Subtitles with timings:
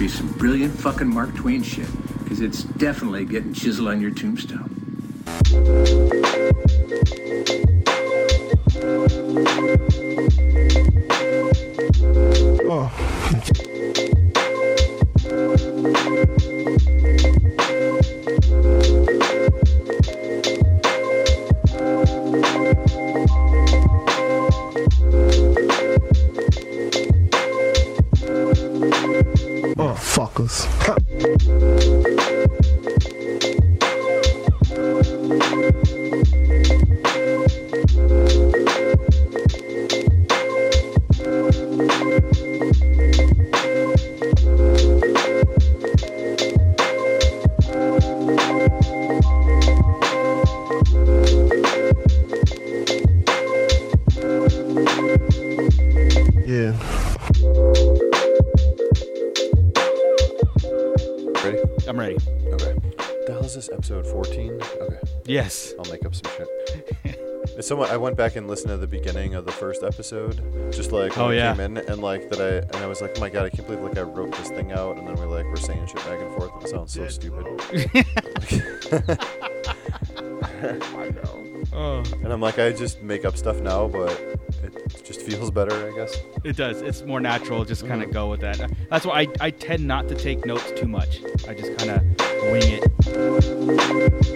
[0.00, 1.86] be some brilliant fucking Mark Twain shit,
[2.24, 4.79] because it's definitely getting chiseled on your tombstone.
[65.30, 65.72] Yes.
[65.78, 66.48] I'll make up some shit.
[67.56, 70.90] It's someone I went back and listened to the beginning of the first episode, just
[70.92, 71.52] like when Oh, yeah.
[71.54, 73.66] came in, and like that I and I was like, oh my god, I can't
[73.66, 76.20] believe like I wrote this thing out, and then we're like we're saying shit back
[76.20, 77.46] and forth, and it sounds so stupid.
[81.72, 84.10] Oh, And I'm like, I just make up stuff now, but
[84.62, 86.14] it just feels better, I guess.
[86.44, 86.82] it does.
[86.82, 87.64] It's more natural.
[87.64, 88.06] Just kind Mm.
[88.06, 88.70] of go with that.
[88.90, 91.20] That's why I, I tend not to take notes too much.
[91.48, 92.02] I just kind of
[92.50, 94.26] wing it.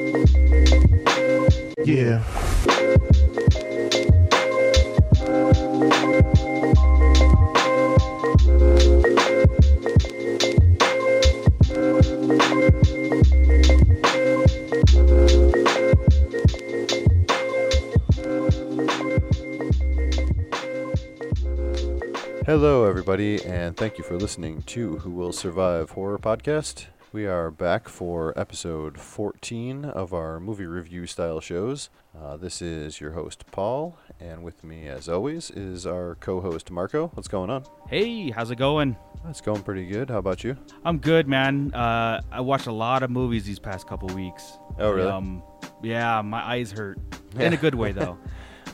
[22.47, 26.87] Hello, everybody, and thank you for listening to Who Will Survive Horror Podcast.
[27.15, 31.89] We are back for episode 14 of our movie review style shows.
[32.13, 36.73] Uh, this is your host, Paul, and with me, as always, is our co host,
[36.73, 37.13] Marco.
[37.15, 37.67] What's going on?
[37.89, 38.97] Hey, how's it going?
[39.29, 40.11] It's going pretty good.
[40.11, 40.57] How about you?
[40.85, 41.73] I'm good, man.
[41.73, 44.59] Uh, I watched a lot of movies these past couple weeks.
[44.81, 45.09] Oh, really?
[45.09, 45.45] Um,
[45.85, 46.99] yeah, my eyes hurt
[47.39, 48.19] in a good way though.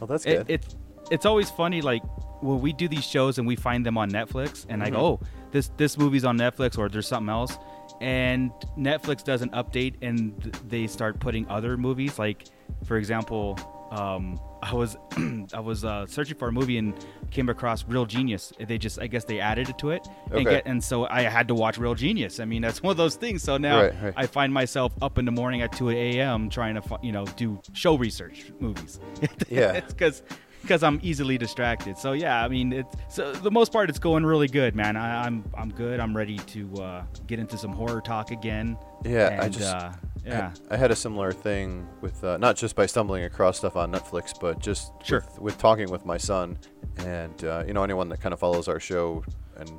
[0.01, 0.51] Well, that's it, good.
[0.51, 0.77] it's
[1.11, 2.03] it's always funny like
[2.41, 5.21] when we do these shows and we find them on Netflix and I go, oh,
[5.51, 7.59] this this movie's on Netflix or there's something else,
[8.01, 12.45] and Netflix does an update and they start putting other movies like,
[12.85, 13.59] for example,
[13.91, 14.97] um, I was
[15.55, 16.95] I was uh, searching for a movie and
[17.31, 18.53] came across Real Genius.
[18.61, 21.49] They just I guess they added it to it and get and so I had
[21.49, 22.41] to watch Real Genius.
[22.41, 23.43] I mean that's one of those things.
[23.43, 24.15] So now Right, right.
[24.17, 26.49] I find myself up in the morning at 2 a.m.
[26.51, 29.01] trying to you know do show research movies.
[29.49, 29.81] Yeah.
[29.81, 30.23] because
[30.63, 31.97] because I'm easily distracted.
[31.99, 34.97] So yeah, I mean, it's so the most part it's going really good, man.
[34.97, 36.01] I, I'm I'm good.
[36.01, 38.77] I'm ready to uh, get into some horror talk again.
[39.05, 39.93] Yeah, I just- uh,
[40.25, 40.53] yeah.
[40.71, 43.91] I, I had a similar thing with uh, not just by stumbling across stuff on
[43.91, 45.21] Netflix, but just Sure.
[45.31, 46.59] with, with talking with my son,
[46.99, 49.25] and uh, you know anyone that kind of follows our show
[49.57, 49.79] and, and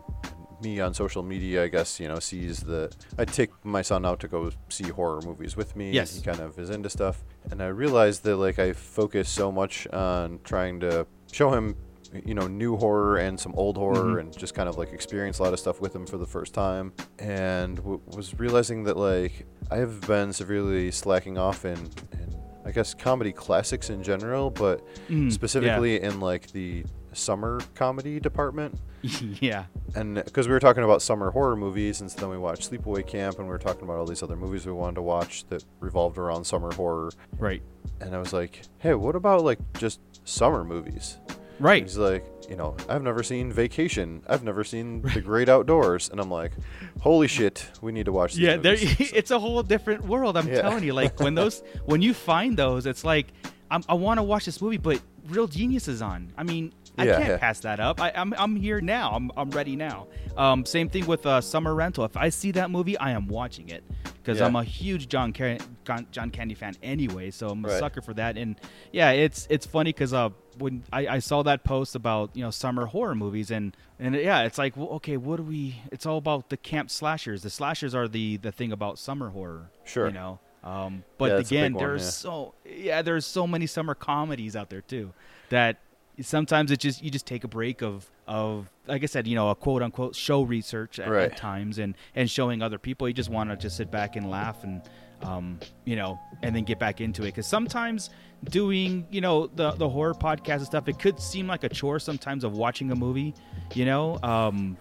[0.61, 4.19] me on social media, I guess you know sees that I take my son out
[4.21, 5.91] to go see horror movies with me.
[5.91, 6.15] Yes.
[6.15, 9.87] he kind of is into stuff, and I realized that like I focus so much
[9.87, 11.75] on trying to show him
[12.25, 15.43] you know new horror and some old horror and just kind of like experience a
[15.43, 19.45] lot of stuff with him for the first time and w- was realizing that like
[19.71, 21.77] i have been severely slacking off in,
[22.11, 22.35] in
[22.65, 25.29] i guess comedy classics in general but Mm, yeah.
[25.29, 28.77] specifically in like the summer comedy department
[29.41, 29.65] yeah.
[29.95, 33.05] and because we were talking about summer horror movies and so then we watched sleepaway
[33.05, 35.63] camp and we were talking about all these other movies we wanted to watch that
[35.79, 37.61] revolved around summer horror Right.
[37.99, 41.17] and I was like, "Hey, what about like just summer movies?"
[41.59, 41.83] Right.
[41.83, 44.23] He's like, you know, I've never seen Vacation.
[44.27, 46.53] I've never seen The Great Outdoors, and I'm like,
[47.01, 48.33] holy shit, we need to watch.
[48.33, 50.37] These Yeah, there, it's a whole different world.
[50.37, 50.61] I'm Yeah.
[50.63, 53.27] telling you, like when those, when you find those, it's like
[53.69, 54.99] I'm, I want to watch this movie, but
[55.29, 56.33] Real Genius is on.
[56.35, 57.38] I mean, I Yeah, can't yeah.
[57.38, 58.01] pass that up.
[58.01, 59.11] I, I'm, I'm here now.
[59.11, 60.07] I'm, I'm ready now.
[60.38, 62.03] Um, same thing with uh, Summer Rental.
[62.05, 64.45] If I see that movie, I am watching it because Yeah.
[64.45, 67.31] I'm a huge John Car- John, John Candy fan anyway.
[67.31, 67.79] So I'm a Right.
[67.79, 68.38] sucker for that.
[68.38, 68.55] And
[68.91, 72.51] yeah, it's it's funny because uh, when I, I saw that post about you know
[72.51, 75.77] summer horror movies and and yeah, it's like well, okay, what do we?
[75.91, 77.41] It's all about the camp slashers.
[77.43, 79.69] The slashers are the the thing about summer horror.
[79.85, 80.07] Sure.
[80.07, 80.39] You know.
[80.63, 82.09] Um, but big again, there's yeah.
[82.09, 85.11] so yeah, there's so many summer comedies out there too
[85.49, 85.77] that
[86.19, 89.49] sometimes it's just you just take a break of of like I said, you know,
[89.49, 91.31] a quote unquote show research at, Right.
[91.31, 93.07] at times and and showing other people.
[93.07, 94.81] You just want to just sit back and laugh and
[95.23, 98.09] um, you know, and then get back into it because sometimes
[98.45, 101.99] doing you know the the horror podcast and stuff, it could seem like a chore
[101.99, 103.33] sometimes of watching a movie,
[103.73, 104.17] you know.
[104.23, 104.77] Um,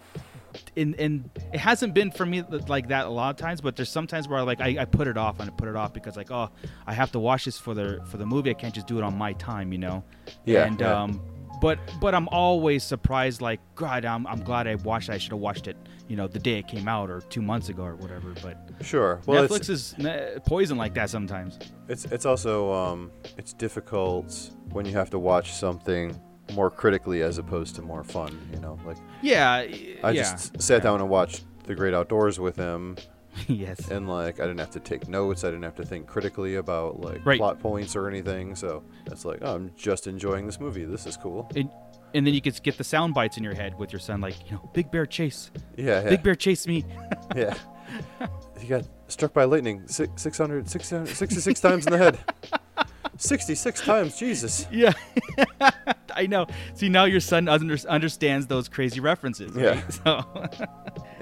[0.77, 3.89] and and it hasn't been for me like that a lot of times but there's
[3.89, 6.15] sometimes where I like I, I put it off and I put it off because
[6.17, 6.49] like oh
[6.87, 9.03] I have to watch this for the for the movie I can't just do it
[9.03, 10.03] on my time you know
[10.45, 11.03] Yeah, and yeah.
[11.03, 11.21] um
[11.61, 15.31] but but I'm always surprised like God I'm, I'm glad I watched it I should
[15.31, 15.77] have watched it
[16.07, 19.21] you know the day it came out or two months ago or whatever but Sure.
[19.27, 24.85] Well, Netflix is uh, poison like that sometimes it's it's also um, it's difficult when
[24.85, 26.19] you have to watch something
[26.53, 28.39] more critically as opposed to more fun.
[28.53, 29.53] You know, like yeah
[30.03, 32.97] I yeah just sat down and watched The Great Outdoors with him,
[33.47, 35.43] yes and like I didn't have to take notes.
[35.43, 37.39] I didn't have to think critically about like Right.
[37.39, 38.55] plot points or anything.
[38.55, 40.85] So it's like oh, I'm just enjoying this movie.
[40.85, 41.49] This is cool.
[41.55, 41.69] and,
[42.13, 44.35] and then you could get the sound bites in your head with your son like
[44.45, 46.83] you know Big Bear chase Yeah, yeah, Big Bear chase me
[47.35, 47.55] yeah.
[48.59, 52.19] He got struck by lightning six, 600, 600 66 times in the head.
[53.21, 54.65] 66 times, Jesus.
[54.71, 54.93] Yeah,
[56.15, 56.47] I know.
[56.73, 59.55] See, now your son under- understands those crazy references.
[59.55, 59.81] Yeah.
[59.81, 59.93] right?
[59.93, 60.25] So,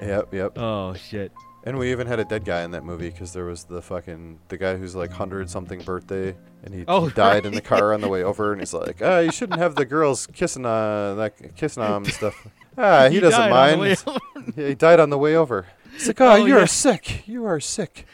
[0.02, 0.52] Yep, yep.
[0.58, 1.30] oh shit.
[1.64, 4.38] And we even had a dead guy in that movie because there was the fucking
[4.48, 7.92] the guy who's like hundred something birthday, and he, Oh, he died in the car
[7.92, 11.14] on the way over, and he's like, ah, you shouldn't have the girls kissing uh
[11.18, 12.46] like kissing on him stuff.
[12.78, 14.52] Ah, he, He doesn't died on the mind.
[14.56, 15.66] he died on the way over.
[15.94, 16.64] It's like, oh, Oh, you're yeah.
[16.66, 17.26] sick.
[17.28, 18.06] You are sick.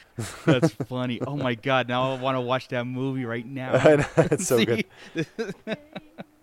[0.44, 1.20] That's funny.
[1.26, 1.88] Oh my god!
[1.88, 3.72] Now I want to watch that movie right now.
[3.74, 4.84] I know, it's so good.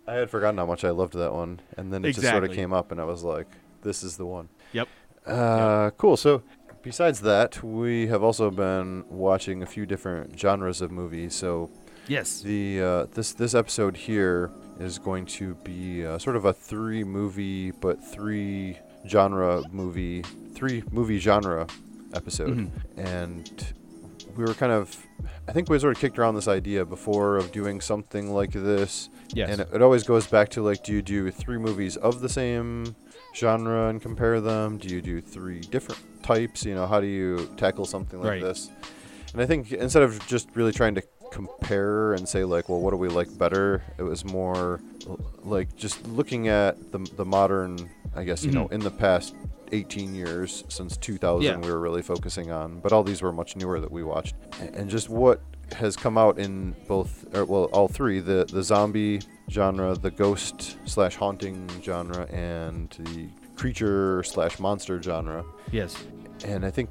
[0.08, 2.52] I had forgotten how much I loved that one, and then it just sort of
[2.52, 3.48] came up, and I was like,
[3.82, 4.50] this is the one.
[4.74, 4.88] Yep.
[5.26, 6.18] Uh, cool.
[6.18, 6.44] So,
[6.82, 11.34] besides that, we have also been watching a few different genres of movies.
[11.34, 11.70] So,
[12.08, 12.42] Yes.
[12.42, 17.06] the uh, this this episode here is going to be uh, sort of a three
[17.06, 18.78] movie, but three
[19.08, 20.22] genre movie,
[20.54, 21.68] three movie genre
[22.14, 23.00] episode, Mm-hmm.
[23.00, 23.74] and
[24.36, 24.96] we were kind of,
[25.48, 29.10] I think we sort of kicked around this idea before of doing something like this.
[29.34, 29.50] Yes.
[29.52, 32.30] And it, it always goes back to like, do you do three movies of the
[32.30, 32.96] same
[33.36, 34.78] genre and compare them?
[34.80, 36.66] Do you do three different types?
[36.66, 38.42] You know, how do you tackle something like Right.
[38.42, 38.72] this?
[39.34, 42.92] And I think instead of just really trying to compare and say like, well, what
[42.92, 43.84] do we like better?
[44.00, 44.80] It was more
[45.44, 48.76] like just looking at the the modern, I guess you know, mm-hmm.
[48.76, 49.36] in the past
[49.72, 51.58] 18 years since 2000, Yeah.
[51.58, 52.80] we were really focusing on.
[52.80, 54.36] But all these were much newer that we watched,
[54.74, 55.42] and just what
[55.76, 60.78] has come out in both, or well, all three: the the zombie genre, the ghost
[60.86, 65.96] slash haunting genre, and the creature slash monster genre Yes.
[66.46, 66.90] and I think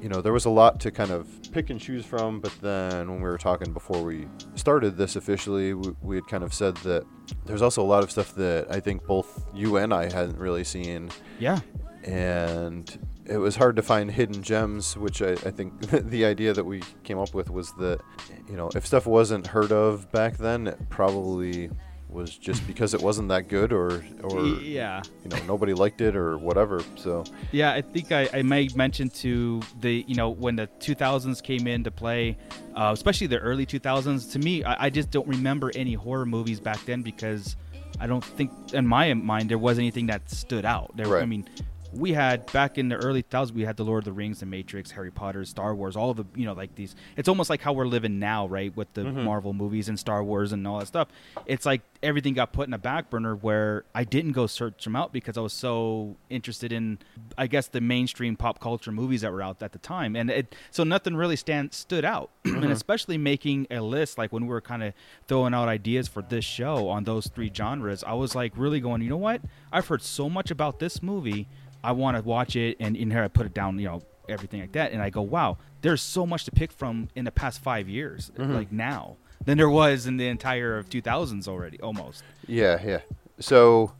[0.00, 2.40] you know there was a lot to kind of pick and choose from.
[2.40, 6.42] But then when we were talking before we started this officially, we, we had kind
[6.44, 7.04] of said that
[7.46, 10.64] there's also a lot of stuff that I think both you and I hadn't really
[10.64, 11.60] seen, Yeah.
[12.04, 14.96] and it was hard to find hidden gems.
[14.96, 15.80] Which I, I think
[16.10, 18.00] the idea that we came up with was that
[18.48, 21.70] you know if stuff wasn't heard of back then, it probably
[22.12, 25.02] was just because it wasn't that good or or yeah.
[25.24, 29.10] you know nobody liked it or whatever so Yeah, I think I, I may mention
[29.10, 32.36] to the you know when the 2000s came into play,
[32.74, 34.30] uh, especially the early 2000s.
[34.32, 37.56] To me, I, I just don't remember any horror movies back then because
[37.98, 40.96] I don't think in my mind there was anything that stood out.
[40.96, 41.28] There, I Right.
[41.28, 41.48] mean,
[41.92, 44.46] we had back in the early 2000s we had the Lord of the Rings, the
[44.46, 46.94] Matrix, Harry Potter, Star Wars, all of the you know like these.
[47.16, 49.24] It's almost like how we're living now, right, with the mm-hmm.
[49.24, 51.08] Marvel movies and Star Wars and all that stuff.
[51.46, 54.96] It's like everything got put in a back burner where I didn't go search them
[54.96, 56.98] out because I was so interested in,
[57.36, 60.54] I guess, the mainstream pop culture movies that were out at the time, and it
[60.70, 62.70] so nothing really stand stood out, and mm-hmm.
[62.70, 64.94] especially making a list like when we were kind of
[65.26, 69.02] throwing out ideas for this show on those three genres, I was like really going,
[69.02, 69.42] you know what?
[69.72, 71.48] I've heard so much about this movie,
[71.82, 74.60] I want to watch it, and in here I put it down, you know, everything
[74.60, 77.60] like that, and I go, wow, there's so much to pick from in the past
[77.62, 79.16] five years, like now.
[79.44, 82.22] Than there was in the entire of 2000s already, almost.
[82.46, 83.00] Yeah, yeah.
[83.38, 83.92] So,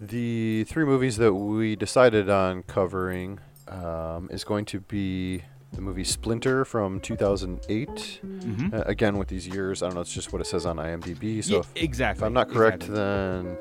[0.00, 6.02] the three movies that we decided on covering um, is going to be the movie
[6.04, 7.88] Splinter from 2008.
[8.24, 8.72] Mhm.
[8.72, 10.00] Uh, again, with these years, I don't know.
[10.00, 11.44] It's just what it says on IMDb.
[11.44, 12.20] So Ye- if, exactly.
[12.22, 12.96] if I'm not correct, exactly.
[12.96, 13.56] then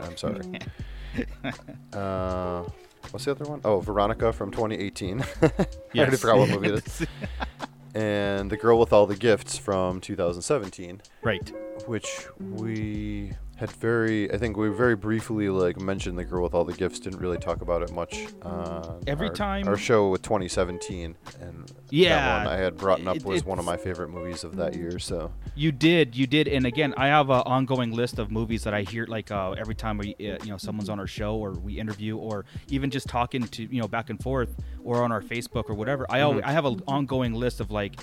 [0.00, 0.58] I'm sorry.
[1.92, 2.64] uh,
[3.14, 3.60] what's the other one?
[3.64, 5.20] Oh, Veronica from 2018.
[5.42, 5.48] I
[5.96, 7.06] already forgot what movie it is.
[7.94, 11.52] and The Girl with All the Gifts from 2017 right.
[11.86, 13.32] which we
[13.66, 16.98] had very i think we very briefly like mentioned the girl with all the gifts
[17.00, 21.70] didn't really talk about it much on Every our, time- our show with 2017 and
[21.90, 24.56] Yeah, that one i had brought up it- was one of my favorite movies of
[24.56, 28.30] that year so You did, you did, and again, I have an ongoing list of
[28.32, 31.06] movies that I hear like uh, every time we, uh, you know, someone's on our
[31.06, 34.50] show or we interview or even just talking to you know back and forth
[34.82, 36.06] or on our Facebook or whatever.
[36.10, 37.94] I always, I have an ongoing list of like,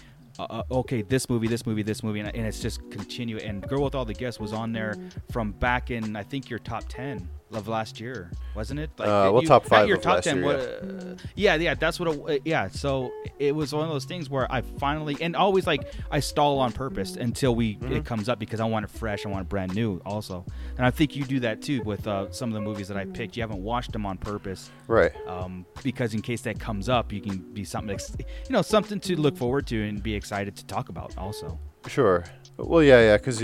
[0.50, 3.38] uh, uh, okay, this movie, this movie, this movie, and, and it's just continue.
[3.38, 4.96] And Girl with All the Gifts was on there
[5.32, 8.90] from back in I think your top ten of last year, wasn't it?
[8.98, 10.38] Like, Uh, well, you- top five Your of top last ten.
[10.38, 12.10] year, what, uh, yeah, yeah, that's what.
[12.10, 15.68] It, uh, yeah, so it was one of those things where I finally and always
[15.68, 17.94] like I stall on purpose until we Mm-hmm.
[17.94, 20.46] it comes up because I want it fresh, I want it brand new also,
[20.78, 23.06] and I think you do that too with uh, some of the movies that I
[23.06, 23.36] picked.
[23.38, 27.22] You haven't watched them on purpose, right um, because in case that comes up, you
[27.22, 30.66] can be something ex- you know something to look forward to and be excited to
[30.66, 31.60] talk about also.
[31.88, 32.24] sure
[32.58, 33.42] well yeah yeah because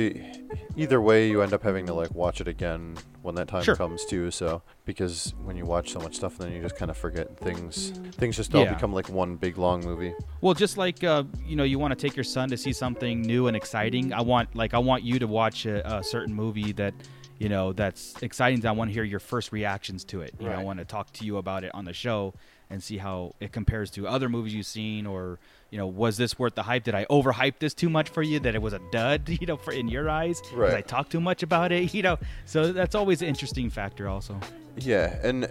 [0.75, 3.75] either way you end up having to like watch it again when that time Sure.
[3.75, 6.97] comes too so because when you watch so much stuff then you just kind of
[6.97, 8.73] forget things things just all Yeah.
[8.73, 12.07] become like one big long movie Well, just like uh, you know, you want to
[12.07, 14.13] take your son to see something new and exciting.
[14.13, 16.93] I want like I want you to watch a, a certain movie that
[17.39, 18.63] you know that's exciting.
[18.65, 20.35] I want to hear your first reactions to it.
[20.39, 22.35] You know, I want to talk to you about it on the show
[22.69, 26.37] and see how it compares to other movies you've seen, or you know, was this
[26.39, 26.83] worth the hype?
[26.83, 28.39] Did I overhype this too much for you?
[28.39, 30.41] That it was a dud, you know, for in your eyes?
[30.41, 31.93] Did I talk too much about it?
[31.97, 34.39] You know, so that's always an interesting factor, also.
[34.77, 35.47] Yeah, and uh,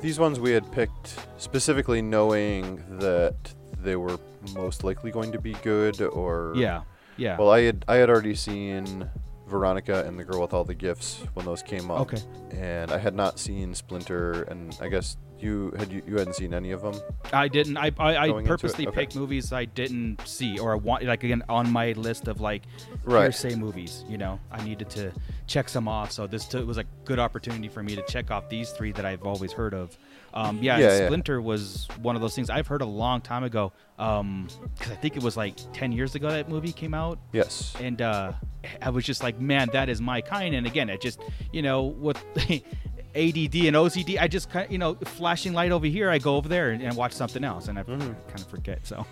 [0.00, 3.36] these ones we had picked specifically knowing that
[3.80, 4.18] they were
[4.54, 6.82] most likely going to be good or Yeah,
[7.16, 7.36] yeah.
[7.38, 9.08] Well, I had I had already seen
[9.48, 12.00] Veronica and the Girl with All the Gifts when those came up.
[12.00, 12.22] Okay.
[12.50, 16.52] And I had not seen Splinter and I guess you had you, you hadn't seen
[16.54, 16.94] any of them.
[17.32, 17.76] I didn't.
[17.76, 18.46] I I, I Going into it?
[18.60, 18.94] purposely Okay.
[19.00, 22.62] picked movies I didn't see or I want like again on my list of like
[23.04, 23.22] Right.
[23.22, 24.04] hearsay movies.
[24.08, 25.12] You know, I needed to
[25.46, 26.12] check some off.
[26.12, 29.04] So this t- was a good opportunity for me to check off these three that
[29.04, 29.96] I've always heard of.
[30.34, 31.06] Um, yeah, Yeah, yeah.
[31.06, 33.72] Splinter was one of those things I've heard a long time ago.
[33.98, 37.74] Um, because I think it was like ten years ago that movie came out Yes.
[37.80, 38.32] and uh,
[38.82, 40.54] I was just like, man, that is my kind.
[40.54, 41.20] And again, it just,
[41.52, 42.22] you know, with
[43.14, 46.36] ADD and OCD, I just, kind of, you know, flashing light over here, I go
[46.36, 48.02] over there and, and watch something else, and I kind
[48.34, 48.86] of forget.
[48.86, 49.04] So,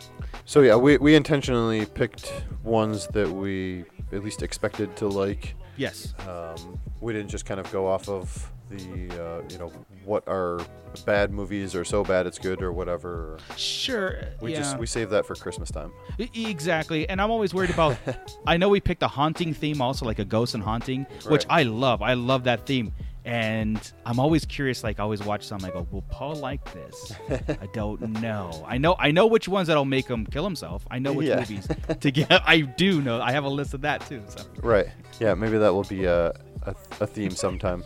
[0.44, 5.54] So yeah, we we intentionally picked ones that we at least expected to like.
[5.76, 8.78] yes, Um, we didn't just kind of go off of the
[9.10, 9.70] uh, you know
[10.04, 10.60] what are
[11.04, 13.38] bad movies or so bad it's good or whatever.
[13.56, 15.92] sure, We yeah, just we save that for Christmas time.
[16.34, 17.08] Exactly.
[17.08, 17.96] And I'm always worried about.
[18.46, 21.62] I know we picked a haunting theme, also like a ghost and haunting, which I
[21.64, 22.02] love.
[22.02, 22.92] I love that theme.
[23.26, 24.84] And I'm always curious.
[24.84, 25.64] Like I always watch some.
[25.64, 28.64] I go, "Will Paul like this?" I don't know.
[28.68, 28.94] I know.
[29.00, 30.86] I know which ones that'll make him kill himself.
[30.92, 31.40] I know which Yeah.
[31.40, 31.66] movies
[32.00, 32.30] to get.
[32.46, 33.20] I do know.
[33.20, 34.22] I have a list of that too.
[34.28, 34.86] So Right.
[35.18, 36.28] Yeah, maybe that will be a
[36.62, 37.82] a, a theme sometime.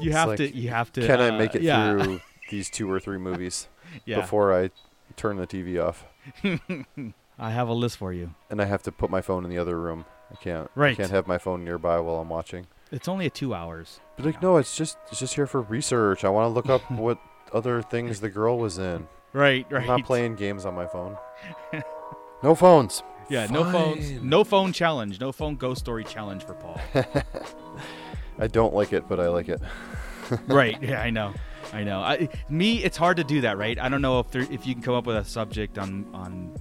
[0.00, 0.56] you have like, to.
[0.56, 1.04] You have to.
[1.04, 2.00] Can I uh, make it yeah.
[2.00, 2.20] through
[2.50, 3.66] these two or three movies
[4.04, 4.20] Yeah.
[4.20, 4.70] before I
[5.16, 6.04] turn the TV off?
[7.36, 8.34] I have a list for you.
[8.48, 10.04] And I have to put my phone in the other room.
[10.30, 10.68] I can't.
[10.76, 10.96] I Right.
[10.96, 12.66] can't have my phone nearby while I'm watching.
[12.92, 14.00] It's only a two hours.
[14.20, 16.24] But like, no, it's just it's just here for research.
[16.24, 17.18] I want to look up what
[17.52, 19.08] other things the girl was in.
[19.32, 19.66] Right.
[19.70, 19.82] Right.
[19.82, 21.16] I'm not playing games on my phone.
[22.42, 23.02] no phones.
[23.30, 23.46] Yeah.
[23.46, 24.10] No phones.
[24.20, 25.20] No phone challenge.
[25.20, 26.80] No phone ghost story challenge for Paul.
[28.38, 29.60] I don't like it, but I like it.
[30.48, 30.80] right.
[30.82, 31.32] Yeah, I know.
[31.72, 32.00] I know.
[32.00, 33.78] I, me, it's hard to do that, right?
[33.78, 36.58] I don't know if there, if you can come up with a subject on on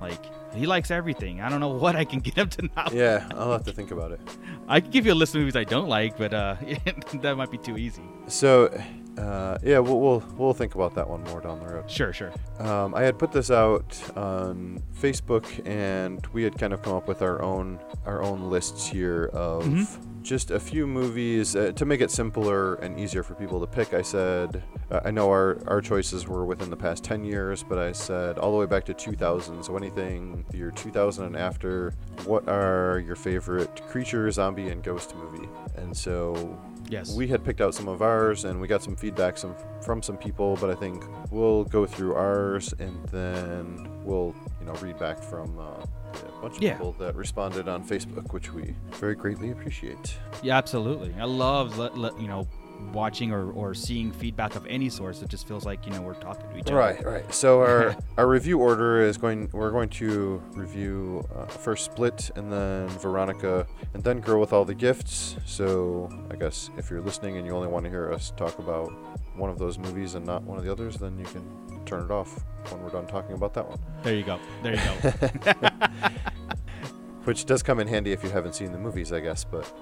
[0.00, 0.24] like
[0.54, 1.40] he likes everything.
[1.40, 2.92] I don't know what I can get him to not.
[2.92, 4.20] Yeah, I'll have to think about it.
[4.68, 6.56] I can give you a list of movies I don't like, but uh,
[7.22, 8.02] that might be too easy.
[8.26, 8.70] So,
[9.18, 11.90] uh, yeah, we'll, we'll we'll think about that one more down the road.
[11.90, 12.32] Sure, sure.
[12.60, 17.08] Um, I had put this out on Facebook, and we had kind of come up
[17.08, 20.22] with our own our own lists here of Mm-hmm.
[20.22, 23.92] just a few movies uh, to make it simpler and easier for people to pick.
[23.92, 27.78] I said uh, I know our our choices were within the past 10 years, but
[27.78, 29.62] I said all the way back to 2000.
[29.64, 31.92] So anything the year 2000 and after.
[32.24, 35.48] What are your favorite creature, zombie, and ghost movie?
[35.76, 36.58] And so
[36.90, 37.14] Yes.
[37.14, 40.16] we had picked out some of ours, and we got some feedback some from some
[40.16, 40.56] people.
[40.60, 45.58] But I think we'll go through ours, and then we'll you know read back from
[45.58, 46.72] uh, a bunch of Yeah.
[46.74, 50.16] people that responded on Facebook, which we very greatly appreciate.
[50.42, 51.14] Yeah, absolutely.
[51.18, 51.76] I love
[52.20, 52.46] you know
[52.92, 55.22] watching or, or seeing feedback of any source.
[55.22, 56.76] It just feels like you know we're talking to each other.
[56.76, 57.34] Right, right.
[57.34, 59.48] So our our review order is going.
[59.52, 64.64] We're going to review uh, first Split, and then Veronica, and then Girl with All
[64.64, 65.36] the Gifts.
[65.44, 68.92] So I guess if you're listening and you only want to hear us talk about
[69.36, 71.44] one of those movies and not one of the others, then you can
[71.86, 73.78] turn it off when we're done talking about that one.
[74.02, 74.38] There you go.
[74.62, 75.68] There you go.
[77.24, 79.44] Which does come in handy if you haven't seen the movies, I guess.
[79.44, 79.72] But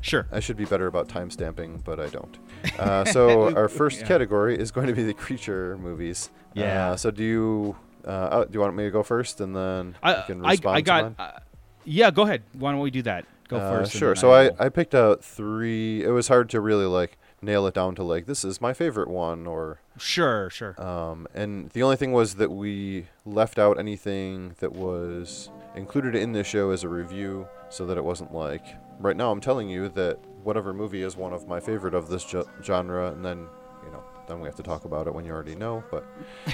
[0.00, 0.26] sure.
[0.32, 2.38] I should be better about time stamping, but I don't.
[2.78, 4.06] Uh, so our first Yeah.
[4.06, 6.30] category is going to be the creature movies.
[6.54, 6.90] Yeah.
[6.92, 9.94] Uh, so do you uh, uh, do you want me to go first, and then
[10.02, 11.02] I, you can I, respond I to got.
[11.04, 11.14] mine?
[11.18, 11.38] Uh,
[11.84, 12.42] yeah, go ahead.
[12.52, 13.24] Why don't we do that?
[13.48, 13.92] Go Uh, first.
[13.92, 14.14] Sure.
[14.16, 16.02] So I, will- I picked out three.
[16.02, 19.08] It was hard to really like nail it down to like this is my favorite
[19.08, 20.48] one or Sure.
[20.50, 20.80] Sure.
[20.80, 26.32] um, and the only thing was that we left out anything that was included in
[26.32, 28.64] this show as a review, so that it wasn't like
[29.02, 32.24] right now I'm telling you that whatever movie is one of my favorite of this
[32.24, 33.46] ge- genre, and then
[33.84, 35.82] you know then we have to talk about it when you already know.
[35.90, 36.04] But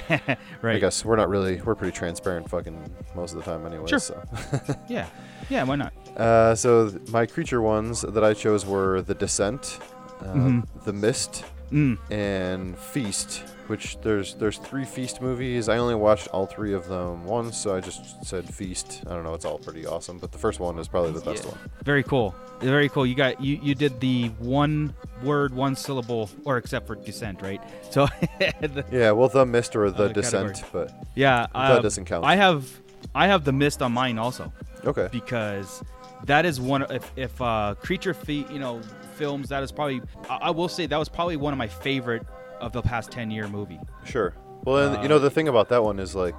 [0.61, 0.75] right.
[0.75, 3.87] I guess we're not really we're pretty transparent fucking most of the time anyway.
[3.87, 3.99] Sure.
[3.99, 4.21] So.
[4.89, 5.07] Yeah.
[5.49, 5.63] Yeah.
[5.63, 5.93] Why not?
[6.15, 9.79] Uh, so th- my creature ones that I chose were The Descent,
[10.21, 10.67] uh, Mhm.
[10.85, 11.97] The Mist, Mm.
[12.11, 13.43] and Feast.
[13.69, 15.69] Which there's there's three Feast movies.
[15.69, 19.03] I only watched all three of them once, so I just said Feast.
[19.05, 21.43] I don't know, it's all pretty awesome, but the first one is probably the best
[21.43, 21.51] Yeah.
[21.51, 21.59] one.
[21.83, 22.33] Very cool.
[22.61, 23.05] Very cool.
[23.05, 27.61] You got you you did the one word, one syllable, or except for descent, right?
[27.91, 28.07] So.
[28.39, 32.25] the- Yeah, well, The Mist or The Other Descent, but Yeah, That um, doesn't count.
[32.25, 32.67] I have,
[33.13, 34.51] I have the mist on mine also
[34.83, 35.09] okay.
[35.11, 35.83] because
[36.25, 36.81] that is one.
[36.91, 38.81] If if uh, creature feet, you know,
[39.15, 40.01] films, that is probably.
[40.27, 42.25] I, I will say that was probably one of my favorite
[42.59, 43.79] of the past ten year movie.
[44.05, 44.33] Sure.
[44.65, 46.35] Well, and you know the thing about that one is like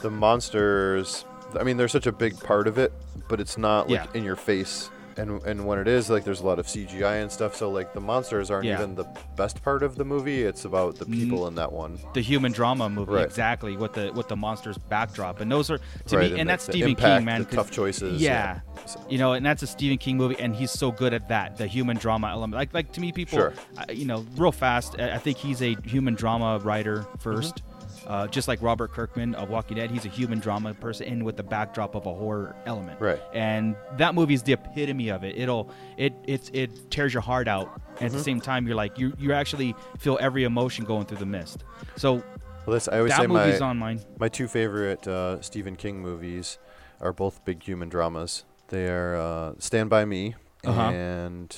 [0.00, 1.24] the monsters.
[1.58, 2.92] I mean, they're such a big part of it,
[3.28, 4.18] but it's not like Yeah.
[4.18, 4.90] in your face.
[5.16, 7.54] And and when it is, like, there's a lot of CGI and stuff.
[7.56, 8.78] So like the monsters aren't Yeah.
[8.78, 9.04] even the
[9.36, 10.42] best part of the movie.
[10.42, 11.98] It's about the people in that one.
[12.14, 13.24] The human drama movie, Right.
[13.26, 13.76] exactly.
[13.76, 16.64] What the what the monsters backdrop, and those are to Right, me, and and that's
[16.64, 17.44] Stephen impact, King, man.
[17.46, 18.84] tough choices, Yeah, yeah.
[18.86, 21.56] So- you know, and that's a Stephen King movie, and he's so good at that,
[21.56, 22.58] the human drama element.
[22.58, 23.52] Like like to me, people, Sure.
[23.78, 24.96] uh, you know, real fast.
[24.98, 27.71] I I think he's a human drama writer 1st Mm-hmm.
[28.12, 31.36] Uh, just like Robert Kirkman of Walking Dead, he's a human drama person, in with
[31.38, 33.00] the backdrop of a horror element.
[33.00, 33.20] Right.
[33.32, 35.38] And that movie is the epitome of it.
[35.38, 37.68] It'll it it's it tears your heart out.
[37.72, 38.04] And Mm-hmm.
[38.06, 41.26] at the same time, you're like you you actually feel every emotion going through the
[41.38, 41.64] mist.
[41.96, 42.22] So
[42.66, 44.00] Well, this I always say that movie's my on mine.
[44.18, 46.58] my two favorite uh, Stephen King movies
[47.00, 48.44] are both big human dramas.
[48.68, 50.90] They are uh, Stand by Me Uh-huh.
[50.90, 51.56] and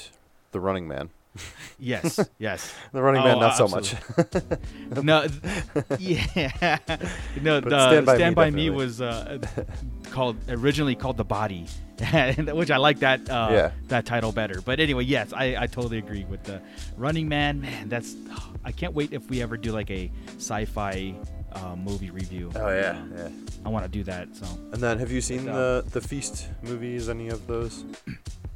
[0.52, 1.10] The Running Man.
[1.78, 2.72] Yes, yes.
[2.92, 3.94] The Running Oh, Man, not so much.
[5.02, 5.26] no,
[5.98, 6.78] yeah,
[7.42, 7.60] no.
[7.60, 9.38] But the Stand Stand By by, Me, Me, was uh,
[10.10, 11.66] called originally called The Body,
[12.52, 13.70] which I like that uh, Yeah.
[13.88, 14.60] that title better.
[14.64, 16.62] But anyway, yes, I, I totally agree with the
[16.96, 17.60] Running Man.
[17.60, 18.14] Man, that's
[18.64, 21.14] I can't wait if we ever do like a sci-fi
[21.52, 22.52] uh, movie review.
[22.54, 23.28] oh yeah, yeah.
[23.66, 24.34] I want to do that.
[24.36, 25.52] So And then, have you seen But,
[25.90, 27.08] the the Feast movies?
[27.08, 27.84] Any of those?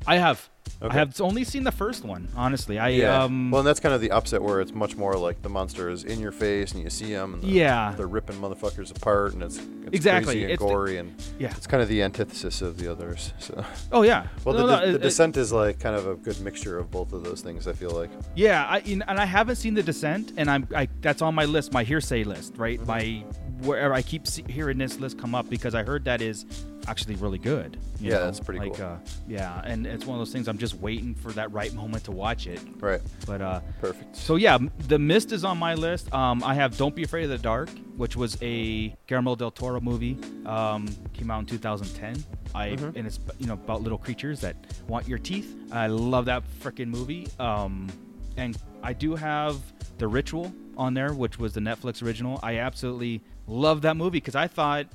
[0.06, 0.48] I have.
[0.82, 0.94] Okay.
[0.94, 2.78] I have only seen the first one, honestly.
[2.78, 3.24] I Yeah.
[3.24, 5.88] um well, and that's kind of the opposite, where it's much more like the monster
[5.88, 7.94] is in your face and you see them, and the, Yeah.
[7.96, 11.52] they're ripping motherfuckers apart, and it's, it's Exactly, crazy and it's the- gory, and yeah.
[11.56, 13.32] it's kind of the antithesis of the others.
[13.38, 14.26] So, Oh yeah.
[14.44, 16.78] well, No, the, no, the, it- the Descent is like kind of a good mixture
[16.78, 17.66] of both of those things.
[17.66, 18.10] I feel like.
[18.36, 21.72] Yeah, I and I haven't seen the Descent, and I'm I that's on my list,
[21.72, 22.78] my hearsay list, right?
[22.78, 22.86] Mm-hmm.
[22.86, 23.24] My
[23.66, 26.44] wherever I keep see, hearing this list come up because I heard that is
[26.88, 27.76] actually really good.
[28.00, 28.24] you Yeah, know?
[28.24, 28.86] that's pretty like, cool.
[28.86, 28.96] Uh,
[29.28, 32.12] yeah, and it's one of those things I'm just waiting for that right moment to
[32.12, 32.60] watch it.
[32.80, 33.00] Right.
[33.26, 34.16] But uh, Perfect.
[34.16, 36.12] so yeah, The Mist is on my list.
[36.14, 39.80] Um, I have Don't Be Afraid of the Dark, which was a Guillermo del Toro
[39.80, 40.18] movie.
[40.46, 42.24] Um, came out in 2010.
[42.54, 42.96] I Mm-hmm.
[42.96, 44.56] and it's you know about little creatures that
[44.88, 45.54] want your teeth.
[45.70, 47.28] I love that freaking movie.
[47.38, 47.88] Um,
[48.38, 49.56] and I do have
[49.98, 52.38] The Ritual on there, which was the Netflix original.
[52.42, 54.86] I absolutely love that movie because I thought,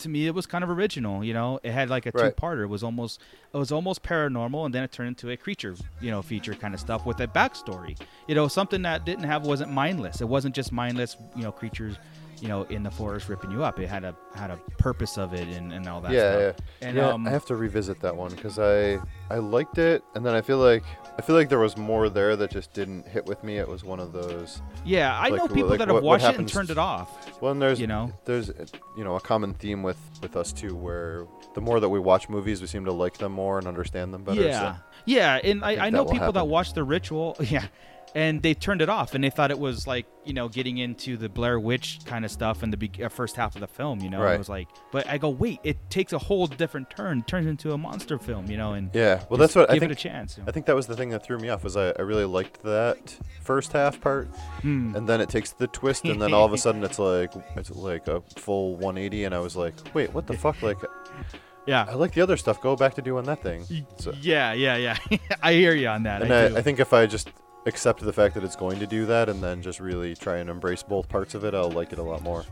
[0.00, 1.24] to me, it was kind of original.
[1.24, 2.34] You know, it had like a Right.
[2.36, 2.62] two-parter.
[2.62, 3.20] It was almost,
[3.52, 6.74] it was almost paranormal, and then it turned into a creature, you know, feature kind
[6.74, 7.98] of stuff with a backstory.
[8.28, 10.20] You know, something that didn't have wasn't mindless.
[10.20, 11.96] It wasn't just mindless, you know, creatures
[12.40, 13.78] you know in the forest ripping you up.
[13.78, 16.56] It had a had a purpose of it and, and all that yeah, stuff.
[16.82, 16.88] yeah.
[16.88, 18.98] And yeah, um, I have to revisit that one because I
[19.30, 20.84] I liked it, and then I feel like
[21.18, 23.56] I feel like there was more there that just didn't hit with me.
[23.58, 24.60] It was one of those.
[24.84, 26.76] yeah, I like, know people like that have what- what watched it and turned it
[26.78, 27.40] off.
[27.40, 28.12] Well, and there's You know?
[28.26, 28.50] there's
[28.96, 32.28] you know a common theme with with us too, where the more that we watch
[32.28, 34.42] movies, we seem to like them more and understand them better.
[34.42, 34.80] Yeah, So.
[35.06, 37.36] yeah, and I, think I know people that watch the ritual.
[37.40, 37.64] Yeah,
[38.14, 41.16] and they turned it off and they thought it was like you know getting into
[41.16, 44.00] the Blair Witch kind of stuff in the be- uh, first half of the film.
[44.00, 44.34] You know, Right.
[44.34, 47.72] it was like, but I go, wait, it takes a whole different turn, turns into
[47.72, 48.50] a monster film.
[48.50, 49.90] You know, and Yeah, well, that's what I think.
[49.90, 50.36] it a chance.
[50.36, 50.48] you know.
[50.48, 52.62] I think that was the thing that threw me off was I, I really liked
[52.62, 54.28] that first half part,
[54.62, 54.94] Hmm.
[54.96, 57.70] and then it takes the twist, and then all of a sudden it's like it's
[57.70, 60.60] like a full 180, and I was like, wait, what the fuck?
[60.62, 60.78] Like,
[61.66, 62.60] yeah, I like the other stuff.
[62.60, 63.64] Go back to doing that thing.
[63.98, 65.18] So, yeah, yeah, yeah.
[65.42, 66.22] I hear you on that.
[66.22, 66.58] and I, I.
[66.58, 67.30] I think if I just
[67.66, 70.48] accept the fact that it's going to do that, and then just really try and
[70.48, 72.44] embrace both parts of it, I'll like it a lot more.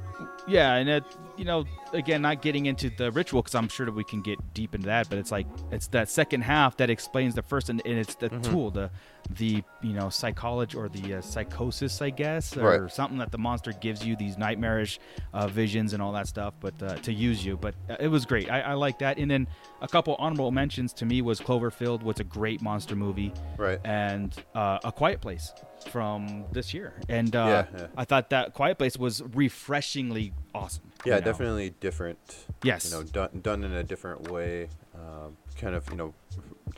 [0.46, 1.04] Yeah, and it,
[1.36, 4.38] you know, again, not getting into the ritual because I'm sure that we can get
[4.52, 7.80] deep into that, but it's like it's that second half that explains the first, and,
[7.86, 8.52] and it's the Mm-hmm.
[8.52, 8.90] tool, the
[9.30, 12.92] the you know psychology or the uh, psychosis, I guess, or Right.
[12.92, 14.98] something that the monster gives you these nightmarish
[15.32, 17.56] uh, visions and all that stuff, but uh, to use you.
[17.56, 18.50] But uh, it was great.
[18.50, 19.18] I, I like that.
[19.18, 19.46] And then
[19.80, 23.80] a couple honorable mentions to me was Cloverfield, was a great monster movie, Right.
[23.84, 25.52] and uh, A Quiet Place
[25.90, 27.86] from this year, and uh, Yeah, yeah.
[27.96, 30.84] I thought that Quiet Place was refreshingly awesome.
[31.04, 31.24] Yeah, you know?
[31.26, 32.18] definitely different.
[32.62, 32.86] Yes.
[32.90, 34.68] You know, done done in a different way.
[34.94, 36.14] Um, kind of, you know,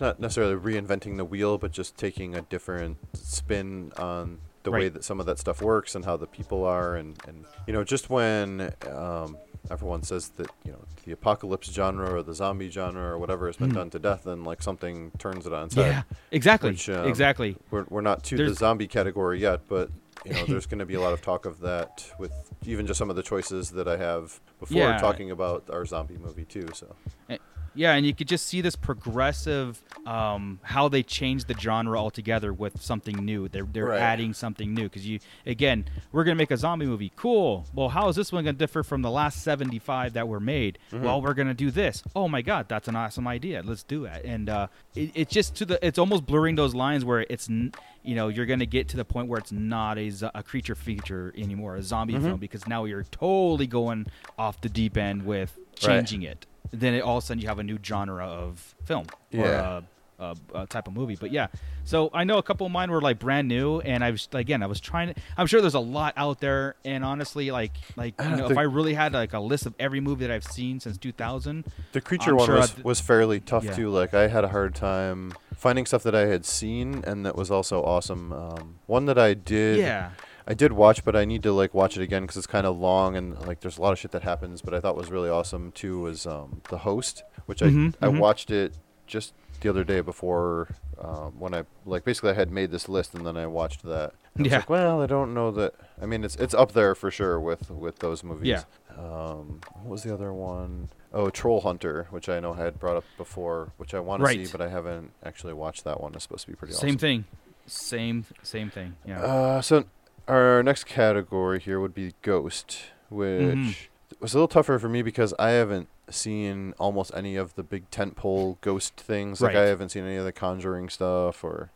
[0.00, 5.04] not necessarily reinventing the wheel, but just taking a different spin on the way that
[5.04, 8.10] some of that stuff works and how the people are, and and you know, just
[8.10, 9.38] when um,
[9.70, 13.56] everyone says that you know the apocalypse genre or the zombie genre or whatever has
[13.56, 15.76] been done to death, then like something turns it on its.
[15.76, 16.04] Yeah, head.
[16.32, 17.56] exactly, Which, um, exactly.
[17.70, 19.90] We're, we're not to the zombie category yet, but
[20.24, 22.32] you know, there's going to be a lot of talk of that with
[22.64, 24.98] even just some of the choices that I have before Yeah.
[24.98, 26.66] talking about our zombie movie too.
[26.74, 26.96] So
[27.30, 27.36] Eh,
[27.76, 32.52] Yeah, and you could just see this progressive um, how they changed the genre altogether
[32.52, 33.48] with something new.
[33.48, 34.00] They're they're Right.
[34.00, 37.12] adding something new because you again we're gonna make a zombie movie.
[37.16, 37.66] Cool.
[37.74, 40.78] Well, how is this one gonna differ from the last seventy five that were made?
[40.92, 41.04] Mm-hmm.
[41.04, 42.02] Well, we're gonna do this.
[42.14, 43.62] Oh my God, that's an awesome idea.
[43.64, 44.24] Let's do it.
[44.24, 47.72] And uh, it, it's just to the it's almost blurring those lines where it's n-
[48.02, 51.32] you know you're gonna get to the point where it's not a, a creature feature
[51.36, 52.24] anymore, a zombie Mm-hmm.
[52.24, 54.06] film because now you're totally going
[54.38, 57.58] off the deep end with changing it then it, all of a sudden you have
[57.58, 59.80] a new genre of film or Yeah.
[60.18, 61.16] a, a, a type of movie.
[61.20, 61.48] But yeah,
[61.84, 64.62] so I know a couple of mine were like brand new, and I was again
[64.62, 65.20] I was trying to.
[65.36, 68.62] I'm sure there's a lot out there, and honestly, like like you know, if I
[68.62, 72.30] really had like a list of every movie that I've seen since 2000, the creature
[72.30, 73.74] I'm one sure was, I'd- was fairly tough Yeah.
[73.74, 73.90] too.
[73.90, 77.50] Like I had a hard time finding stuff that I had seen and that was
[77.50, 78.32] also awesome.
[78.32, 79.78] Um, one that I did.
[79.80, 80.10] yeah,
[80.46, 82.78] I did watch, but I need to like watch it again because it's kind of
[82.78, 84.62] long and like there's a lot of shit that happens.
[84.62, 88.08] But I thought was really awesome too was um, the host, which I Mhm, I
[88.08, 88.74] watched it
[89.06, 90.68] just the other day before
[91.00, 94.12] um, when I like basically I had made this list and then I watched that.
[94.36, 94.58] And Yeah.
[94.58, 95.74] like, well, I don't know that.
[96.00, 98.48] I mean, it's it's up there for sure with with those movies.
[98.48, 98.62] Yeah.
[98.96, 100.88] Um, what was the other one?
[101.12, 104.28] Oh, Troll Hunter, which I know I had brought up before, which I want to
[104.28, 106.14] see, but I haven't actually watched that one.
[106.14, 106.88] It's supposed to be pretty awesome.
[106.88, 106.98] same awesome.
[106.98, 107.24] thing,
[107.66, 108.96] same same thing.
[109.06, 109.84] Yeah, Uh, so
[110.28, 112.78] our next category here would be Ghost,
[113.10, 113.74] which Mhm.
[114.20, 117.90] was a little tougher for me because I haven't seen almost any of the big
[117.90, 119.40] tentpole Ghost things.
[119.40, 121.70] Like I haven't seen any of the Conjuring stuff, or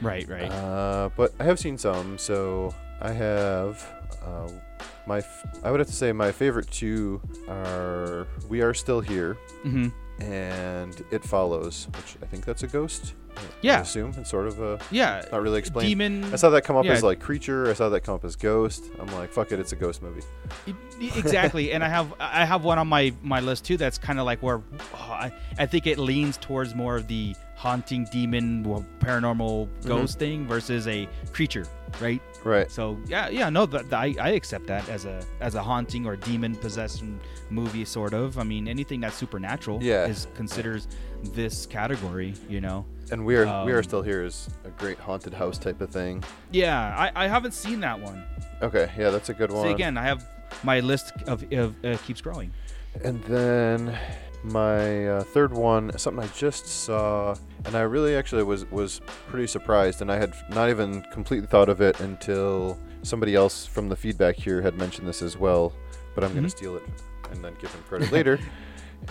[0.00, 0.50] right, right.
[0.50, 2.18] uh, but I have seen some.
[2.18, 3.84] So I have
[4.24, 4.48] uh,
[5.06, 5.18] my.
[5.18, 9.88] F- I would have to say my favorite two are We Are Still Here hmm
[10.18, 13.14] and It Follows, which I think that's a ghost.
[13.60, 13.78] Yeah.
[13.78, 15.88] I assume it's sort of a Yeah, not really explained.
[15.88, 16.24] demon.
[16.32, 16.92] I saw that come up yeah.
[16.92, 17.68] as like creature.
[17.68, 18.84] I saw that come up as ghost.
[18.98, 20.22] I'm like, fuck it, it's a ghost movie.
[20.98, 24.24] Exactly and i have i have one on my my list too that's kind of
[24.24, 24.62] like where
[24.94, 29.88] oh, I, I think it leans towards more of the haunting demon paranormal mm-hmm.
[29.88, 31.66] ghost thing versus a creature
[32.00, 32.70] right Right.
[32.70, 36.54] so yeah yeah no I, I accept that as a as a haunting or demon
[36.54, 37.18] possession
[37.50, 40.06] movie sort of i mean anything that's supernatural Yeah.
[40.12, 40.86] is considers
[41.34, 44.98] this category you know And we are we are Um, still here is a great
[44.98, 46.22] haunted house type of thing.
[46.52, 48.22] yeah i, I haven't seen that one
[48.62, 49.64] Okay, yeah, that's a good one.
[49.66, 50.20] so again i have
[50.62, 52.50] my list of, of uh, keeps growing
[53.04, 53.98] And then
[54.44, 59.46] my uh, third one, something I just saw, and I really actually was was pretty
[59.46, 63.96] surprised, and I had not even completely thought of it until somebody else from the
[63.96, 65.72] feedback here had mentioned this as well.
[66.14, 66.50] But I'm gonna Mhm.
[66.50, 66.82] steal it
[67.30, 68.38] and then give him credit later.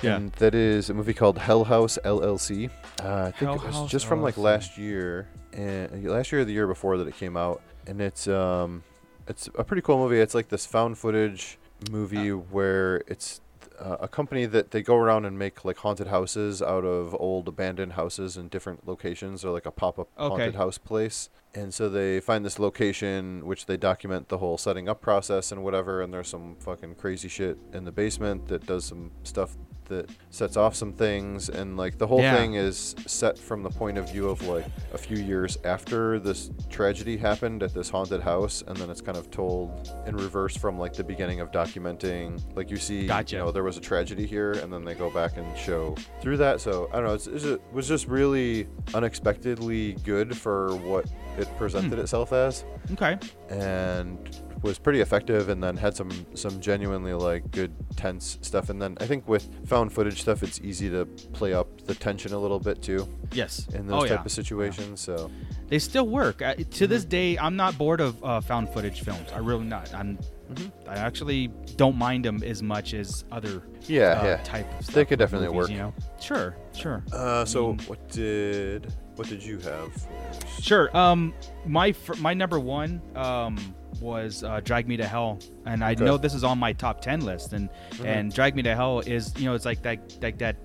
[0.01, 0.15] Yeah.
[0.15, 2.69] And that is a movie called Hell House LLC.
[3.01, 6.41] Uh, I think Hell it was House just from like last year, and last year
[6.41, 8.83] or the year before that it came out, and it's um,
[9.27, 10.19] It's a pretty cool movie.
[10.19, 11.59] It's like this found footage
[11.91, 13.41] movie where it's
[13.79, 17.47] uh, a company that they go around and make like haunted houses out of old
[17.47, 20.29] abandoned houses in different locations or like a pop-up Okay.
[20.29, 21.29] haunted house place.
[21.53, 25.63] And so they find this location which they document the whole setting up process and
[25.63, 29.55] whatever and there's some fucking crazy shit in the basement that does some stuff
[29.85, 32.35] that sets off some things and like the whole Yeah.
[32.35, 36.49] thing is set from the point of view of like a few years after this
[36.69, 40.77] tragedy happened at this haunted house and then it's kind of told in reverse from
[40.77, 43.35] like the beginning of documenting like you see Gotcha.
[43.35, 46.37] you know there was a tragedy here and then they go back and show through
[46.37, 51.05] that so i don't know it's, it's, it was just really unexpectedly good for what
[51.37, 51.99] it presented hmm.
[51.99, 53.17] itself as Okay.
[53.49, 58.81] and was pretty effective and then had some some genuinely like good tense stuff and
[58.81, 62.37] then i think with found footage stuff it's easy to play up the tension a
[62.45, 63.67] little bit too Yes.
[63.73, 64.25] in those oh, type yeah.
[64.25, 65.29] of situations so
[65.67, 66.41] They still work.
[66.41, 69.27] Uh, to this day, I'm not bored of uh, found footage films.
[69.33, 69.91] I really not.
[69.95, 70.09] I'm.
[70.53, 70.69] Mm-hmm.
[70.87, 74.37] I actually don't mind them as much as other Yeah, uh, yeah.
[74.43, 74.93] type of stuff.
[74.95, 75.69] They could definitely movies, work.
[75.71, 75.93] You know.
[76.21, 76.55] Sure.
[76.81, 77.01] Sure.
[77.11, 77.89] uh so Mm.
[77.89, 80.63] what did what did you have first?
[80.69, 80.95] Sure.
[80.95, 81.33] Um,
[81.65, 83.57] my my number one um
[84.01, 85.95] was uh, Drag Me to Hell, and I Okay.
[85.95, 86.05] Mm-hmm.
[86.05, 87.69] know this is on my top ten list, and
[88.03, 90.57] and Drag Me to Hell is you know it's like that like that.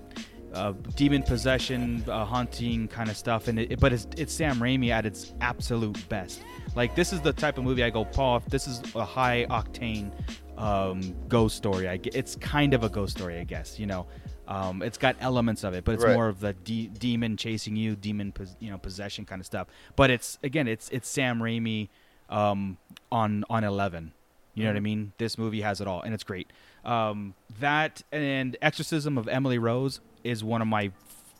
[0.53, 4.89] Uh, demon possession, uh, haunting kind of stuff, and it, but it's it's Sam Raimi
[4.89, 6.41] at its absolute best.
[6.75, 8.35] Like this is the type of movie I go, Paul.
[8.35, 10.11] If this is a high octane
[10.57, 13.79] um, ghost story, I it's kind of a ghost story, I guess.
[13.79, 14.07] You know,
[14.45, 16.15] um, it's got elements of it, but it's Right.
[16.15, 19.67] more of the de- demon chasing you, demon pos- you know possession kind of stuff.
[19.95, 21.87] But it's again, it's it's Sam Raimi
[22.29, 22.77] um,
[23.11, 24.13] on on Eleven.
[24.53, 25.13] You know what I mean?
[25.17, 26.51] This movie has it all, and it's great.
[26.83, 30.91] Um, that and Exorcism of Emily Rose is one of my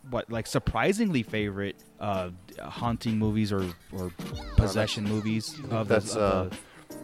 [0.09, 2.29] what like surprisingly favorite uh,
[2.59, 4.11] haunting movies or or
[4.55, 5.59] possession movies.
[5.69, 6.57] Of the- that's of uh the-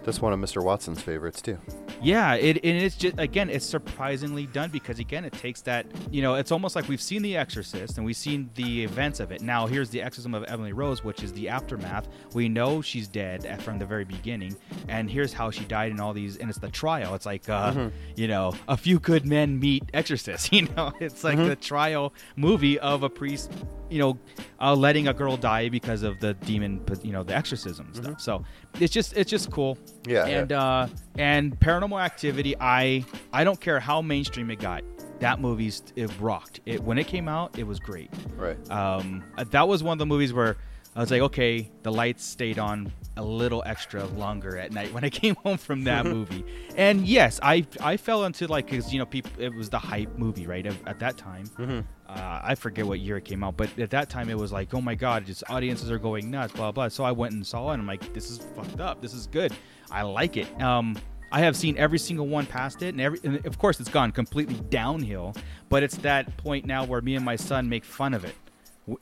[0.03, 1.57] that's one of mr watson's favorites too
[2.01, 6.21] yeah, it and it's just again, it's surprisingly done because again, it takes that you
[6.21, 9.41] know, it's almost like we've seen The Exorcist and we've seen the events of it.
[9.41, 12.07] Now here's the Exorcism of Emily Rose, which is the aftermath.
[12.33, 14.55] We know she's dead from the very beginning,
[14.87, 17.15] and here's how she died and all these, and it's the trial.
[17.15, 20.49] It's like uh, you know, a few good men meet exorcists.
[20.57, 23.51] You know, it's like the trial movie of a priest.
[23.89, 24.19] You know,
[24.59, 28.19] uh, letting a girl die because of the demon, you know, the exorcism stuff.
[28.19, 28.43] So
[28.79, 29.77] it's just, it's just cool.
[30.05, 30.39] Yeah, yeah.
[30.39, 34.83] and uh, and Paranormal Activity, I I don't care how mainstream it got.
[35.19, 36.59] That movie's it rocked.
[36.65, 38.09] It when it came out, it was great.
[38.35, 40.57] right Um, uh, that was one of the movies where
[40.95, 45.03] I was like, okay, the lights stayed on a little extra longer at night when
[45.03, 46.43] I came home from that movie.
[46.75, 50.17] And yes, I I fell into like because you know people it was the hype
[50.17, 51.85] movie right at, at that time.
[52.07, 54.73] Uh, I forget what year it came out, but at that time it was like,
[54.73, 56.87] oh my god, just audiences are going nuts, blah blah.
[56.87, 59.01] So I went and saw it, and I'm like, this is fucked up.
[59.01, 59.51] This is good.
[59.91, 60.61] I like it.
[60.61, 60.97] Um,
[61.31, 64.11] I have seen every single one past it, and every, and of course, it's gone
[64.11, 65.35] completely downhill.
[65.67, 68.35] But it's that point now where me and my son make fun of it.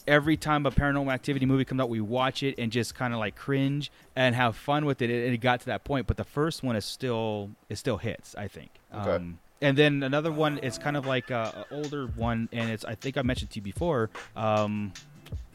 [0.07, 3.19] Every time a paranormal activity movie comes out, we watch it and just kind of
[3.19, 5.11] like cringe and have fun with it.
[5.11, 8.33] And it got to that point, but the first one is still it still hits.
[8.35, 8.71] I think.
[8.91, 9.11] Okay.
[9.11, 12.85] Um, and then another one is kind of like a, a older one, and it's
[12.85, 14.09] I think I mentioned to you before.
[14.35, 14.93] Um,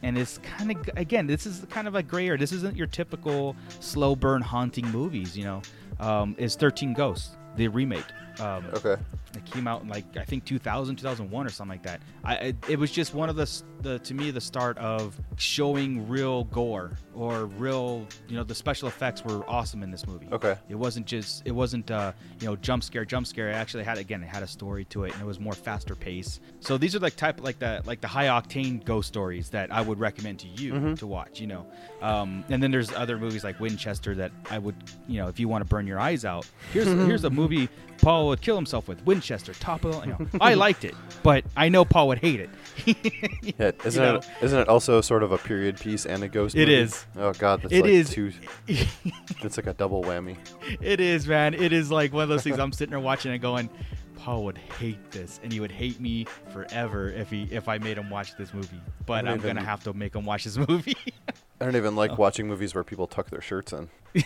[0.02, 2.34] and it's kind of again, this is kind of a gray.
[2.36, 5.36] This isn't your typical slow burn haunting movies.
[5.36, 5.62] You know,
[5.98, 8.04] um, is Thirteen Ghosts the remake?
[8.38, 8.96] Um, okay
[9.36, 12.00] it came out in like I think 2000, 2001 or something like that.
[12.24, 16.08] I it, it was just one of the the to me the start of showing
[16.08, 20.28] real gore or real you know the special effects were awesome in this movie.
[20.32, 20.56] Okay.
[20.68, 23.50] It wasn't just it wasn't uh you know jump scare jump scare.
[23.50, 25.94] It actually had again it had a story to it and it was more faster
[25.94, 26.40] pace.
[26.60, 29.80] So these are like type like the like the high octane ghost stories that I
[29.80, 31.40] would recommend to you to watch.
[31.40, 31.66] You know,
[32.02, 35.48] um, and then there's other movies like Winchester that I would you know if you
[35.48, 36.46] want to burn your eyes out.
[36.72, 37.68] Here's here's a movie
[38.00, 41.44] Paul would kill himself with Winchester top of the, you know, I liked it, but
[41.56, 42.50] I know Paul would hate it.
[43.58, 44.16] yeah isn't know.
[44.16, 46.74] it isn't it also sort of a period piece and a ghost It movie?
[46.74, 47.04] is.
[47.16, 48.10] oh god that's It like is.
[48.10, 48.32] two
[48.68, 50.36] it's like a double whammy
[50.80, 51.52] It is, man.
[51.54, 52.58] It is like one of those things.
[52.58, 53.68] I'm sitting there watching and going,
[54.16, 57.96] Paul would hate this, and he would hate me forever if he if I made
[57.98, 58.80] him watch this movie.
[59.06, 60.96] But I'm gonna have to make him watch this movie.
[61.60, 61.96] I don't even Oh.
[61.96, 63.90] like watching movies where people tuck their shirts in.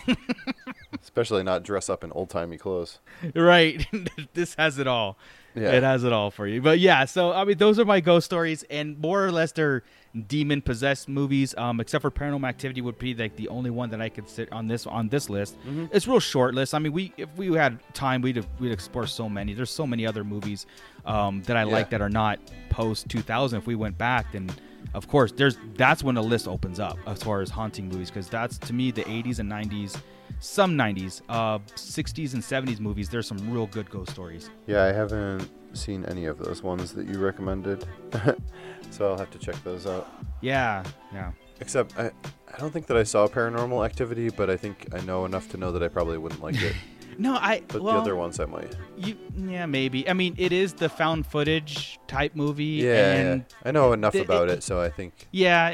[1.01, 2.99] Especially not dress up in old timey clothes.
[3.35, 3.85] right.
[4.33, 5.17] this has it all.
[5.53, 5.71] Yeah.
[5.71, 6.61] It has it all for you.
[6.61, 9.83] But yeah, so I mean those are my ghost stories and more or less they're
[10.27, 11.53] demon possessed movies.
[11.57, 14.51] Um except for Paranormal Activity would be like the only one that I could sit
[14.51, 15.57] on this on this list.
[15.91, 16.73] It's real short list.
[16.73, 19.53] I mean we if we had time we'd we'd explore so many.
[19.53, 20.65] There's so many other movies
[21.05, 24.49] um that I like that are not post 2000 if we went back then
[24.93, 28.27] of course there's that's when the list opens up as far as haunting movies because
[28.27, 29.97] that's to me the 80s and 90s
[30.39, 33.09] some 90s, uh, 60s and 70s movies.
[33.09, 34.49] There's some real good ghost stories.
[34.67, 37.85] Yeah, I haven't seen any of those ones that you recommended,
[38.91, 40.07] so I'll have to check those out.
[40.41, 40.83] Yeah,
[41.13, 41.31] yeah.
[41.59, 42.11] Except I,
[42.53, 45.57] I don't think that I saw Paranormal Activity, but I think I know enough to
[45.57, 46.75] know that I probably wouldn't like it.
[47.17, 47.61] No, I.
[47.67, 48.75] But well, the other ones I might.
[48.97, 50.07] You, yeah, maybe.
[50.09, 52.63] I mean, it is the found footage type movie.
[52.65, 53.57] Yeah, and yeah.
[53.63, 55.27] I know enough the- about it- it, so I think.
[55.31, 55.69] Yeah,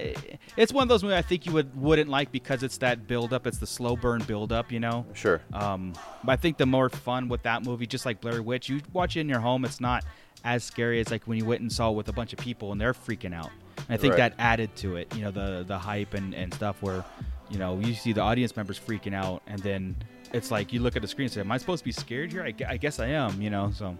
[0.57, 3.33] it's one of those movies I think you would wouldn't like because it's that build
[3.33, 3.47] up.
[3.47, 5.05] It's the slow burn build up, you know.
[5.13, 5.41] Sure.
[5.53, 8.81] Um, but I think the more fun with that movie, just like Blair Witch, you
[8.93, 9.65] watch it in your home.
[9.65, 10.03] It's not
[10.43, 12.71] as scary as like when you went and saw it with a bunch of people
[12.71, 13.51] and they're freaking out.
[13.77, 14.35] And I think Right.
[14.35, 17.03] that added to it, you know, the the hype and and stuff where,
[17.49, 19.95] you know, you see the audience members freaking out, and then
[20.33, 22.31] it's like you look at the screen and say, "Am I supposed to be scared
[22.31, 22.43] here?
[22.43, 23.71] I, I guess I am," you know.
[23.75, 23.95] So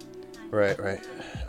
[0.49, 0.99] Right, right.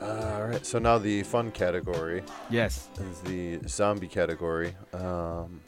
[0.00, 0.64] Uh, all right.
[0.64, 4.74] So now the fun category yes, is the zombie category.
[4.94, 5.60] Um,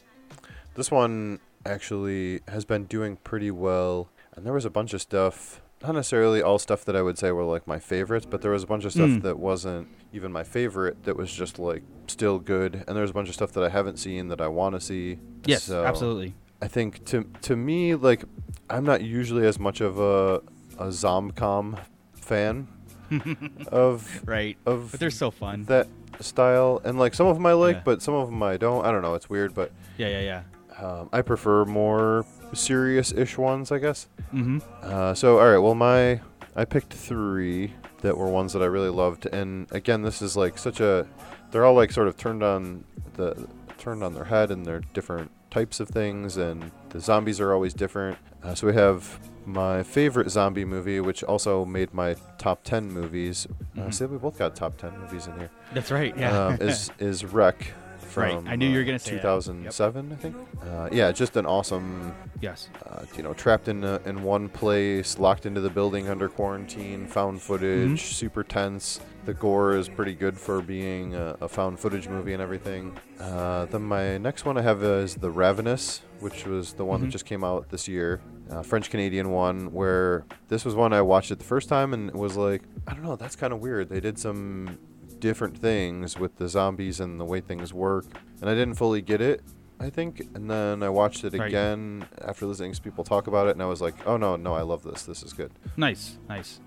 [0.75, 5.61] this one actually has been doing pretty well, and there was a bunch of stuff.
[5.83, 8.63] Not necessarily all stuff that I would say were like my favorites, but there was
[8.63, 9.23] a bunch of stuff Mm.
[9.23, 13.29] that wasn't even my favorite that was just like still good, and there's a bunch
[13.29, 15.19] of stuff that I haven't seen that I want to see.
[15.45, 16.35] yes, So- absolutely.
[16.63, 18.25] I think to to me, like,
[18.71, 20.37] I'm not usually as much of a
[20.79, 21.79] a zomcom
[22.15, 22.67] fan
[23.69, 25.65] of Right, of but they're so fun.
[25.65, 25.89] that
[26.21, 27.83] style, and like some of them I like, Yeah.
[27.85, 28.85] but some of them I don't.
[28.85, 29.15] I don't know.
[29.15, 30.43] It's weird, but yeah, yeah,
[30.81, 30.85] yeah.
[30.87, 34.09] um, I prefer more serious-ish ones, I guess.
[34.33, 34.59] Mm-hmm.
[34.83, 36.21] Uh, so all right, well my
[36.57, 40.57] I picked three that were ones that I really loved, and again, this is like
[40.59, 41.07] such a
[41.51, 43.47] they're all like sort of turned on the
[43.79, 47.73] turned on their head, and they're different types of things, and the zombies are always
[47.73, 48.19] different.
[48.43, 53.47] Uh, so we have my favorite zombie movie, which also made my top ten movies.
[53.79, 53.95] Uh, Mhm.
[53.95, 55.51] see, we both got top ten movies in here.
[55.73, 56.13] That's right.
[56.19, 56.47] Yeah.
[56.47, 57.73] um, is is Rec
[58.15, 59.25] from Right, I knew you were uh, gonna say that.
[59.25, 59.43] Yep.
[59.45, 60.37] 2007, I think.
[60.63, 62.69] Uh, yeah, just an awesome yes.
[62.87, 67.07] uh, you know, trapped in a, in one place, locked into the building under quarantine,
[67.07, 67.97] found footage, Mm-hmm.
[67.97, 69.01] super tense.
[69.25, 72.97] The gore is pretty good for being a, a found footage movie and everything.
[73.19, 77.05] Uh, then my next one I have is The Ravenous, which was the one Mhm.
[77.05, 78.21] that just came out this year.
[78.51, 82.13] Uh, French Canadian one, where this was one I watched it the first time and
[82.13, 83.89] was like, I don't know, that's kind of weird.
[83.89, 84.79] They did some
[85.21, 88.05] different things with the zombies and the way things work,
[88.41, 89.43] and I didn't fully get it.
[89.81, 91.49] I think, and then I watched it Right.
[91.49, 94.55] again after listening to people talk about it, and I was like, "Oh no, no,
[94.55, 95.03] I love this.
[95.05, 96.61] This is good." Nice, nice.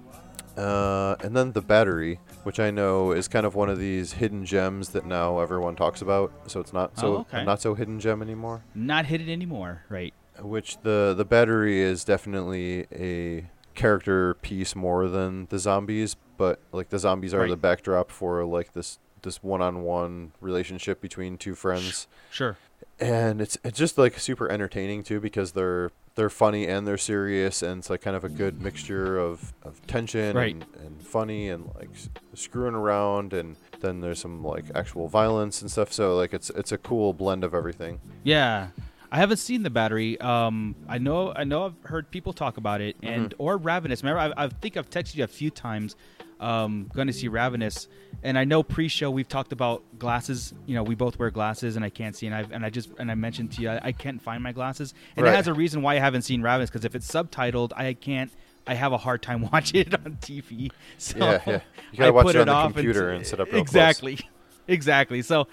[0.57, 4.43] Uh, and then the battery, which I know is kind of one of these hidden
[4.43, 7.45] gems that now everyone talks about, so it's not so Oh, okay.
[7.45, 8.63] not so hidden gem anymore.
[8.73, 9.83] Not hidden anymore.
[9.87, 10.13] Right.
[10.41, 13.45] Which the the battery is definitely a
[13.77, 17.49] character piece more than the zombies, but like the zombies are Right.
[17.49, 22.55] the backdrop for like this this one-on-one relationship between two friends Sure.
[22.99, 27.61] and it's it's just like super entertaining too because they're they're funny and they're serious
[27.61, 30.53] and it's like kind of a good mixture of, of tension Right.
[30.53, 31.89] and, and funny and like
[32.35, 36.71] screwing around and then there's some like actual violence and stuff so like it's it's
[36.71, 38.67] a cool blend of everything Yeah.
[39.11, 40.19] I haven't seen the battery.
[40.19, 43.41] Um, I know, I know, I've heard people talk about it, and Mm-hmm.
[43.41, 44.03] or Ravenous.
[44.03, 45.95] Remember, I, I think I've texted you a few times.
[46.39, 47.87] Um, going to see Ravenous,
[48.21, 50.53] and I know pre-show we've talked about glasses.
[50.67, 52.89] You know, we both wear glasses, and I can't see, and I and I just
[52.99, 55.33] and I mentioned to you I, I can't find my glasses, and Right.
[55.33, 58.31] it has a reason why I haven't seen Ravenous because if it's subtitled, I can't.
[58.67, 60.69] I have a hard time watching it on TV.
[60.99, 61.59] So Yeah, yeah.
[61.91, 63.61] You gotta I watch it on the computer until- and sit up real close.
[63.69, 64.19] exactly,
[64.67, 65.21] exactly.
[65.23, 65.47] So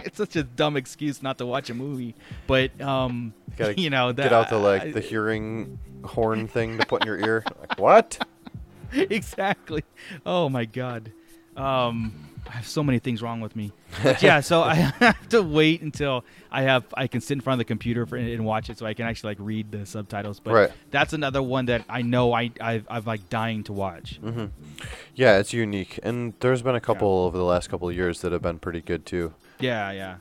[0.04, 2.14] it's such a dumb excuse not to watch a movie,
[2.46, 7.02] but um, you you know, get out the like the hearing horn thing to put
[7.02, 8.18] in your ear like what
[8.92, 9.84] exactly.
[10.26, 11.12] Oh my god.
[11.56, 13.70] Um, I have so many things wrong with me.
[14.02, 17.56] But yeah, so I have to wait until I have I can sit in front
[17.56, 20.40] of the computer for, and watch it, so I can actually like read the subtitles.
[20.40, 20.70] But Right.
[20.90, 24.20] that's another one that I know I I've, I've like dying to watch.
[24.22, 24.46] Mm-hmm.
[25.14, 28.32] yeah it's unique and there's been a couple over the last couple of years that
[28.32, 30.16] have been pretty good too Yeah, yeah.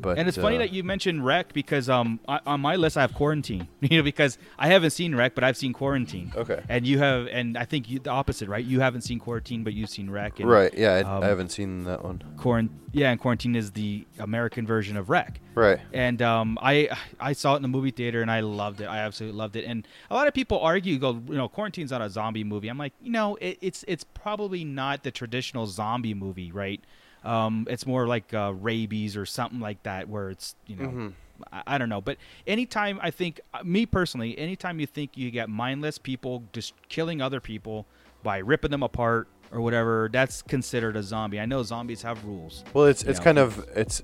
[0.00, 2.96] but and it's funny uh, that you mentioned Rec because um I, on my list
[2.96, 3.68] I have Quarantine.
[3.80, 6.32] You know because I haven't seen Rec, but I've seen Quarantine.
[6.34, 6.62] Okay.
[6.68, 8.64] And you have, and I think you, the opposite, right?
[8.64, 10.40] You haven't seen Quarantine, but you've seen Rec.
[10.40, 13.72] And, right yeah I, um, I haven't seen that one Quarant- yeah, and Quarantine is
[13.72, 15.40] the American version of Rec.
[15.54, 16.88] right And um, I
[17.20, 18.86] I saw it in the movie theater and I loved it.
[18.86, 19.64] I absolutely loved it.
[19.64, 22.68] And a lot of people argue, go, you know, Quarantine's not a zombie movie.
[22.68, 26.80] I'm like, you know, it, it's it's probably not the traditional zombie movie, right?
[27.24, 31.08] Um, it's more like uh, rabies or something like that, where it's you know, Mm-hmm.
[31.52, 32.00] I, I don't know.
[32.00, 36.74] But anytime I think, uh, me personally, anytime you think you get mindless people just
[36.88, 37.86] killing other people
[38.22, 41.40] by ripping them apart or whatever, that's considered a zombie.
[41.40, 42.64] I know zombies have rules.
[42.72, 43.24] Well, it's it's know.
[43.24, 44.02] kind of it's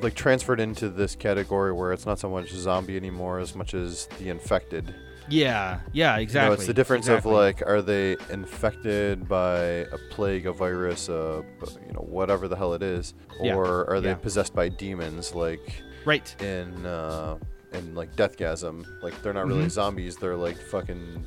[0.00, 4.06] like transferred into this category where it's not so much zombie anymore as much as
[4.18, 4.94] the infected.
[5.30, 6.48] Yeah, yeah, You exactly.
[6.48, 7.30] know, it's the difference exactly.
[7.32, 11.44] of like, are they infected by a plague, a virus, a
[11.86, 14.14] you know whatever the hell it is, Yeah, or are they yeah.
[14.14, 16.34] possessed by demons like right.
[16.42, 17.36] in uh,
[17.72, 18.86] in like Deathgasm?
[19.02, 19.70] Like they're not really Mhm.
[19.70, 21.24] zombies; they're like fucking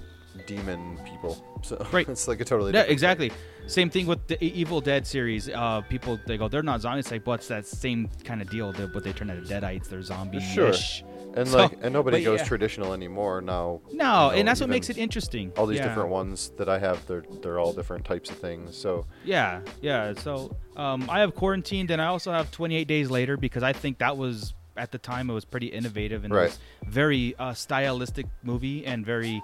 [0.48, 1.46] demon people.
[1.64, 2.10] So Right.
[2.10, 2.94] it's like a totally Yeah, different thing.
[2.94, 3.32] exactly.
[3.68, 5.48] Same thing with the Evil Dead series.
[5.48, 7.12] Uh, people they go, they're not zombies.
[7.12, 8.74] Like, but it's that same kind of deal?
[8.74, 9.88] But they turn into deadites.
[9.88, 10.42] They're zombies.
[10.42, 10.74] Sure.
[11.36, 12.46] And So- like, and nobody goes yeah.
[12.46, 13.82] traditional anymore now.
[13.86, 15.52] No, you know, and that's what makes it interesting.
[15.58, 15.88] All these Yeah.
[15.88, 18.76] different ones that I have, they're they're all different types of things.
[18.78, 20.14] So Yeah, yeah.
[20.14, 24.00] So um, I have quarantined, and I also have 28 days later because I think
[24.00, 28.26] that was at the time it was pretty innovative and it was very uh, stylistic
[28.42, 29.42] movie and very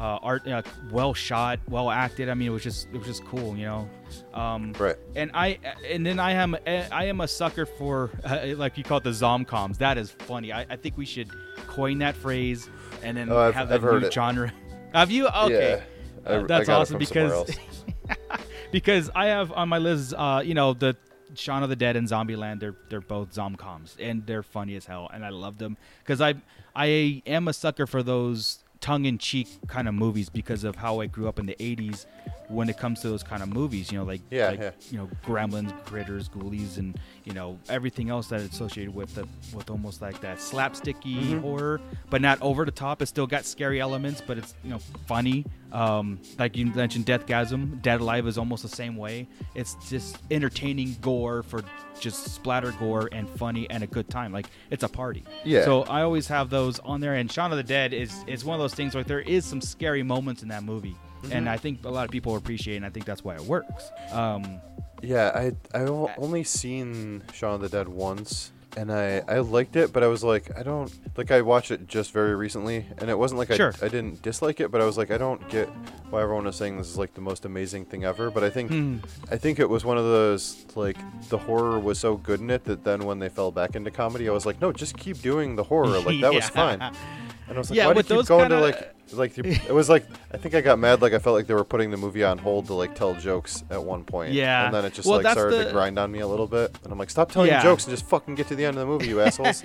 [0.00, 2.28] uh, art uh, well shot, well acted.
[2.30, 3.88] I mean, it was just it was just cool, you know.
[4.32, 4.96] Um, right.
[5.14, 8.98] and I and then I am I am a sucker for uh, like you call
[8.98, 9.76] it the zomcoms.
[9.78, 10.52] That is funny.
[10.52, 11.28] I, I think we should
[11.66, 12.70] coin that phrase
[13.02, 14.12] and then Oh, have that new it.
[14.12, 14.52] genre.
[14.94, 15.28] Have you?
[15.28, 15.82] Okay.
[16.26, 16.30] Yeah.
[16.32, 17.50] I- Uh, that's awesome because
[18.72, 20.96] because I have on my list, uh, you know, the
[21.34, 22.60] Shaun of the Dead and Zombieland.
[22.60, 26.34] They're they're both zomcoms and they're funny as hell, and I love them because I
[26.74, 31.28] I am a sucker for those tongue-in-cheek kind of movies because of how I grew
[31.28, 32.06] up in the '80s
[32.48, 33.92] when it comes to those kind of movies.
[33.92, 34.70] You know, like Yeah, like, yeah.
[34.90, 39.26] you know, Gremlins, Critters, Ghoulies, and you know everything else that is associated with the
[39.54, 41.40] with almost like that slapsticky Mm-hmm.
[41.40, 43.02] horror, but not over the top.
[43.02, 45.44] It's still got scary elements, but it's you know funny.
[45.72, 49.28] Um, like you mentioned, Deathgasm, Dead Alive is almost the same way.
[49.54, 51.62] It's just entertaining gore for
[51.98, 54.32] just splatter gore and funny and a good time.
[54.32, 55.24] Like it's a party.
[55.44, 55.64] Yeah.
[55.64, 57.14] So I always have those on there.
[57.14, 59.60] And Shaun of the Dead is is one of those things where there is some
[59.60, 60.96] scary moments in that movie.
[61.22, 61.32] Mm-hmm.
[61.32, 63.42] And I think a lot of people appreciate, it, and I think that's why it
[63.42, 63.90] works.
[64.12, 64.60] Um,
[65.02, 69.92] Yeah, I I only seen Shaun of the Dead once, and I I liked it,
[69.92, 71.30] but I was like, I don't like.
[71.30, 73.74] I watched it just very recently, and it wasn't like Sure.
[73.82, 75.68] I I didn't dislike it, but I was like, I don't get
[76.10, 78.30] why everyone is saying this is like the most amazing thing ever.
[78.30, 78.96] But I think Hmm.
[79.30, 80.96] I think it was one of those like
[81.28, 84.28] the horror was so good in it that then when they fell back into comedy,
[84.28, 85.98] I was like, no, just keep doing the horror.
[86.00, 86.76] Like that was Yeah.
[86.76, 86.80] fine.
[86.82, 88.60] And I was like, Yeah, why do you with keep going to
[89.10, 91.46] kinda- like like it was like I think I got mad like I felt like
[91.46, 94.32] they were putting the movie on hold to like tell jokes at one point.
[94.32, 94.66] Yeah.
[94.66, 96.76] And then it just Well, like started the- to grind on me a little bit.
[96.84, 97.62] And I'm like, stop telling Yeah.
[97.62, 99.62] jokes and just fucking get to the end of the movie, you assholes.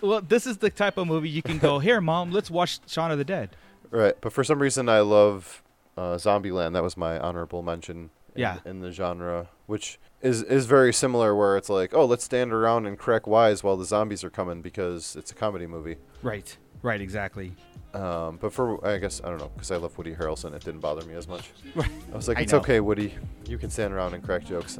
[0.00, 3.10] well, this is the type of movie you can go, here, mom, let's watch Shaun
[3.10, 3.50] of the Dead.
[3.90, 4.14] right.
[4.20, 5.62] But for some reason I love
[5.96, 6.72] uh, Zombieland.
[6.72, 8.58] That was my honorable mention in, Yeah.
[8.64, 12.86] in the genre, which is is very similar where it's like, oh, let's stand around
[12.86, 15.96] and crack wise while the zombies are coming because it's a comedy movie.
[16.22, 16.56] Right.
[16.82, 17.00] Right.
[17.00, 17.52] Exactly.
[17.94, 20.80] Um, but for I guess I don't know because I love Woody Harrelson, it didn't
[20.80, 21.50] bother me as much.
[21.76, 22.58] I was like, I it's know.
[22.60, 23.14] okay, Woody.
[23.46, 24.78] You can stand around and crack jokes.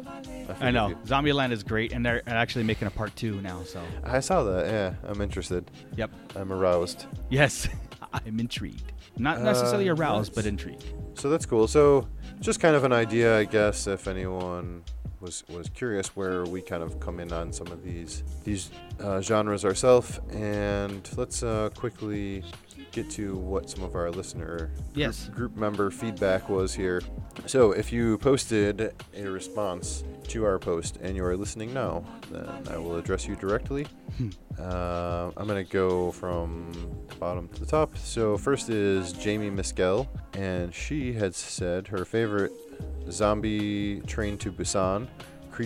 [0.61, 0.89] I, I know.
[0.89, 3.63] you." Zombieland is great, and they're actually making a part two now.
[3.65, 4.67] So, I saw that.
[4.67, 5.71] Yeah, I'm interested.
[5.95, 6.11] yep.
[6.35, 7.05] I'm aroused.
[7.29, 7.69] Yes,
[8.15, 8.93] I'm intrigued.
[9.19, 10.85] Not necessarily Uh, aroused, but intrigued.
[11.15, 11.69] So that's cool.
[11.69, 12.09] So
[12.41, 14.83] just kind of an idea, I guess, if anyone
[15.21, 18.71] was was curious where we kind of come in on some of these these
[19.03, 20.21] uh, genres ourselves.
[20.33, 22.45] And let's uh, quickly
[22.93, 25.29] get to what some of our listener group- Yes.
[25.29, 27.01] group member feedback was here.
[27.47, 32.47] So if you posted a response to our post and you are listening now, then
[32.71, 33.87] I will address you directly.
[34.61, 36.71] Uh, I'm gonna go from
[37.09, 37.97] the bottom to the top.
[37.97, 42.53] So first is Jamie Miskel, and she had said her favorite
[43.11, 45.09] zombie Train to Busan,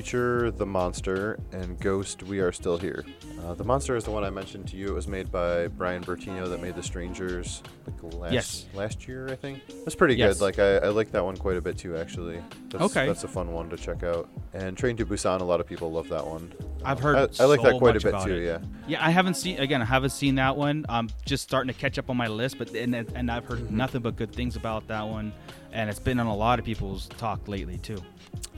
[0.00, 3.02] Creature the Monster, and Ghost We Are Still Here.
[3.42, 4.88] Uh, the Monster is the one I mentioned to you.
[4.88, 8.66] It was made by Brian Bertino that made The Strangers like last Yes.
[8.74, 9.62] last year, I think.
[9.84, 10.34] That's pretty Yes.
[10.38, 10.44] good.
[10.44, 12.42] Like I, I like that one quite a bit too, actually.
[12.68, 13.06] That's, Okay.
[13.06, 14.28] That's a fun one to check out.
[14.52, 16.52] And Train to Busan, a lot of people love that one.
[16.84, 17.16] I've heard.
[17.16, 18.34] I, I like that quite a bit too.
[18.34, 18.44] it.
[18.44, 18.58] Yeah.
[18.86, 19.80] Yeah, I haven't seen again.
[19.80, 20.84] I haven't seen that one.
[20.90, 23.76] I'm just starting to catch up on my list, but and and I've heard Mm-hmm.
[23.78, 25.32] nothing but good things about that one,
[25.72, 27.98] and it's been on a lot of people's talk lately too.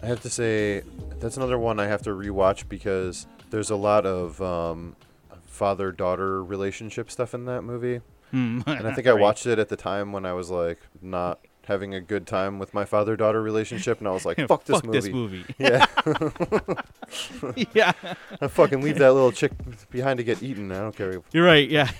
[0.03, 0.83] I have to say
[1.19, 4.97] that's another one I have to rewatch because there's a lot of um,
[5.47, 8.01] father-daughter relationship stuff in that movie,
[8.33, 11.95] and I think I watched it at the time when I was like not having
[11.95, 14.99] a good time with my father-daughter relationship, and I was like, "Fuck this Fuck movie."
[15.01, 15.45] this movie.
[15.59, 15.87] Yeah,
[17.75, 17.93] yeah,
[18.41, 19.53] I fucking leave that little chick
[19.91, 20.71] behind to get eaten.
[20.73, 21.69] I don't care, you're right.
[21.69, 21.91] Yeah,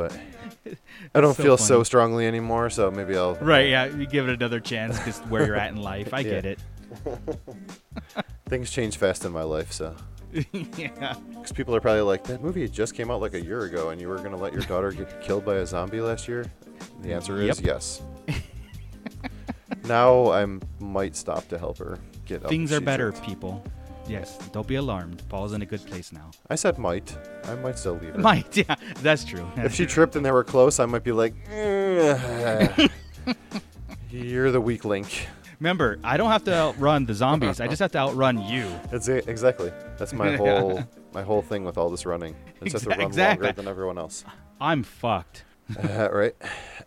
[0.00, 0.18] but
[1.14, 2.70] I don't so feel so strongly anymore.
[2.70, 3.68] So maybe I'll right.
[3.68, 6.14] Yeah, you give it another chance because where you're at in life.
[6.14, 6.58] I get it.
[8.48, 9.94] Things change fast in my life, so.
[10.76, 11.14] yeah.
[11.30, 14.00] Because people are probably like, that movie just came out like a year ago, and
[14.00, 16.44] you were gonna let your daughter get killed by a zombie last year.
[17.02, 17.66] The answer is Yep.
[17.66, 18.02] yes.
[19.84, 20.46] now I
[20.80, 22.42] might stop to help her get.
[22.42, 23.62] up Things are better, people.
[24.10, 25.22] Yes, don't be alarmed.
[25.28, 26.30] Paul's in a good place now.
[26.48, 27.16] I said might.
[27.44, 28.18] I might still leave her.
[28.20, 29.46] Might, yeah, that's true.
[29.56, 32.88] If she tripped and they were close, I might be like, "Eh,
[34.10, 35.28] "You're the weak link."
[35.60, 37.60] Remember, I don't have to outrun the zombies.
[37.60, 38.66] I just have to outrun you.
[38.90, 39.72] That's it, exactly.
[39.98, 40.82] That's my whole
[41.12, 42.34] my whole thing with all this running.
[42.60, 43.46] I just have to Exa- run exactly.
[43.46, 44.24] longer than everyone else.
[44.60, 45.44] I'm fucked.
[45.78, 46.34] Uh, right.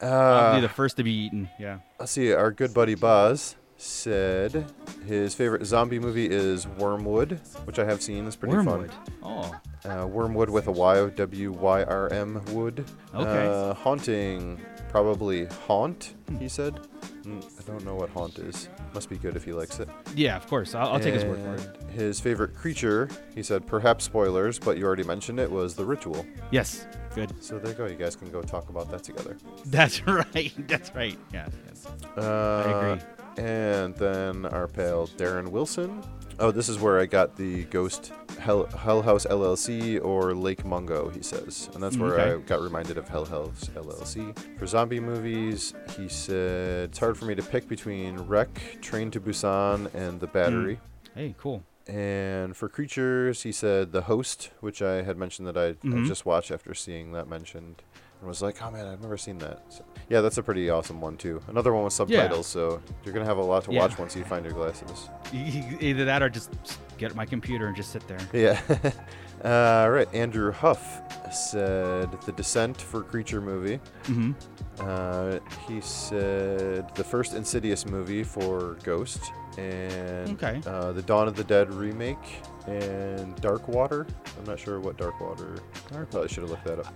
[0.02, 1.50] I'll Uh, be the first to be eaten.
[1.60, 1.80] Yeah.
[2.00, 2.34] let's see.
[2.34, 4.66] Our good buddy Boz said
[5.06, 8.26] his favorite zombie movie is Wyrmwood, which I have seen.
[8.26, 8.90] It's pretty Wyrmwood.
[8.90, 9.14] fun.
[9.22, 9.56] Oh,
[9.86, 12.86] Uh, Wormwood with a Y, W Y R M Wood.
[13.14, 13.48] Okay.
[13.48, 14.60] Uh, haunting,
[14.90, 16.80] probably Haunt, he said.
[17.24, 18.70] Mm, I don't know what Haunt is.
[18.94, 19.90] Must be good if he likes it.
[20.16, 20.36] yeah.
[20.38, 21.92] Of course, I'll, I'll take his word for it.
[21.92, 26.26] His favorite creature, he said, perhaps spoilers, but you already mentioned it, was the ritual.
[26.52, 26.86] Yes.
[27.16, 27.34] Good.
[27.44, 27.86] So there you go.
[27.88, 29.38] You guys can go talk about that together.
[29.66, 30.52] That's right.
[30.68, 31.18] That's right.
[31.34, 31.48] Yeah.
[31.68, 31.88] Yes.
[32.18, 33.06] Uh, I agree.
[33.38, 36.04] And then our pal Darren Wilson.
[36.40, 41.10] Oh, this is where I got the Ghost Hell, Hell House LLC or Lake Mungo,
[41.10, 41.70] he says.
[41.74, 42.34] And that's where Okay.
[42.34, 44.36] I got reminded of Hell House LLC.
[44.58, 48.50] For zombie movies, he said it's hard for me to pick between Rec,
[48.82, 50.80] Train to Busan, and The Battery.
[51.14, 51.64] Hey, cool.
[51.88, 56.08] And for creatures, he said The Host, which I had mentioned that I, I Mhm.
[56.08, 57.84] just watched after seeing that mentioned.
[58.24, 59.60] And was like, oh man, I've never seen that.
[59.68, 61.42] So, yeah, that's a pretty awesome one too.
[61.50, 63.82] Another one with subtitles, so you're gonna have a lot to Yeah.
[63.82, 65.10] watch once you find your glasses.
[65.34, 66.50] Either that or just
[66.98, 68.20] get my computer and just sit there.
[68.32, 68.62] Yeah.
[69.44, 70.08] uh, right.
[70.14, 71.02] Andrew Huff
[71.34, 73.82] said The Descent for Creature movie.
[74.06, 74.32] Mm-hmm.
[74.80, 79.20] Uh, he said the first Insidious movie for Ghost,
[79.58, 80.62] and Okay.
[80.66, 84.08] uh, the Dawn of the Dead remake, and Dark Water.
[84.40, 85.56] I'm not sure what Dark Water.
[85.92, 86.94] I probably should have looked that up.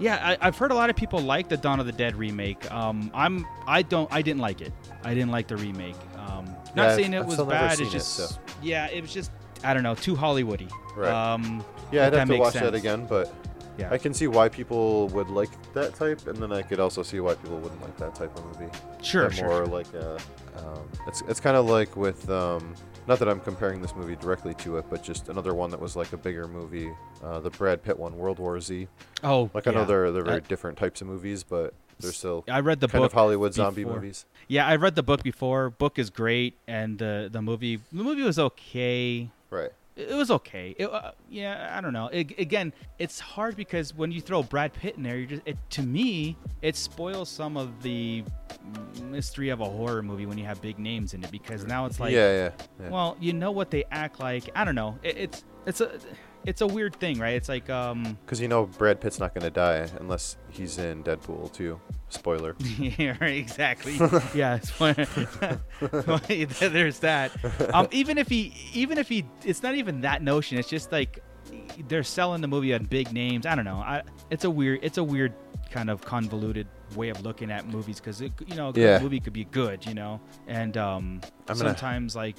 [0.00, 2.70] Yeah, I, I've heard a lot of people like the Dawn of the Dead remake.
[2.72, 4.72] Um, I'm I don't I didn't like it.
[5.04, 5.96] I didn't like the remake.
[6.16, 7.72] Um, not Yeah, saying it I've was bad.
[7.72, 8.26] It's it, just so.
[8.62, 9.30] yeah, it was just
[9.62, 10.70] I don't know, too Hollywoody.
[10.96, 11.10] Right.
[11.10, 13.32] Um, Yeah, I'd have to watch that again, but
[13.78, 13.88] Yeah.
[13.90, 17.20] I can see why people would like that type, and then I could also see
[17.20, 18.70] why people wouldn't like that type of movie.
[19.02, 19.66] Sure, They're sure, more sure.
[19.66, 20.16] like a,
[20.58, 22.74] um, it's it's kind of like with um,
[23.06, 25.96] not that I'm comparing this movie directly to it, but just another one that was
[25.96, 26.90] like a bigger movie,
[27.22, 28.88] uh, the Brad Pitt one, World War Z.
[29.22, 32.44] Oh, Like I know they're they're very Uh, different types of movies, but they're still
[32.48, 34.26] I read the kind book of Hollywood zombie movies.
[34.48, 35.70] Yeah, I read the book before.
[35.70, 39.30] Book is great, and the the movie the movie was okay.
[39.50, 39.70] Right.
[39.96, 40.74] It was okay.
[40.76, 42.08] It, uh, yeah, I don't know.
[42.08, 45.56] It, again, it's hard because when you throw Brad Pitt in there, you just it,
[45.70, 48.24] to me it spoils some of the
[49.02, 52.00] mystery of a horror movie when you have big names in it because now it's
[52.00, 52.88] like yeah, yeah, yeah.
[52.90, 54.50] well, you know what they act like.
[54.56, 54.98] I don't know.
[55.04, 55.92] It, it's it's a
[56.46, 57.34] it's a weird thing, right?
[57.34, 61.02] It's like um Because you know Brad Pitt's not going to die unless he's in
[61.04, 61.80] Deadpool too.
[62.08, 62.54] Spoiler.
[62.78, 63.94] yeah, right, exactly.
[64.34, 64.94] yeah, fun.
[66.28, 67.32] there's that.
[67.74, 70.58] Um, even if he, even if he, it's not even that notion.
[70.58, 71.20] It's just like
[71.88, 73.46] they're selling the movie on big names.
[73.46, 73.76] I don't know.
[73.78, 75.34] I, it's a weird, it's a weird
[75.70, 78.98] kind of convoluted way of looking at movies because you know, a Yeah.
[79.00, 82.36] movie could be good, you know, and um, gonna- sometimes like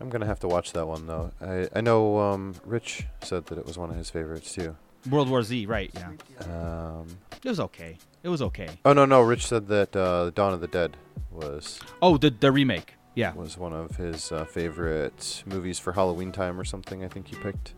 [0.00, 1.32] I'm gonna have to watch that one though.
[1.40, 4.76] I I know um, Rich said that it was one of his favorites too.
[5.10, 5.90] World War Z, right?
[5.94, 6.10] Yeah,
[6.46, 7.06] Um,
[7.42, 7.96] it was okay.
[8.22, 8.68] It was okay.
[8.84, 10.96] oh no no, Rich said that uh, Dawn of the Dead
[11.30, 12.94] was Oh, the the remake.
[13.14, 13.32] Yeah.
[13.34, 17.04] was one of his uh, favorite movies for Halloween time or something.
[17.04, 17.74] I think he picked.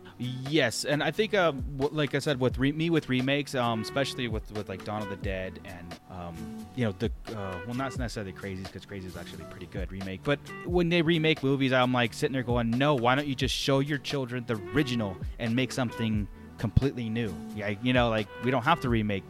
[0.47, 3.81] Yes, and I think, uh, w- like I said, with re- me with remakes, um,
[3.81, 6.35] especially with, with like Dawn of the Dead and um,
[6.75, 9.91] you know the uh, well, not necessarily Crazies because Crazy is actually a pretty good
[9.91, 10.21] remake.
[10.23, 13.55] But when they remake movies, I'm like sitting there going, no, why don't you just
[13.55, 16.27] show your children the original and make something
[16.59, 17.33] completely new?
[17.55, 19.23] Yeah, you know, like we don't have to remake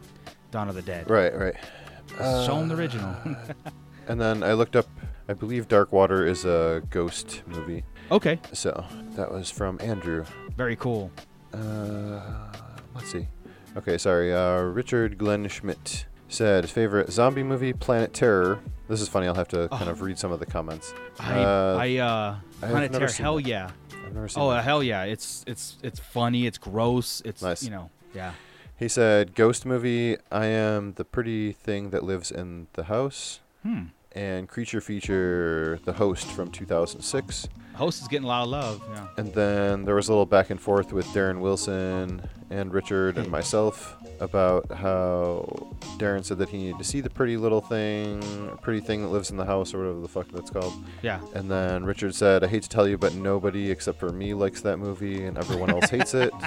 [0.50, 1.08] Dawn of the Dead.
[1.08, 1.54] Right right.
[2.08, 3.16] Just show them the original.
[4.08, 4.86] And then I looked up.
[5.28, 7.84] I believe Dark Water is a ghost movie.
[8.10, 8.84] okay, So
[9.14, 10.24] that was from Andrew.
[10.56, 11.10] Very cool.
[11.52, 12.20] Uh,
[12.94, 13.26] let's see.
[13.76, 14.32] Okay, sorry.
[14.34, 18.60] Uh, Richard Glenn Schmidt said favorite zombie movie Planet Terror.
[18.88, 19.26] This is funny.
[19.26, 20.92] I'll have to kind of read some of the comments.
[21.20, 21.24] Oh.
[21.24, 23.46] I Uh, I uh, I Planet Terror, hell that.
[23.46, 23.70] yeah.
[24.04, 24.64] I've never seen Oh that.
[24.64, 25.04] hell yeah!
[25.04, 26.46] It's it's it's funny.
[26.46, 27.22] It's gross.
[27.24, 27.62] It's Nice.
[27.62, 28.32] you know yeah.
[28.78, 30.16] He said ghost movie.
[30.30, 33.40] I am the pretty thing that lives in the house.
[33.62, 33.84] Hmm.
[34.14, 37.48] And creature feature the host from 2006.
[37.74, 38.82] Host is getting a lot of love.
[38.92, 39.06] Yeah.
[39.16, 43.28] And then there was a little back and forth with Darren Wilson and Richard and
[43.30, 48.20] myself about how Darren said that he needed to see the pretty little thing,
[48.60, 50.74] pretty thing that lives in the house, or whatever the fuck that's called.
[51.00, 51.20] Yeah.
[51.34, 54.60] And then Richard said, I hate to tell you, but nobody except for me likes
[54.60, 56.32] that movie, and everyone else hates it.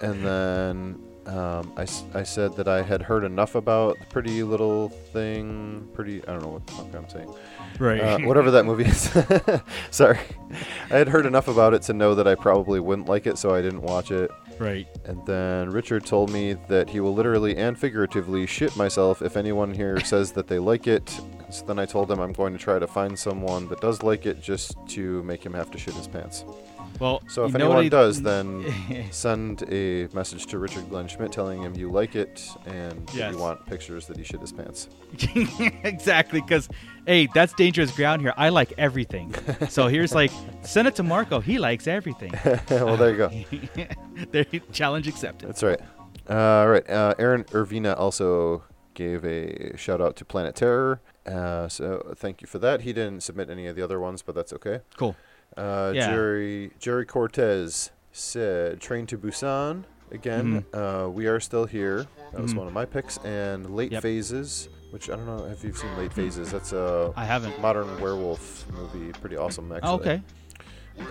[0.00, 4.88] And then Um, I, I said that I had heard enough about the Pretty Little
[4.88, 5.86] Thing.
[5.92, 6.22] Pretty.
[6.26, 7.34] I don't know what the fuck I'm saying.
[7.78, 8.00] Right.
[8.00, 9.10] Uh, whatever that movie is.
[9.90, 10.18] Sorry.
[10.90, 13.54] I had heard enough about it to know that I probably wouldn't like it, so
[13.54, 14.30] I didn't watch it.
[14.58, 14.86] right.
[15.04, 19.74] And then Richard told me that he will literally and figuratively shit myself if anyone
[19.74, 21.20] here says that they like it.
[21.50, 24.24] So then I told him I'm going to try to find someone that does like
[24.24, 26.44] it just to make him have to shit his pants.
[26.98, 28.64] Well, So if anyone I- does, then
[29.10, 33.32] send a message to Richard Glenn Schmidt telling him you like it and Yes.
[33.32, 34.88] you want pictures that he shit his pants.
[35.84, 36.68] exactly, because
[37.06, 38.34] hey, that's dangerous ground here.
[38.36, 39.34] I like everything.
[39.68, 40.30] so here's like,
[40.62, 41.40] send it to Marco.
[41.40, 42.32] He likes everything.
[42.70, 43.86] well, there you go.
[44.32, 45.48] there, challenge accepted.
[45.48, 45.80] That's right.
[46.28, 46.88] Uh, all right.
[46.88, 48.62] Uh, Aaron Irvina also
[48.94, 51.00] gave a shout out to Planet Terror.
[51.24, 52.82] Uh, so thank you for that.
[52.82, 54.80] He didn't submit any of the other ones, but that's okay.
[54.96, 55.14] Cool.
[55.58, 56.06] Uh, Yeah.
[56.10, 60.64] Jerry Jerry Cortez said Train to Busan again.
[60.72, 62.06] Uh, we are still here.
[62.32, 63.18] That was one of my picks.
[63.18, 63.92] And Late.
[63.92, 64.02] Yep.
[64.02, 66.50] Phases, which I don't know if you've seen Late Phases.
[66.52, 67.60] That's a I haven't.
[67.60, 69.12] modern werewolf movie.
[69.20, 69.90] Pretty awesome, actually.
[69.90, 70.22] Oh, okay.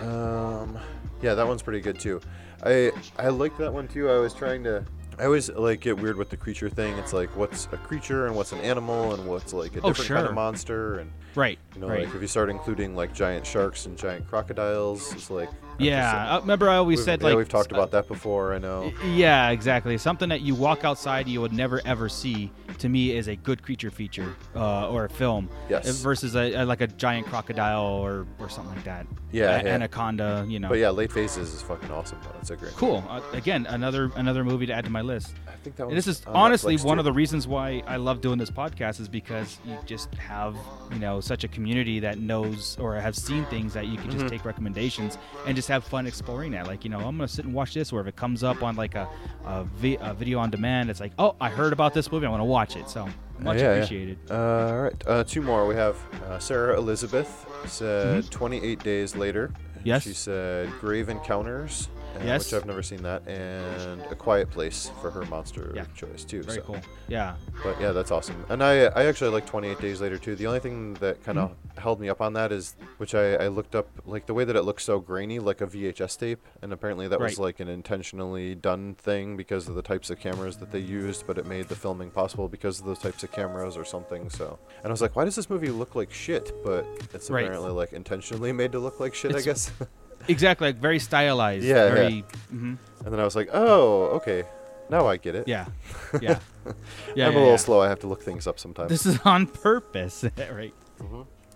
[0.02, 0.78] Um,
[1.22, 2.20] yeah, that one's pretty good too.
[2.62, 4.08] I I like that one too.
[4.10, 4.84] I was trying to.
[5.18, 6.96] I always like get weird with the creature thing.
[6.98, 10.08] It's like what's a creature and what's an animal and what's like a Oh, different
[10.10, 11.58] kind of monster and Right.
[11.74, 12.04] you know right.
[12.06, 16.30] like if you start including like giant sharks and giant crocodiles, it's like yeah.
[16.32, 18.54] uh, Uh, remember, I always said yeah, like we've talked about that before.
[18.54, 18.92] I know.
[19.12, 19.98] Yeah, exactly.
[19.98, 22.50] Something that you walk outside you would never ever see.
[22.78, 25.48] To me, is a good creature feature uh, or a film.
[25.68, 25.88] Yes.
[25.88, 29.06] uh, Versus a, a- like a giant crocodile or or something like that.
[29.32, 29.74] Yeah, A- yeah.
[29.74, 30.44] Anaconda.
[30.48, 30.68] You know.
[30.68, 32.18] But yeah, Late Phases is fucking awesome.
[32.22, 32.30] Though.
[32.34, 32.72] That's a great.
[32.74, 33.04] Cool.
[33.08, 35.34] Uh, again, another another movie to add to my list.
[35.48, 37.00] I think that this is on honestly Netflix, one too.
[37.00, 40.56] of the reasons why I love doing this podcast is because you just have
[40.92, 44.20] you know such a community that knows or have seen things that you can Mm-hmm.
[44.20, 46.66] just take recommendations and just have fun exploring that.
[46.66, 48.76] Like you know, I'm gonna sit and watch this, or if it comes up on
[48.76, 49.08] like a
[49.44, 52.30] a, vi- a video on demand, it's like, oh, I heard about this movie, I
[52.30, 52.88] want to watch it.
[52.88, 53.08] So
[53.38, 53.68] much yeah, yeah.
[53.76, 54.18] appreciated.
[54.30, 55.66] Uh, all right, uh, two more.
[55.66, 55.96] We have
[56.26, 59.48] uh, Sarah Elizabeth said 28 days later.
[59.48, 59.80] Mm-hmm.
[59.84, 60.02] Yes.
[60.02, 62.50] She said Grave Encounters, uh, Yes.
[62.52, 65.84] which I've never seen that, and A Quiet Place for her monster Yeah.
[65.94, 66.42] choice too.
[66.42, 66.62] Very so.
[66.64, 66.80] cool.
[67.08, 67.34] Yeah.
[67.62, 68.44] But yeah, that's awesome.
[68.48, 70.34] And I I actually like 28 Days Later too.
[70.34, 71.80] The only thing that kind of Mm-hmm.
[71.80, 74.56] held me up on that is, which I, I looked up, like the way that
[74.56, 78.54] it looks so grainy, like a VHS tape, and apparently that was like an intentionally
[78.54, 81.76] done thing because of the types of cameras that they used, but it made the
[81.76, 84.28] filming possible because of those types of cameras or something.
[84.28, 86.52] So, and I was like, why does this movie look like shit?
[86.64, 86.84] But
[87.14, 87.44] it's Right.
[87.44, 89.70] apparently like intentionally made to look like shit, I guess.
[90.26, 90.68] Exactly.
[90.68, 91.64] Like very stylized.
[91.64, 91.94] Yeah, yeah.
[91.94, 92.24] Very.
[92.52, 92.76] mhm.
[93.04, 94.44] and then I was like, oh, okay,
[94.90, 95.46] now I get it.
[95.48, 95.66] Yeah.
[96.20, 96.20] Yeah.
[96.20, 96.36] Yeah.
[96.66, 96.74] I'm
[97.16, 97.56] yeah, a little yeah.
[97.56, 97.80] slow.
[97.80, 98.90] I have to look things up sometimes.
[98.90, 100.74] This is on purpose, right?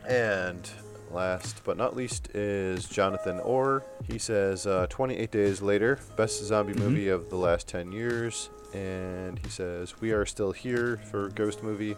[0.08, 0.70] And
[1.10, 3.82] last but not least is Jonathan Orr.
[4.08, 6.82] He says, uh, 28 days later, best zombie Mm-hmm.
[6.82, 8.48] movie of the last 10 years.
[8.72, 11.94] And he says, We are still here for Ghost Movie,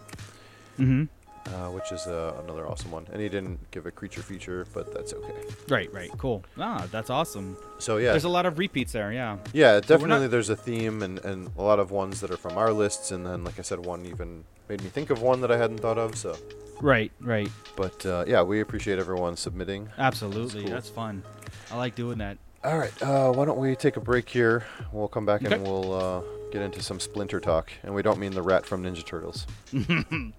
[0.78, 1.04] Mm-hmm.
[1.46, 3.06] Uh, which is uh, another awesome one.
[3.12, 5.34] And he didn't give a creature feature, but that's okay.
[5.68, 5.92] Right.
[5.92, 6.10] Right.
[6.18, 6.44] Cool.
[6.58, 7.56] Ah, that's awesome.
[7.78, 8.10] So, yeah.
[8.12, 9.12] There's a lot of repeats there.
[9.12, 9.38] Yeah.
[9.52, 12.56] yeah, definitely not- there's a theme and, and a lot of ones that are from
[12.56, 13.10] our lists.
[13.10, 15.78] And then, like I said, one even made me think of one that I hadn't
[15.78, 16.16] thought of.
[16.16, 16.36] So,
[16.80, 17.12] Right.
[17.20, 17.50] Right.
[17.76, 19.90] but uh, yeah, we appreciate everyone submitting.
[19.98, 20.62] Absolutely.
[20.62, 20.70] cool.
[20.72, 21.22] That's fun.
[21.70, 22.38] I like doing that.
[22.64, 24.64] All right, uh, why don't we take a break here?
[24.90, 25.54] We'll come back Okay.
[25.54, 26.22] and we'll uh,
[26.54, 27.72] get into some Splinter talk.
[27.82, 29.44] And we don't mean the rat from Ninja Turtles.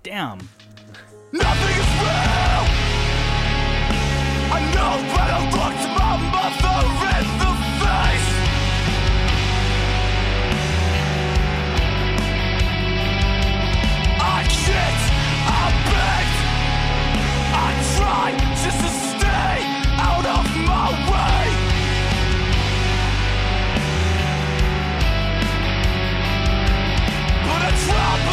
[0.03, 0.39] Damn.
[1.33, 2.63] Nothing is real.
[4.47, 7.44] I know better look to my mother in the
[27.95, 28.24] But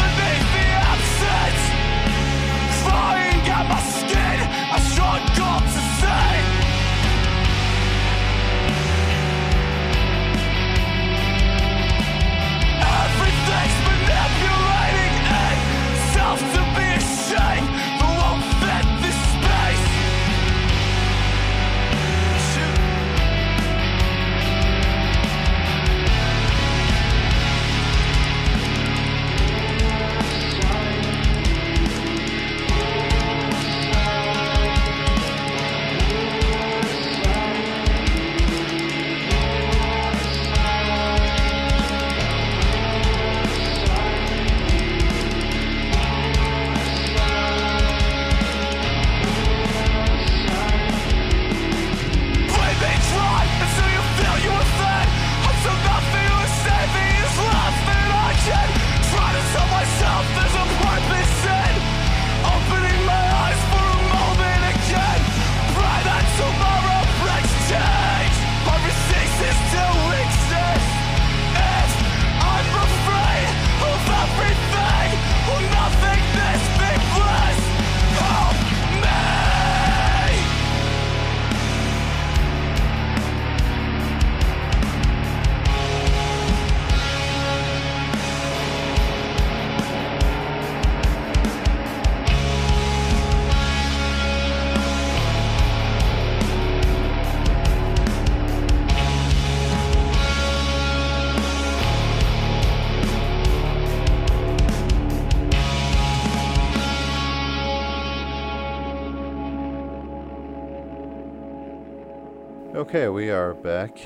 [112.93, 113.97] Okay, we are back,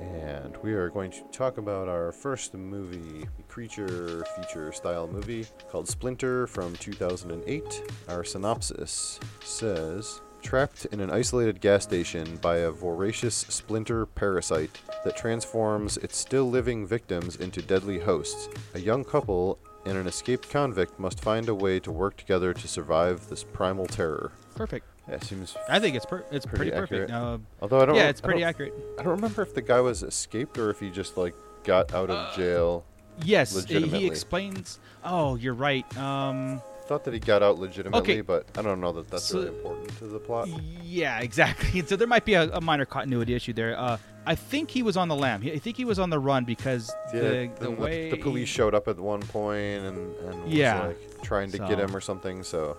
[0.00, 5.88] and we are going to talk about our first movie, creature feature style movie called
[5.88, 7.82] Splinter from 2008.
[8.08, 15.16] Our synopsis says Trapped in an isolated gas station by a voracious splinter parasite that
[15.16, 21.00] transforms its still living victims into deadly hosts, a young couple and an escaped convict
[21.00, 24.30] must find a way to work together to survive this primal terror.
[24.54, 24.86] Perfect.
[25.08, 27.10] Yeah, seems I think it's per- it's Pretty pretty, perfect.
[27.10, 27.10] accurate.
[27.10, 28.74] Uh, Although I don't, yeah, re- it's pretty don't- accurate.
[28.98, 31.34] I don't remember if the guy was escaped or if he just like
[31.64, 32.84] got out of jail.
[33.22, 34.78] Yes, he explains.
[35.04, 35.84] Oh, you're right.
[35.96, 38.20] Um, Thought that he got out legitimately, Okay.
[38.20, 40.48] but I don't know that that's So- really important to the plot.
[40.82, 41.82] yeah, exactly.
[41.86, 43.76] So there might be a, a minor continuity issue there.
[43.78, 43.98] Uh,
[44.28, 45.40] I think he was on the lam.
[45.44, 48.48] I think he was on the run because Yeah, the, then the way the police
[48.48, 50.86] showed up at one point and, and was Yeah.
[50.88, 52.42] like trying to get him or something.
[52.42, 52.76] So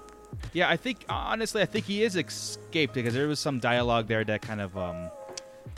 [0.53, 4.23] Yeah, I think honestly, I think he is escaped because there was some dialogue there
[4.23, 5.09] that kind of um,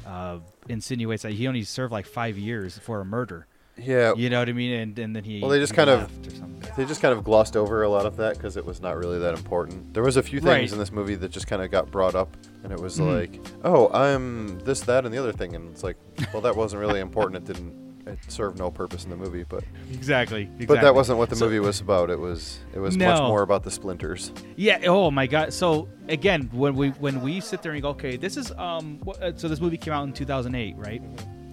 [0.06, 3.48] uh, insinuates that he only served like five years for a murder.
[3.78, 4.74] yeah, You know what I mean?
[4.74, 6.72] And, and then he Well, they just kind of- left or something.
[6.76, 9.20] they just kind of glossed over a lot of that because it was not really
[9.20, 9.94] that important.
[9.94, 10.72] There was a few things Right.
[10.72, 13.16] in this movie that just kind of got brought up, and it was Mhm.
[13.16, 15.96] like, oh, I'm this, that, and the other thing, and it's like,
[16.34, 17.38] well, that wasn't really important.
[17.50, 17.74] It didn't.
[18.10, 20.66] It served no purpose in the movie, but Exactly, exactly.
[20.66, 22.10] but that wasn't what the So- movie was about.
[22.10, 24.32] It was it was much more about the splinters.
[24.56, 24.80] Yeah.
[24.86, 25.54] Oh my God.
[25.54, 29.00] So again, when we when we sit there and go, okay, this is um.
[29.22, 31.02] uh, So this movie came out in 2008, right?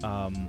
[0.03, 0.47] Um,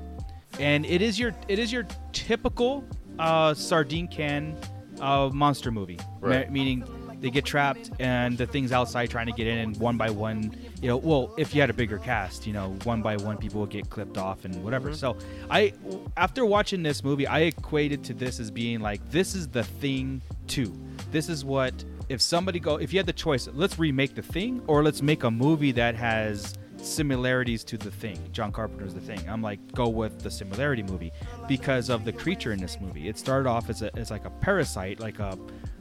[0.58, 2.84] and it is your it is your typical
[3.18, 4.56] uh sardine can
[5.00, 6.50] uh monster movie, Right.
[6.50, 6.84] Me- meaning
[7.20, 10.54] they get trapped and the things outside trying to get in, and one by one,
[10.80, 13.60] you know, well, if you had a bigger cast, you know, one by one people
[13.60, 14.90] would get clipped off and whatever.
[14.90, 14.96] Mm-hmm.
[14.96, 15.16] So
[15.50, 15.72] I,
[16.16, 20.22] after watching this movie, I equated to this as being like this is the thing
[20.46, 20.72] too.
[21.10, 24.62] This is what if somebody go if you had the choice, let's remake the thing
[24.66, 28.18] or let's make a movie that has similarities to the thing.
[28.32, 29.20] John Carpenter's the thing.
[29.28, 31.12] I'm like go with the similarity movie
[31.46, 33.08] because of the creature in this movie.
[33.08, 35.36] It started off as a as like a parasite, like a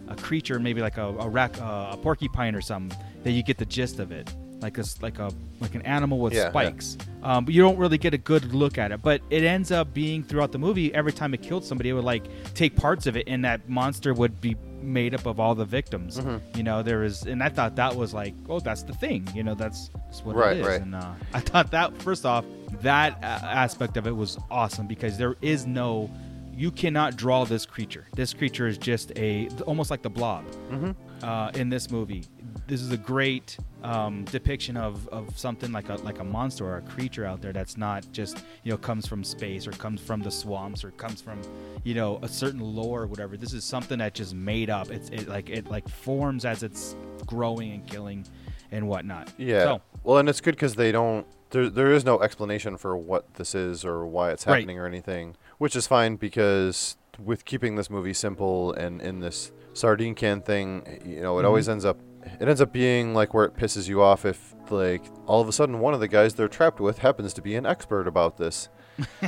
[0.07, 2.97] a creature, maybe like a a, rac- uh, a porcupine or something.
[3.23, 4.31] That you get the gist of it,
[4.61, 6.49] like a like a like an animal with Yeah, yeah.
[6.49, 6.97] spikes.
[7.23, 9.01] Um, but you don't really get a good look at it.
[9.01, 10.93] But it ends up being throughout the movie.
[10.93, 14.13] Every time it killed somebody, it would like take parts of it, and that monster
[14.13, 16.19] would be made up of all the victims.
[16.19, 16.55] Mm-hmm.
[16.57, 19.27] You know, there was, and I thought that was like, oh, that's the thing.
[19.33, 20.67] You know, that's, that's what Right, it is.
[20.67, 20.81] right.
[20.81, 22.45] And uh, I thought that first off,
[22.81, 26.09] that uh, aspect of it was awesome because there is no.
[26.57, 28.07] You cannot draw this creature.
[28.15, 30.91] This creature is just a almost like the blob Mm-hmm.
[31.23, 32.23] uh, in this movie.
[32.65, 36.77] This is a great um, depiction of, of something like a like a monster or
[36.77, 40.21] a creature out there that's not just you know comes from space or comes from
[40.21, 41.39] the swamps or comes from
[41.83, 43.37] you know a certain lore or whatever.
[43.37, 44.89] This is something that just made up.
[44.89, 46.95] It's it like it like forms as it's
[47.27, 48.25] growing and killing
[48.71, 49.31] and whatnot.
[49.37, 49.63] Yeah.
[49.63, 51.25] So, Well, and it's good because they don't.
[51.51, 54.55] There, there is no explanation for what this is or why it's Right.
[54.55, 59.51] happening or anything, which is fine because with keeping this movie simple and in this
[59.73, 61.47] sardine can thing, you know, it Mm-hmm.
[61.47, 61.99] always ends up.
[62.39, 65.51] It ends up being like where it pisses you off if, like, all of a
[65.53, 68.67] sudden one of the guys they're trapped with happens to be an expert about this.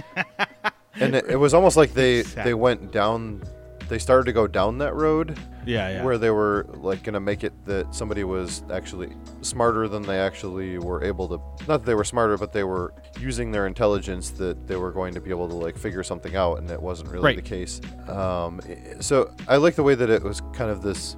[0.96, 2.44] and it, it was almost like they Exactly.
[2.44, 3.42] they went down.
[3.90, 6.04] They started to go down that road yeah, yeah.
[6.04, 9.10] where they were like gonna make it that somebody was actually
[9.42, 11.38] smarter than they actually were able to
[11.68, 15.14] not that they were smarter but they were using their intelligence that they were going
[15.16, 17.36] to be able to like figure something out and it wasn't really Right.
[17.36, 18.62] the case um,
[19.00, 21.18] so i like the way that it was kind of this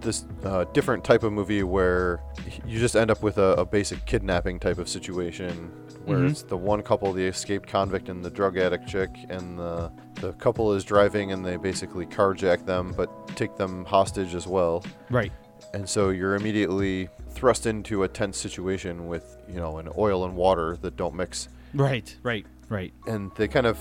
[0.00, 2.20] this uh, different type of movie where
[2.66, 5.70] you just end up with a, a basic kidnapping type of situation
[6.04, 6.30] where Mhm.
[6.30, 10.32] it's the one couple, the escaped convict and the drug addict chick, and the the
[10.34, 14.84] couple is driving and they basically carjack them, but take them hostage as well.
[15.10, 15.32] right.
[15.72, 20.34] And so you're immediately thrust into a tense situation with you know an oil and
[20.34, 22.16] water that don't mix, Right.
[22.22, 22.44] Right.
[22.68, 22.92] Right.
[23.06, 23.78] and they kind of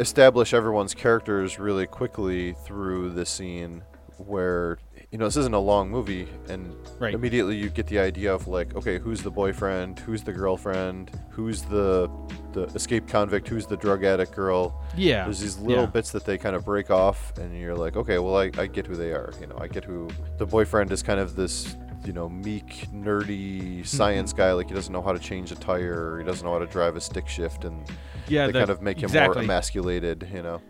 [0.00, 3.82] establish everyone's characters really quickly through the scene
[4.18, 4.78] where
[5.14, 7.14] you know this isn't a long movie and Right.
[7.14, 11.62] immediately you get the idea of like okay who's the boyfriend who's the girlfriend who's
[11.62, 12.10] the
[12.52, 15.22] the escaped convict who's the drug addict girl Yeah.
[15.22, 15.90] there's these little yeah.
[15.90, 18.88] bits that they kind of break off and you're like okay well I, I get
[18.88, 20.08] who they are you know i get who
[20.38, 24.42] the boyfriend is kind of this you know meek nerdy science Mm-hmm.
[24.42, 26.58] guy like he doesn't know how to change a tire or he doesn't know how
[26.58, 27.86] to drive a stick shift and
[28.26, 29.36] Yeah, they the- kind of make him exactly.
[29.36, 30.60] more emasculated you know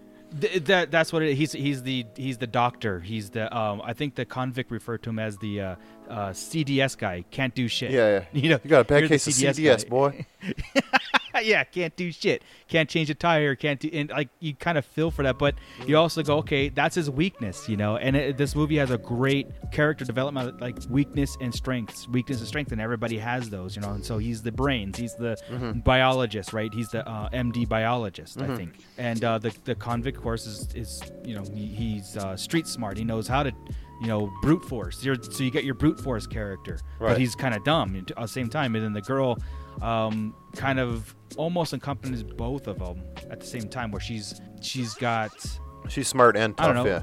[0.41, 1.39] Th- that that's what it is.
[1.39, 3.01] He's he's the he's the doctor.
[3.01, 5.77] He's the um I think the convict referred to him as the uh,
[6.09, 7.25] uh CDS guy.
[7.31, 7.91] Can't do shit.
[7.91, 9.89] yeah yeah You know, you got a bad case of cds guy.
[9.89, 10.27] boy
[11.43, 12.43] yeah, can't do shit.
[12.69, 13.55] Can't change a tire.
[13.57, 13.91] Can't do.
[13.93, 15.55] And like you kind of feel for that, but
[15.87, 17.97] you also go, okay, that's his weakness, you know.
[17.97, 22.47] And it, this movie has a great character development, like weakness and strengths, weakness and
[22.49, 23.93] strength, and everybody has those, you know.
[23.93, 25.37] And so he's the brains, he's the
[25.85, 26.73] biologist, right?
[26.73, 28.79] He's the uh, MD biologist, I think.
[28.99, 32.67] And uh, the the convict, of course, is is you know he, he's uh, street
[32.67, 32.97] smart.
[32.97, 33.53] He knows how to.
[34.05, 35.03] You know, brute force.
[35.03, 37.11] You're, so you get your brute force character, Right.
[37.13, 38.75] but he's kind of dumb at the same time.
[38.77, 39.39] And then the girl,
[39.81, 44.93] um, kind of almost accompanies both of them at the same time, where she's she's
[44.95, 45.33] got
[45.89, 46.75] She's smart and tough.
[46.75, 46.85] know.
[46.87, 47.03] Yeah.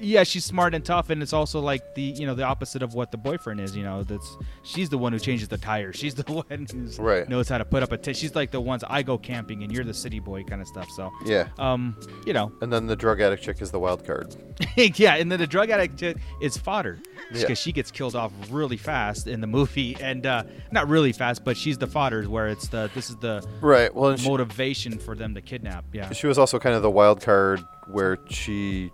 [0.00, 2.94] Yeah, she's smart and tough, and it's also like the you know the opposite of
[2.94, 3.76] what the boyfriend is.
[3.76, 5.96] You know, that's she's the one who changes the tires.
[5.96, 7.28] She's the one who Right.
[7.28, 8.16] knows how to put up a tent.
[8.16, 10.88] she's like the ones I go camping, and you're the city boy kind of stuff.
[10.90, 11.48] So Yeah.
[11.58, 14.34] um, you know, And then the drug addict chick is the wild card.
[14.76, 17.54] yeah, and then the drug addict chick is fodder because Yeah.
[17.54, 21.56] she gets killed off really fast in the movie, and uh, not really fast, but
[21.56, 23.94] she's the fodder where it's the this is the Right.
[23.94, 25.84] Well, and she, motivation for them to kidnap.
[25.92, 28.90] Yeah, she was also kind of the wild card where she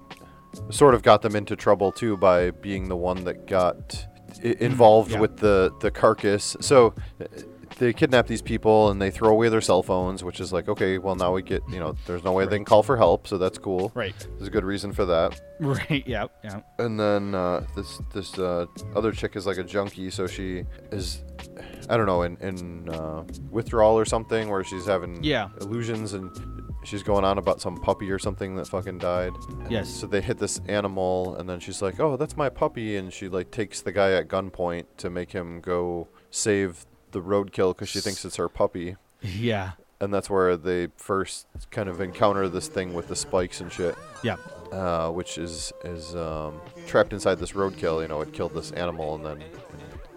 [0.71, 4.07] sort of got them into trouble too by being the one that got
[4.45, 5.21] i- involved yeah.
[5.21, 6.57] with the the carcass.
[6.61, 7.25] So uh,
[7.77, 10.99] they kidnap these people and they throw away their cell phones, which is like okay,
[10.99, 13.39] well now we get you know there's no way they can call for help, so
[13.39, 13.93] that's cool.
[13.95, 14.15] Right.
[14.37, 15.41] There's a good reason for that.
[15.61, 16.03] right.
[16.07, 16.61] Yeah, yeah.
[16.79, 21.23] And then uh, this this uh, other chick is like a junkie, so she is,
[21.89, 25.49] I don't know, in in uh, withdrawal or something, where she's having Yeah.
[25.61, 26.31] illusions and
[26.85, 29.33] she's going on about some puppy or something that fucking died.
[29.69, 29.89] Yes.
[29.89, 33.29] So they hit this animal, and then she's like, "Oh, that's my puppy," and she
[33.29, 38.01] like takes the guy at gunpoint to make him go save the roadkill because she
[38.01, 38.97] thinks it's her puppy.
[39.23, 39.73] Yeah.
[40.01, 43.97] And that's where they first kind of encounter this thing with the spikes and shit
[44.23, 44.37] Yeah.
[44.71, 48.01] uh, which is is um, trapped inside this roadkill.
[48.03, 49.43] You know, it killed this animal and then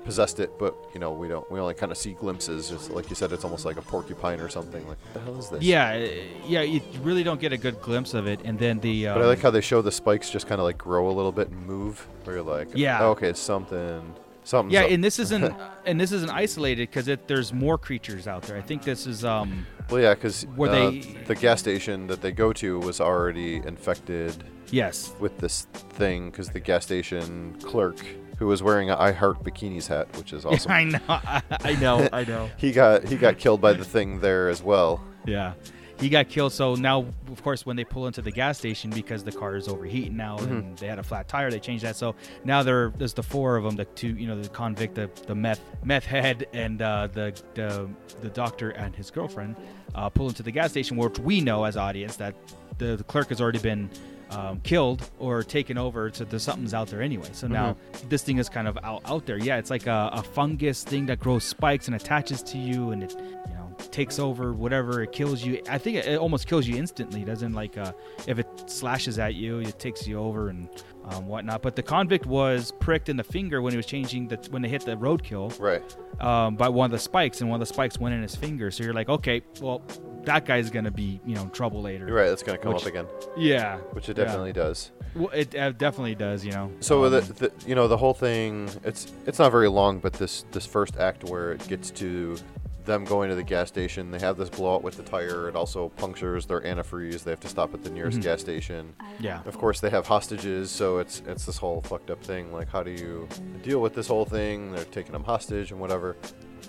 [0.04, 1.50] possessed it, but you know, we don't.
[1.52, 2.72] We only kind of see glimpses.
[2.72, 4.88] It's like you said, it's almost like a porcupine or something.
[4.88, 5.62] Like, what the hell is this?
[5.64, 6.08] Yeah, uh,
[6.48, 9.08] yeah, you really don't get a good glimpse of it, and then the.
[9.08, 11.14] Um, But I like how they show the spikes just kind of like grow a
[11.14, 12.06] little bit and move.
[12.24, 13.00] Where you're like, Yeah.
[13.02, 14.74] oh, okay, something, something.
[14.74, 15.54] Yeah, and this isn't
[15.86, 18.58] and this isn't isolated because there's more creatures out there.
[18.58, 22.22] I think this is um well, yeah, because were uh, they- the gas station that
[22.22, 25.68] they go to was already infected yes with this
[26.00, 27.98] thing because the gas station clerk
[28.42, 30.72] who was wearing a I Heart Bikinis hat, which is awesome.
[30.72, 34.50] I know I know I know he got he got killed by the thing there
[34.50, 35.00] as well.
[35.28, 35.54] yeah
[36.00, 39.24] he got killed so now of course when they pull into the gas station because
[39.24, 40.54] the car is overheating now Mm-hmm.
[40.56, 43.56] and they had a flat tire they changed that so now there there's the four
[43.56, 47.06] of them the two you know the convict the, the meth meth head and uh,
[47.14, 47.88] the, the
[48.22, 49.56] the doctor and his girlfriend
[49.94, 52.34] uh, pull into the gas station which we know as audience that
[52.80, 53.88] the, the clerk has already been
[54.32, 57.28] um, killed or taken over so there's something's out there anyway.
[57.34, 57.76] So now
[58.10, 59.38] this thing is kind of out, out there.
[59.38, 63.04] Yeah it's like a, a fungus thing that grows spikes and attaches to you and
[63.04, 65.62] it you know takes over whatever it kills you.
[65.70, 67.26] I think it, it almost kills you instantly.
[67.26, 67.92] Doesn't like uh,
[68.28, 70.70] if it slashes at you it takes you over and
[71.06, 71.62] um, whatnot.
[71.62, 74.70] But the convict was pricked in the finger when he was changing the when they
[74.70, 75.82] hit the roadkill Right.
[76.22, 78.72] um, by one of the spikes and one of the spikes went in his finger.
[78.72, 79.82] So you're like okay well
[80.26, 82.30] that guy's gonna be you know trouble later You're right.
[82.30, 83.08] That's gonna come Which- up again,
[83.38, 84.24] yeah which it yeah.
[84.26, 84.92] definitely does.
[85.16, 88.14] well, it uh, definitely does you know So Um, the, the you know the whole
[88.14, 92.38] thing it's it's not very long, but this this first act where it gets to
[92.84, 95.48] them going to the gas station, they have this blowout with the tire.
[95.48, 97.24] It also punctures their antifreeze.
[97.24, 98.24] They have to stop at the nearest Mm-hmm.
[98.30, 98.96] gas station.
[99.20, 102.52] yeah Of course, they have hostages, so it's it's this whole fucked up thing.
[102.52, 103.28] Like, how do you
[103.62, 104.72] deal with this whole thing?
[104.72, 106.16] They're taking them hostage and whatever.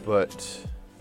[0.04, 0.36] But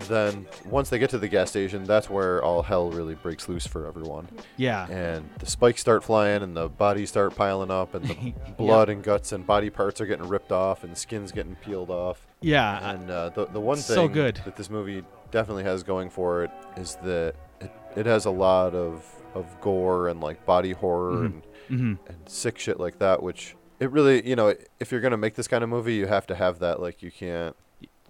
[0.04, 3.66] then once they get to the gas station, that's where all hell really breaks loose
[3.66, 4.28] for everyone.
[4.56, 8.88] yeah And the spikes start flying, and the bodies start piling up, and the blood
[8.88, 12.26] and guts and body parts are getting ripped off, and skin's getting peeled off.
[12.40, 14.40] yeah And uh, the the one thing So good.
[14.44, 18.74] that this movie definitely has going for it is that it, it has a lot
[18.74, 23.56] of of gore and like body horror and hmm and sick shit like that, which
[23.80, 26.34] it really, you know, if you're gonna make this kind of movie, you have to
[26.34, 26.80] have that.
[26.80, 27.56] Like, you can't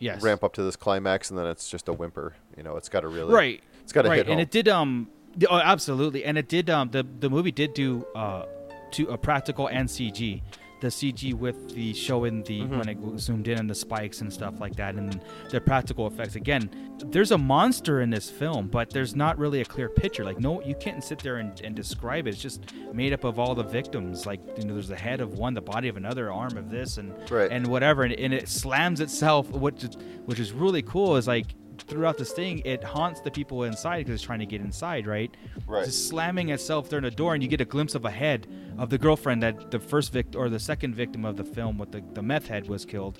[0.02, 0.22] yes.
[0.22, 2.34] ramp up to this climax and then it's just a whimper.
[2.56, 3.62] You know, it's got to really, right.
[3.82, 4.18] It's got to right.
[4.18, 5.08] hit and it did um
[5.48, 6.24] oh, absolutely.
[6.24, 8.46] And it did um the the movie did do uh
[8.92, 10.42] to a practical and cg
[10.82, 12.78] the cg with the showing the Mm-hmm.
[12.78, 15.20] when it zoomed in and the spikes and stuff like that and
[15.50, 16.36] the practical effects.
[16.36, 16.68] Again
[17.06, 20.24] there's a monster in this film but there's not really a clear picture.
[20.24, 22.30] Like no you can't sit there and, and describe it.
[22.34, 22.60] It's just
[22.92, 24.26] made up of all the victims.
[24.26, 26.98] Like you know there's the head of one the body of another arm of this
[26.98, 27.50] and Right.
[27.50, 28.02] and whatever.
[28.02, 29.84] And, and it slams itself which
[30.26, 31.16] which is really cool.
[31.16, 31.46] Is like
[31.82, 35.34] throughout this thing, it haunts the people inside because it's trying to get inside, right?
[35.66, 35.84] Right.
[35.84, 38.46] Just slamming itself through the door, and you get a glimpse of a head
[38.78, 41.92] of the girlfriend that the first victim or the second victim of the film with
[41.92, 43.18] the, the meth head was killed,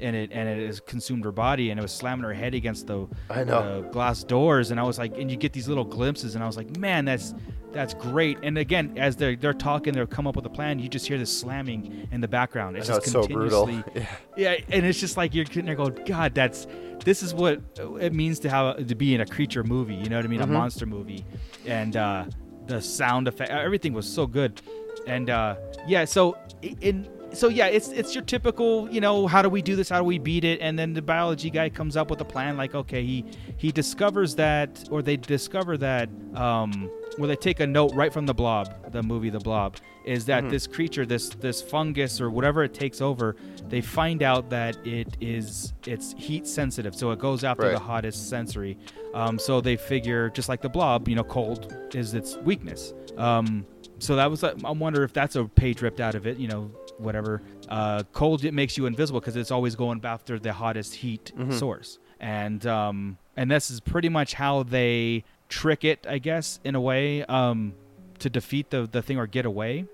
[0.00, 2.86] and it and it has consumed her body, and it was slamming her head against
[2.86, 3.82] the, I know.
[3.82, 6.46] the glass doors, and I was like, and you get these little glimpses, and I
[6.46, 7.34] was like, man, that's
[7.72, 8.38] that's great.
[8.44, 10.78] And again, as they're they're talking, they're come up with a plan.
[10.78, 12.76] You just hear this slamming in the background.
[12.76, 13.66] It's I know, just it's so brutal.
[13.66, 14.02] continuously,
[14.36, 14.52] Yeah.
[14.54, 16.66] yeah, and it's just like you're sitting there going, God, that's
[17.04, 17.60] this is what
[18.00, 19.94] it means to have to be in a creature movie.
[19.94, 20.40] You know what I mean?
[20.40, 20.50] Mm-hmm.
[20.50, 21.24] A monster movie,
[21.66, 22.24] and uh,
[22.66, 24.60] the sound effect, everything was so good,
[25.06, 26.36] and uh, yeah, so
[26.80, 27.08] in.
[27.34, 29.88] So yeah, it's it's your typical, you know, how do we do this?
[29.88, 30.60] How do we beat it?
[30.60, 33.24] And then the biology guy comes up with a plan, like okay, he
[33.56, 38.26] he discovers that, or they discover that, um, where they take a note right from
[38.26, 40.46] the Blob, the movie The Blob, is Mm-hmm.
[40.46, 43.36] that this creature, this this fungus or whatever it takes over,
[43.68, 48.28] they find out that it is it's heat sensitive, so it goes after the hottest
[48.28, 48.76] sensory.
[49.14, 52.92] Um, so they figure, just like the Blob, you know, cold is its weakness.
[53.16, 53.64] Um,
[54.00, 56.68] so that was, I wonder if that's a page ripped out of it, you know,
[56.98, 57.42] whatever.
[57.68, 61.98] Uh, cold it makes you invisible because it's always going after the hottest heat source,
[62.20, 66.80] and um, and this is pretty much how they trick it, I guess, in a
[66.80, 67.74] way, um,
[68.20, 69.86] to defeat the the thing or get away.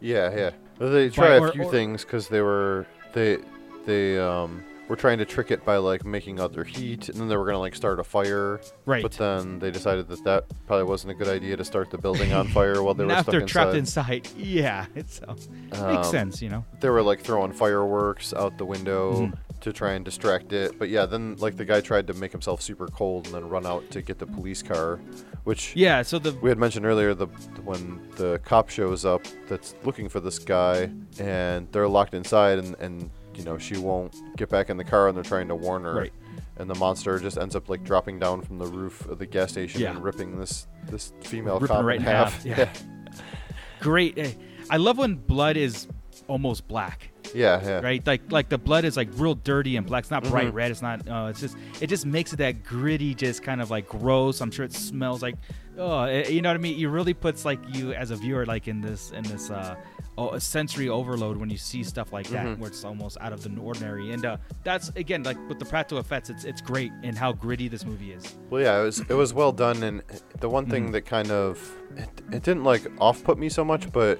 [0.00, 0.50] Yeah, yeah.
[0.78, 3.38] Well, They try or- a few or- things because they were they
[3.86, 7.28] they um were trying to trick it by like making out their heat, and then
[7.28, 8.60] they were gonna like start a fire.
[8.84, 9.02] Right.
[9.02, 12.32] But then they decided that that probably wasn't a good idea to start the building
[12.32, 14.28] on fire while they were stuck they're trapped inside.
[14.36, 15.34] Yeah, it's uh,
[15.72, 16.64] Um, makes sense, you know.
[16.80, 19.34] They were like throwing fireworks out the window Mm-hmm.
[19.60, 20.78] to try and distract it.
[20.78, 23.64] But yeah, then like the guy tried to make himself super cold and then run
[23.66, 25.00] out to get the police car,
[25.44, 27.26] which Yeah, so the we had mentioned earlier the
[27.64, 32.74] when the cop shows up that's looking for this guy and they're locked inside and,
[32.80, 35.84] and you know she won't get back in the car and they're trying to warn
[35.84, 36.12] her Right.
[36.56, 39.50] and the monster just ends up like dropping down from the roof of the gas
[39.52, 39.90] station Yeah.
[39.90, 42.72] and ripping this this female Ripping cop right in half, half, yeah.
[43.80, 44.18] great.
[44.18, 44.32] eh,
[44.70, 45.86] I love when blood is
[46.28, 47.10] almost black.
[47.34, 48.06] yeah yeah right?
[48.06, 50.04] Like like the blood is like real dirty and black.
[50.04, 50.56] It's not bright Mm-hmm.
[50.56, 50.70] red.
[50.70, 51.06] It's not.
[51.08, 54.40] Uh, it's just it just makes it that gritty, just kind of like gross.
[54.40, 55.36] I'm sure it smells like.
[55.76, 56.78] Oh, eh, you know what I mean?
[56.78, 59.74] It really puts like you as a viewer like in this in this uh,
[60.18, 62.60] a sensory overload when you see stuff like that, Mm-hmm.
[62.60, 64.12] where it's almost out of the ordinary.
[64.12, 67.68] And uh, that's again like with the practical effects, it's it's great in how gritty
[67.68, 68.34] this movie is.
[68.50, 70.02] Well, yeah, it was it was well done, and
[70.40, 70.70] the one Mm-hmm.
[70.72, 71.58] thing that kind of
[71.96, 74.18] it, it didn't like off put me so much, but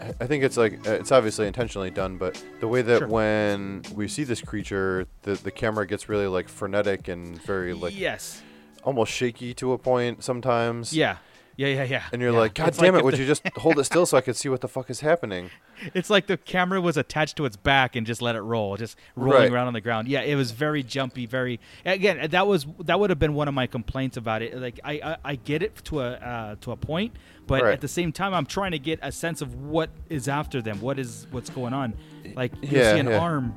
[0.00, 3.08] I- I think it's like it's obviously intentionally done, but the way that Sure.
[3.08, 7.98] when we see this creature, the the camera gets really like frenetic and very like
[7.98, 8.42] yes.
[8.82, 10.92] almost shaky to a point sometimes.
[10.92, 11.16] Yeah.
[11.56, 12.02] Yeah, yeah, yeah.
[12.12, 12.38] And you're yeah.
[12.38, 13.04] like, God It's damn like it!
[13.04, 15.00] Would the- you just hold it still so I could see what the fuck is
[15.00, 15.50] happening?
[15.92, 18.96] It's like the camera was attached to its back and just let it roll, just
[19.16, 19.52] rolling Right.
[19.52, 20.06] around on the ground.
[20.08, 21.58] Yeah, it was very jumpy, very.
[21.84, 24.56] Again, that was that would have been one of my complaints about it.
[24.56, 27.16] Like I I, I get it to a uh, to a point,
[27.48, 27.72] but Right.
[27.74, 30.80] at the same time, I'm trying to get a sense of what is after them,
[30.80, 31.94] what is what's going on.
[32.36, 33.18] Like you'll Yeah, see an yeah.
[33.18, 33.52] arm,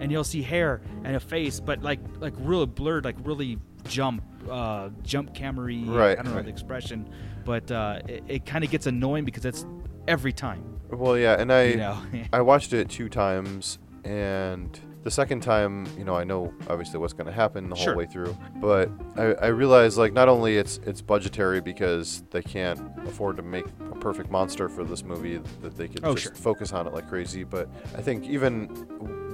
[0.00, 3.58] and you'll see hair and a face, but like like really blurred, like really
[3.88, 7.08] jump uh jump camera Right, I don't know the expression,
[7.44, 9.66] but uh, it, it kind of gets annoying because it's
[10.08, 10.62] every time.
[10.90, 11.98] Well, yeah, and I You know.
[12.32, 17.12] I watched it two times, and the second time, you know, I know obviously what's
[17.12, 17.92] going to happen the Sure.
[17.92, 22.42] whole way through, but I, I realized like not only it's it's budgetary because they
[22.42, 26.24] can't afford to make a perfect monster for this movie that they could Oh, just
[26.24, 26.34] sure.
[26.34, 28.66] focus on it like crazy, but I think even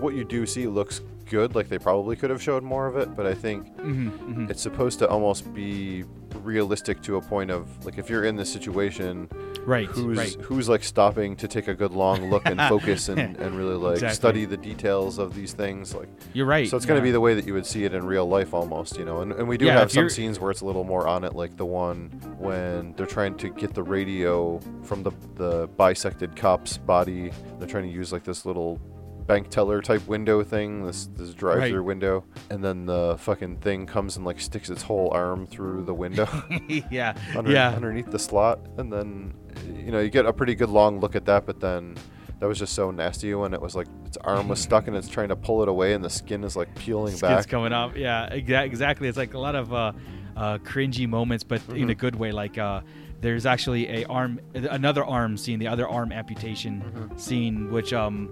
[0.00, 1.54] what you do see looks good.
[1.54, 4.98] Like they probably could have showed more of it, but I think Mm-hmm, it's supposed
[5.00, 6.04] to almost be
[6.42, 9.28] realistic to a point of like if you're in this situation
[9.64, 10.32] Right, who's right.
[10.40, 13.94] who's like stopping to take a good long look and focus and, and really like
[13.94, 14.14] Exactly.
[14.16, 16.68] study the details of these things like You're right.
[16.68, 17.10] so it's going to yeah.
[17.10, 19.32] be the way that you would see it in real life almost you know and,
[19.32, 21.56] and we do Yeah, have some scenes where it's a little more on it like
[21.56, 22.08] the one
[22.38, 27.84] when they're trying to get the radio from the the bisected cop's body they're trying
[27.84, 28.80] to use like this little
[29.26, 31.86] bank teller type window thing this this drive through Right.
[31.86, 35.94] window and then the fucking thing comes and like sticks its whole arm through the
[35.94, 36.26] window
[36.90, 37.70] yeah, under, yeah.
[37.70, 39.34] underneath the slot, and then
[39.74, 41.46] you know you get a pretty good long look at that.
[41.46, 41.96] But then
[42.40, 45.08] that was just so nasty when it was like its arm was stuck and it's
[45.08, 47.48] trying to pull it away, and the skin is like peeling Skin's back.
[47.48, 47.96] coming up.
[47.96, 49.06] Yeah, exa- exactly.
[49.08, 49.92] It's like a lot of uh,
[50.36, 51.76] uh, cringy moments, but Mm-hmm.
[51.76, 52.32] in a good way.
[52.32, 52.80] Like uh,
[53.20, 57.16] there's actually a arm, another arm scene, the other arm amputation Mm-hmm.
[57.18, 58.28] scene, which um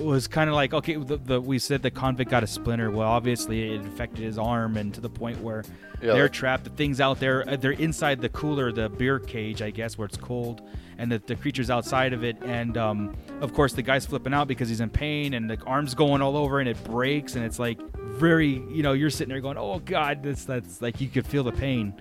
[0.00, 2.90] was kind of like okay, the, the we said the convict got a splinter.
[2.90, 5.64] Well, obviously it affected his arm, and to the point where
[6.02, 6.64] Yeah, they're trapped.
[6.64, 7.48] The thing's out there.
[7.48, 10.62] uh, They're inside the cooler, the beer cage, I guess, where it's cold,
[11.00, 12.36] and the, the creature's outside of it.
[12.42, 15.94] And um, of course, the guy's flipping out because he's in pain, and the arm's
[15.94, 19.40] going all over, and it breaks, and it's like very you know you're sitting there
[19.40, 21.94] going oh god that's that's like you could feel the pain.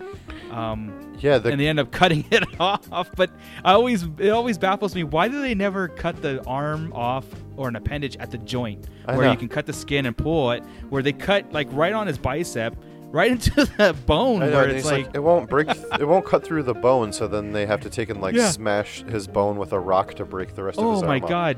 [0.51, 3.09] Um Yeah, the, and they end up cutting it off.
[3.15, 3.31] But
[3.63, 7.25] i always it always baffles me why do they never cut the arm off
[7.55, 10.61] or an appendage at the joint where you can cut the skin and pull it
[10.89, 12.75] where they cut like right on his bicep
[13.11, 16.43] right into that bone know, where it's like, like, it won't break, it won't cut
[16.43, 17.11] through the bone.
[17.11, 18.49] So then they have to take and like Yeah.
[18.51, 21.07] smash his bone with a rock to break the rest of his oh arm.
[21.07, 21.57] my god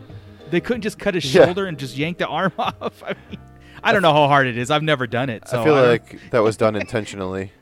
[0.49, 1.45] they couldn't just cut his Yeah.
[1.45, 3.39] shoulder and just yank the arm off i mean
[3.83, 5.87] i don't know how hard it is i've never done it so I feel don't-
[5.87, 7.53] like that was done intentionally.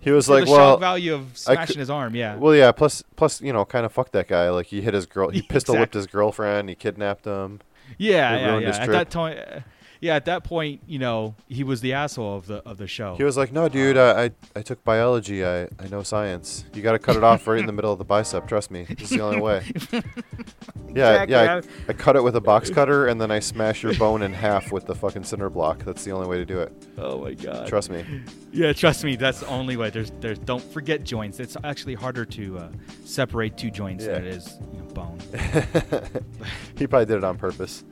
[0.00, 2.70] He was like, the well, shock value of smashing cou- his arm yeah well, yeah.
[2.72, 4.50] Plus, plus, you know, kind of fuck that guy.
[4.50, 5.98] Like he hit his girl, he pistol whipped Exactly.
[6.00, 7.60] his girlfriend, he kidnapped him.
[7.98, 8.68] Yeah, yeah, yeah.
[8.82, 9.60] At that point, uh,
[10.06, 13.16] yeah, at that point, you know, he was the asshole of the of the show.
[13.16, 15.44] He was like, "No, dude, I, I, I took biology.
[15.44, 16.64] I, I know science.
[16.72, 18.46] You got to cut it off right in the middle of the bicep.
[18.48, 18.84] Trust me.
[18.84, 21.54] This is the only way." yeah, Exactly, yeah.
[21.54, 24.22] I- I, I cut it with a box cutter, and then I smash your bone
[24.22, 25.84] in half with the fucking cinder block.
[25.84, 26.72] That's the only way to do it.
[26.98, 27.66] oh my god.
[27.66, 28.04] Trust me.
[28.52, 29.90] Yeah, trust me, that's the only way.
[29.90, 31.40] There's there's don't forget joints.
[31.40, 32.68] It's actually harder to uh,
[33.04, 34.30] separate two joints than Yeah.
[34.30, 35.18] it is you know, bone.
[36.78, 37.84] he probably did it on purpose.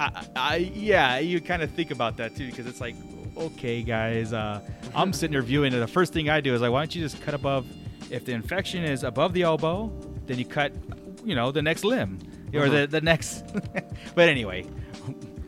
[0.00, 2.94] I, I, yeah, you kind of think about that too because it's like,
[3.36, 4.60] okay, guys, uh,
[4.94, 5.78] I'm sitting there viewing it.
[5.78, 7.66] The first thing I do is like, why don't you just cut above?
[8.10, 9.90] If the infection is above the elbow,
[10.26, 10.72] then you cut,
[11.24, 12.18] you know, the next limb
[12.54, 13.44] or the the next.
[14.14, 14.64] but anyway,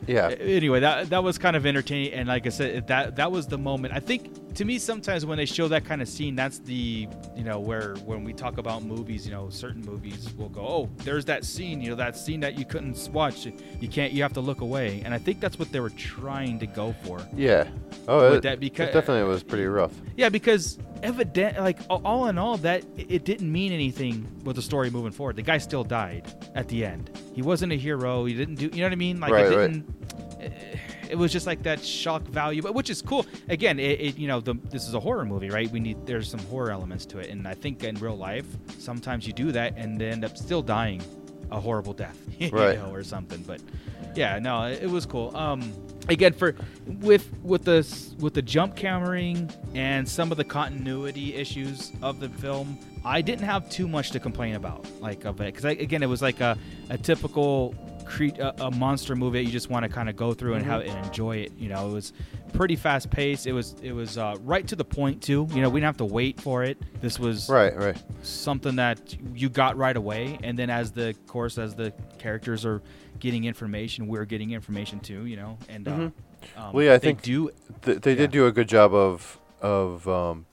[0.06, 0.28] Yeah.
[0.28, 3.58] anyway, that that was kind of entertaining, and like I said, that that was the
[3.58, 3.94] moment.
[3.94, 7.44] I think to me, sometimes when they show that kind of scene, that's the you
[7.44, 11.24] know where when we talk about movies, you know, certain movies will go, oh, there's
[11.26, 13.46] that scene, you know, that scene that you couldn't watch,
[13.80, 16.58] you can't, you have to look away, and I think that's what they were trying
[16.60, 17.20] to go for.
[17.34, 17.68] Yeah.
[18.08, 19.92] Oh, it, that it definitely was pretty rough.
[20.16, 24.90] Yeah, because evident, like all in all, that it didn't mean anything with the story
[24.90, 25.36] moving forward.
[25.36, 27.10] The guy still died at the end.
[27.34, 28.24] He wasn't a hero.
[28.24, 29.20] He didn't do, you know what I mean?
[29.20, 29.72] Like Right, it right.
[29.72, 29.94] didn't.
[30.40, 30.78] Eh,
[31.10, 33.26] It was just like that shock value, but which is cool.
[33.48, 35.70] Again, it, it you know the, this is a horror movie, right?
[35.70, 38.46] We need there's some horror elements to it, and I think in real life
[38.78, 41.02] sometimes you do that and they end up still dying
[41.50, 42.78] a horrible death, you Right.
[42.78, 43.42] know, or something.
[43.46, 43.60] But
[44.14, 45.36] yeah, no, it, it was cool.
[45.36, 45.72] Um,
[46.08, 46.54] again for
[47.00, 47.78] with with the
[48.20, 53.44] with the jump cameraing and some of the continuity issues of the film, I didn't
[53.44, 56.56] have too much to complain about, like of it, because again, it was like a
[56.90, 57.74] a typical.
[58.06, 60.64] Cre- a, a monster movie that you just want to kind of go through and
[60.64, 61.52] have and enjoy it.
[61.58, 62.12] You know, it was
[62.52, 63.46] pretty fast paced.
[63.46, 65.46] It was it was uh, right to the point too.
[65.52, 66.78] You know, we didn't have to wait for it.
[67.00, 67.96] This was Right, right.
[68.22, 72.80] something that you got right away and then as the course as the characters are
[73.18, 76.12] getting information we're getting information too you know and uh, um,
[76.56, 76.76] Mm-hmm.
[76.76, 77.50] Well, yeah, I think do
[77.82, 78.16] Th- they Yeah.
[78.18, 80.46] did do a good job of of um,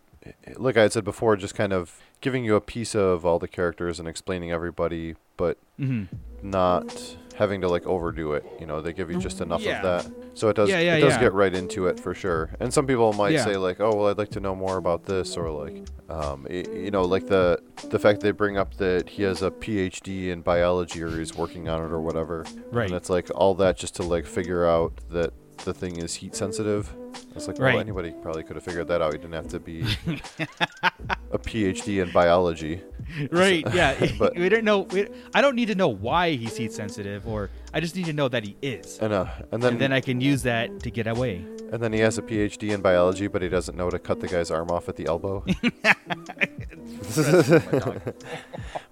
[0.55, 3.47] like I had said before, just kind of giving you a piece of all the
[3.49, 6.07] characters and explaining everybody, but mhm.
[6.41, 8.45] not having to like overdo it.
[8.59, 9.77] You know, they give you just enough Yeah.
[9.77, 12.49] of that, so it does Yeah, yeah, it does get right into it for sure.
[12.59, 15.35] And some people might say like, oh well, I'd like to know more about this,
[15.37, 17.59] or like, um, y- you know, like the
[17.89, 21.69] the fact they bring up that he has a PhD in biology or he's working
[21.69, 22.45] on it or whatever.
[22.71, 22.85] Right.
[22.87, 25.33] And it's like all that just to like figure out that
[25.65, 26.93] the thing is heat sensitive.
[27.35, 27.73] It's like, Right.
[27.73, 29.13] well, anybody probably could have figured that out.
[29.13, 29.81] You didn't have to be
[31.31, 32.81] a PhD in biology.
[33.31, 36.71] right yeah But- we don't know we, i don't need to know why he's heat
[36.71, 39.81] sensitive or i just need to know that he is And uh, and then and
[39.81, 42.81] then i can use that to get away and then he has a PhD in
[42.81, 45.43] biology, but he doesn't know to cut the guy's arm off at the elbow.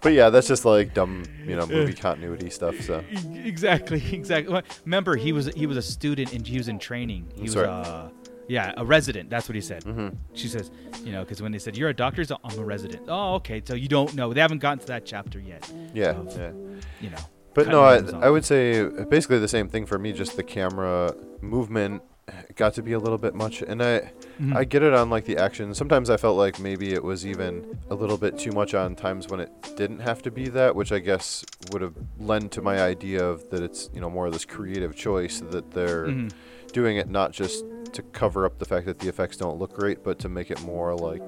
[0.02, 2.80] but yeah, that's just like dumb, you know, movie continuity stuff.
[2.82, 3.04] So
[3.36, 7.44] exactly exactly remember he was he was a student and he was in training he
[7.44, 7.68] was Sorry.
[7.68, 8.08] uh
[8.57, 10.10] yeah a resident that's what he said Mm-hmm.
[10.40, 10.65] she says
[11.06, 13.60] you know because when they said you're a doctor like, i'm a resident oh okay
[13.69, 15.64] so you don't know they haven't gotten to that chapter yet
[15.94, 16.52] yeah, of, yeah.
[17.03, 17.23] you know
[17.57, 17.95] But no, I.
[18.28, 18.61] I would say
[19.15, 20.10] basically the same thing for me.
[20.14, 22.02] Just the camera movement
[22.56, 23.94] got to be a little bit much, and I
[24.41, 24.57] Mm-hmm.
[24.57, 25.76] I get it on like the action.
[25.76, 29.28] Sometimes I felt like maybe it was even a little bit too much on times
[29.32, 32.78] when it didn't have to be that, which I guess would have lent to my
[32.94, 36.30] idea of that it's you know more of this creative choice that they're Mm-hmm.
[36.80, 40.04] doing it not just to cover up the fact that the effects don't look great,
[40.04, 41.22] but to make it more like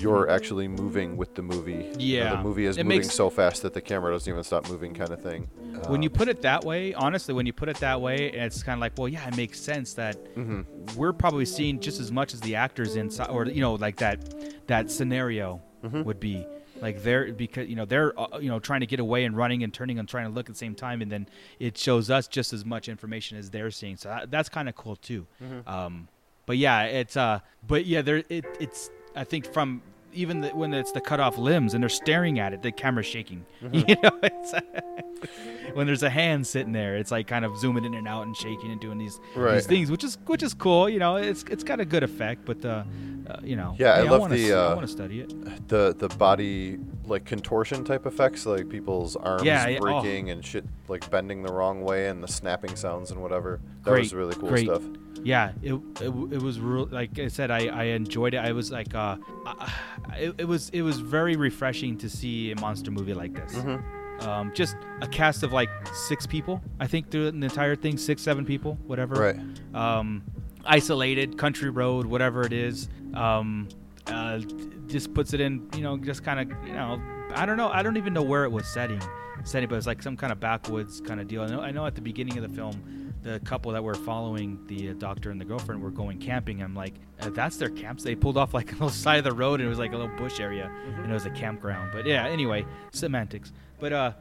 [0.00, 1.72] you're actually moving with the movie.
[1.72, 2.00] You know, Mm-hmm.
[2.00, 2.36] Yeah.
[2.36, 4.92] the movie is It moving makes- so fast that the camera doesn't even stop moving,
[4.94, 5.48] kind of thing.
[5.88, 8.62] when Um, you put it that way, honestly, when you put it that way, it's
[8.62, 10.96] kind of like, well, yeah, it makes sense that Mm-hmm.
[10.96, 14.66] we're probably seeing just as much as the actors inside, or you know, like that
[14.66, 16.02] that scenario Mm-hmm.
[16.04, 16.44] would be.
[16.80, 19.62] Like they're because you know they're uh, you know trying to get away and running
[19.62, 21.28] and turning and trying to look at the same time, and then
[21.58, 23.96] it shows us just as much information as they're seeing.
[23.96, 25.26] So that, that's kind of cool too.
[25.42, 25.68] Mm-hmm.
[25.68, 26.08] Um,
[26.44, 29.82] but yeah, it's uh, but yeah, there it it's I think from
[30.16, 33.06] even the, when it's the cut off limbs and they're staring at it, the camera's
[33.06, 33.44] shaking.
[33.62, 33.88] Mm-hmm.
[33.90, 34.52] You know, it's,
[35.74, 38.36] when there's a hand sitting there, it's like kind of zooming in and out and
[38.36, 39.54] shaking and doing these Right.
[39.54, 40.88] these things, which is which is cool.
[40.88, 42.84] You know, it's it's got a good effect, but uh,
[43.28, 45.20] uh you know, Yeah, I hey, love wanna the, s- I uh, want to study
[45.20, 45.68] it.
[45.68, 50.00] the the body like contortion type effects, like people's arms Yeah, yeah, oh.
[50.02, 53.60] breaking and shit like bending the wrong way and the snapping sounds and whatever.
[53.84, 54.66] That great, was really cool great.
[54.66, 54.82] stuff.
[55.24, 56.86] Yeah, it, it, it was real.
[56.86, 58.38] Like I said, I, I enjoyed it.
[58.38, 59.72] I was like, uh, I,
[60.14, 63.54] it, it was it was very refreshing to see a monster movie like this.
[63.54, 64.26] Mm-hmm.
[64.26, 65.68] Um, just a cast of like
[66.08, 69.14] six people, I think, through the entire thing, six, seven people, whatever.
[69.14, 69.38] Right.
[69.74, 70.22] Um,
[70.64, 72.88] isolated, country road, whatever it is.
[73.14, 73.68] Um,
[74.06, 74.40] uh,
[74.86, 77.00] just puts it in, you know, just kind of, you know,
[77.34, 77.68] I don't know.
[77.68, 79.02] I don't even know where it was setting,
[79.44, 81.42] setting, but it's like some kind of backwoods kind of deal.
[81.42, 84.58] I know, I know at the beginning of the film, the couple that were following
[84.68, 86.62] the uh, doctor and the girlfriend were going camping.
[86.62, 88.04] I'm like, uh, that's their camps.
[88.04, 89.96] They pulled off like a little side of the road, and it was like a
[89.96, 91.90] little bush area, and it was a campground.
[91.92, 93.52] But yeah, anyway, semantics.
[93.80, 94.12] But uh,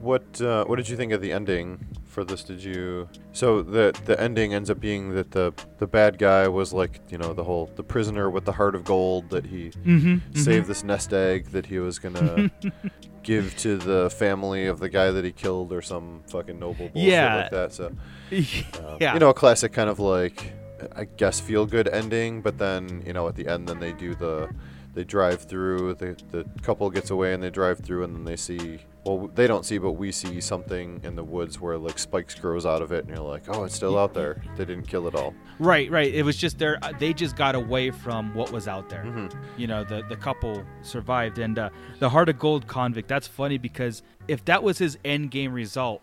[0.00, 2.42] What uh, what did you think of the ending for this?
[2.42, 6.72] Did you so the the ending ends up being that the the bad guy was
[6.72, 10.34] like you know the whole the prisoner with the heart of gold that he Mm-hmm,
[10.34, 12.50] saved this nest egg that he was gonna
[13.22, 17.02] give to the family of the guy that he killed or some fucking noble bullshit
[17.12, 17.36] Yeah.
[17.36, 17.72] like that.
[17.72, 17.90] So uh,
[19.00, 20.52] yeah, you know, a classic kind of like
[20.96, 24.14] I guess feel good ending, but then you know at the end then they do
[24.14, 24.48] the
[24.94, 28.36] they drive through the the couple gets away and they drive through and then they
[28.36, 32.34] see well they don't see but we see something in the woods where like spikes
[32.34, 35.06] grows out of it and you're like oh it's still out there they didn't kill
[35.06, 36.12] it all Right, right.
[36.12, 39.04] It was just their they just got away from what was out there.
[39.04, 39.38] Mm-hmm.
[39.58, 41.68] You know, the the couple survived, and uh,
[41.98, 43.08] the heart of gold convict.
[43.08, 46.00] That's funny because if that was his end game result,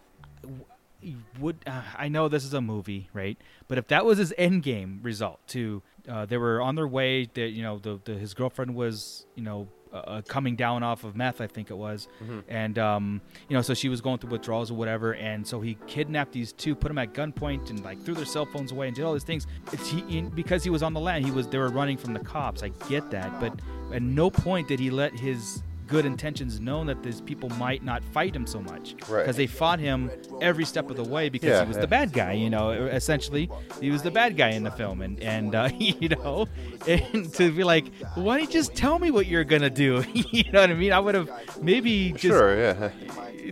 [1.39, 3.35] would uh, I know this is a movie, right?
[3.67, 7.27] But if that was his end game result, to uh, they were on their way.
[7.33, 9.67] That you know, the, the his girlfriend was you know
[10.05, 12.07] uh, coming down off of meth, I think it was,
[12.47, 15.77] and um, you know, so she was going through withdrawals or whatever, and so he
[15.87, 18.95] kidnapped these two, put them at gunpoint, and like threw their cell phones away and
[18.95, 19.47] did all these things.
[19.71, 21.25] It's he in, because he was on the land.
[21.25, 22.63] He was they were running from the cops.
[22.63, 23.53] I get that, but
[23.93, 28.03] at no point did he let his good intentions known that these people might not
[28.03, 29.21] fight him so much Right.
[29.23, 30.11] because they fought him
[30.41, 31.81] every step of the way because Yeah, he was yeah.
[31.81, 33.49] the bad guy you know essentially
[33.81, 36.47] he was the bad guy in the film and and uh, you know
[36.87, 37.85] and to be like
[38.15, 40.91] why don't you just tell me what you're gonna do you know what i mean
[40.93, 41.29] i would have
[41.61, 42.91] maybe just sure yeah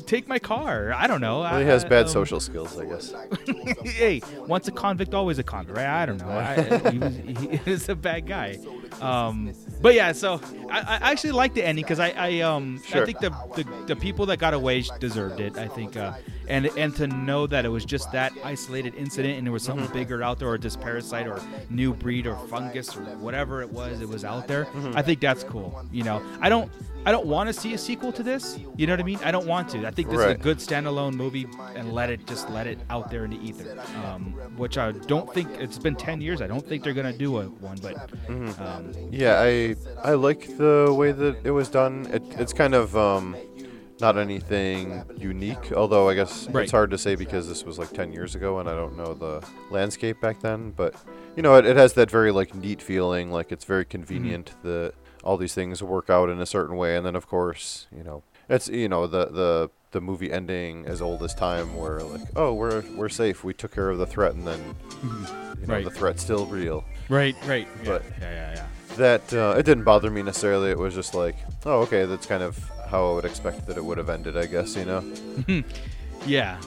[0.05, 2.85] take my car i don't know well, he has I- bad um, social skills i
[2.85, 3.13] guess
[3.85, 5.87] hey, once a convict, always a convict, right?
[6.01, 6.27] I don't know.
[6.29, 7.15] I, he, was,
[7.63, 8.57] he was a bad guy.
[9.01, 10.39] Um, but yeah, so
[10.69, 13.95] I, I actually like the ending because I, I um I think the, the the
[13.95, 15.57] people that got away deserved it.
[15.57, 16.13] I think uh,
[16.47, 19.87] and and to know that it was just that isolated incident and there was something
[19.93, 21.39] bigger out there or this parasite or
[21.69, 24.67] new breed or fungus or whatever it was it was out there.
[24.95, 25.83] I think that's cool.
[25.91, 26.71] You know, I don't.
[27.07, 28.57] I don't want to see a sequel to this.
[28.77, 29.19] You know what I mean?
[29.23, 29.85] I don't want to.
[29.85, 31.45] I think this is a good standalone movie
[31.75, 33.79] and let it just let it out there in the ether.
[34.03, 36.41] Um, which I don't think it's been ten years.
[36.41, 38.09] I don't think they're gonna do a one, but
[38.59, 42.07] um, Yeah, I I like the way that it was done.
[42.11, 43.35] It, it's kind of um,
[44.01, 46.63] not anything unique, although I guess Right.
[46.63, 49.13] it's hard to say because this was like 10 years ago and I don't know
[49.13, 50.71] the landscape back then.
[50.71, 50.95] But
[51.35, 54.93] you know, it, it has that very like neat feeling, like it's very convenient that
[55.23, 58.21] all these things work out in a certain way, and then of course, you know,
[58.49, 62.53] it's you know the the the movie ending as old as time, where like, oh,
[62.53, 64.59] we're we're safe, we took care of the threat, and then
[65.61, 65.83] you know Right.
[65.85, 68.67] the threat's still real right, right, But- yeah, yeah, yeah.
[68.97, 70.71] That uh, it didn't bother me necessarily.
[70.71, 71.35] It was just like,
[71.65, 72.57] oh, okay, that's kind of
[72.89, 74.75] how I would expect that it would have ended, I guess.
[74.75, 75.03] You know,
[76.25, 76.59] Yeah,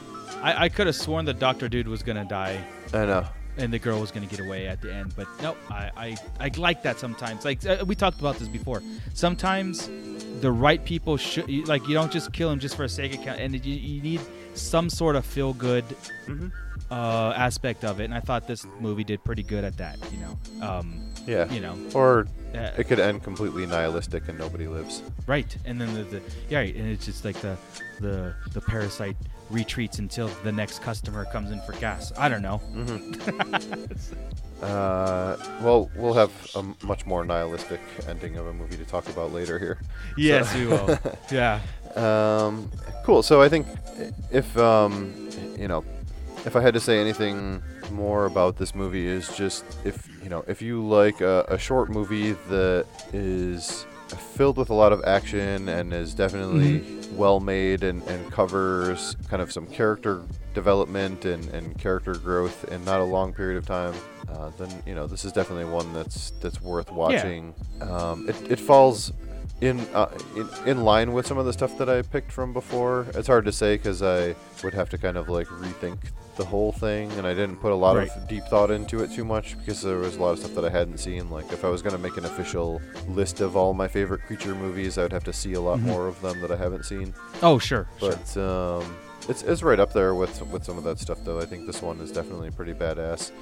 [0.43, 2.63] I, I could have sworn the doctor dude was gonna die
[2.95, 3.27] I know.
[3.57, 5.57] and the girl was gonna get away at the end, but nope.
[5.71, 7.45] I I, I like that sometimes.
[7.45, 8.83] Like uh, we talked about this before.
[9.15, 9.89] Sometimes
[10.41, 13.23] the right people should like you don't just kill him just for a sake of
[13.25, 14.21] count, and you, you need
[14.55, 15.85] some sort of feel good
[16.91, 18.05] uh, aspect of it.
[18.05, 19.99] And I thought this movie did pretty good at that.
[20.13, 21.53] You know, um, Yeah.
[21.53, 25.03] you know, Or uh, it could end completely nihilistic and nobody lives.
[25.27, 25.55] right.
[25.67, 27.57] And then the, the yeah, right, and it's just like the
[28.01, 29.17] the the parasite
[29.51, 32.13] retreats until the next customer comes in for gas.
[32.19, 32.61] I don't know.
[34.61, 37.79] Uh, well, we'll have a much more nihilistic
[38.09, 39.79] ending of a movie to talk about later here.
[40.17, 40.99] Yes, we will.
[41.31, 41.61] yeah.
[41.95, 42.69] Um,
[43.05, 43.23] cool.
[43.23, 43.69] So I think
[44.33, 45.15] if um,
[45.57, 45.85] you know,
[46.45, 50.45] if I had to say anything more about this movie, is just if you know,
[50.47, 55.69] if you like a, a short movie that is filled with a lot of action
[55.69, 56.83] and is definitely
[57.13, 60.23] well made and, and covers kind of some character
[60.55, 63.95] development and, and character growth in not a long period of time,
[64.31, 67.55] uh, then you know this is definitely one that's that's worth watching.
[67.81, 69.13] Um, it, it falls
[69.61, 73.07] in, uh, in in line with some of the stuff that I picked from before.
[73.15, 75.99] It's hard to say because I would have to kind of like rethink
[76.39, 78.09] the whole thing, and I didn't put a lot Right.
[78.17, 80.65] of deep thought into it too much because there was a lot of stuff that
[80.65, 81.29] I hadn't seen.
[81.31, 84.97] Like if I was gonna make an official list of all my favorite creature movies,
[84.97, 87.13] I would have to see a lot more of them that I haven't seen.
[87.43, 87.87] Oh, sure.
[88.01, 88.13] sure.
[88.13, 88.97] But um,
[89.29, 91.39] it's it's right up there with with some of that stuff though.
[91.41, 93.33] I think this one is definitely pretty badass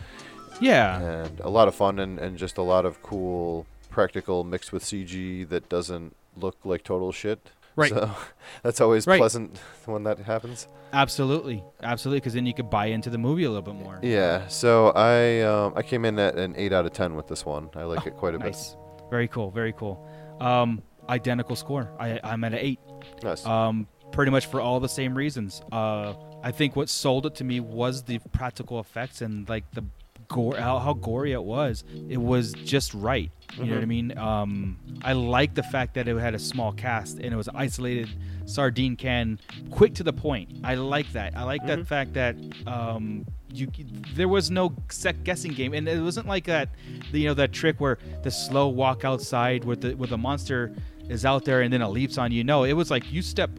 [0.60, 0.98] Yeah.
[1.00, 4.82] and a lot of fun and, and just a lot of cool practical mixed with
[4.82, 7.38] CG that doesn't look like total shit.
[7.76, 7.90] Right.
[7.90, 8.10] So
[8.62, 9.18] that's always Right.
[9.18, 10.66] pleasant when that happens.
[10.92, 11.62] Absolutely.
[11.82, 12.20] Absolutely.
[12.20, 13.98] Because then you could buy into the movie a little bit more.
[14.02, 14.48] Yeah.
[14.48, 17.68] So I um, I came in at an eight out of ten with this one.
[17.76, 18.76] I like it quite a Oh, Nice.
[19.10, 19.50] Very cool.
[19.50, 20.04] Very cool.
[20.40, 21.90] Um, identical score.
[22.00, 22.80] I, I'm at an eight.
[23.22, 23.44] Nice.
[23.46, 25.62] Um, pretty much for all the same reasons.
[25.70, 29.84] Uh, I think what sold it to me was the practical effects and like the
[30.28, 31.84] gore, how, how gory it was.
[32.08, 33.30] It was just right.
[33.56, 34.18] You know what I mean?
[34.18, 38.08] Um, I like the fact that it had a small cast and it was isolated
[38.44, 39.38] sardine can,
[39.70, 40.50] quick to the point.
[40.62, 41.36] I like that.
[41.36, 42.36] I like that fact that
[42.66, 43.68] um, you
[44.14, 46.68] there was no sec guessing game, and it wasn't like that.
[47.12, 50.74] You know that trick where the slow walk outside with the with the monster
[51.08, 52.44] is out there and then it leaps on you.
[52.44, 53.50] No, it was like you step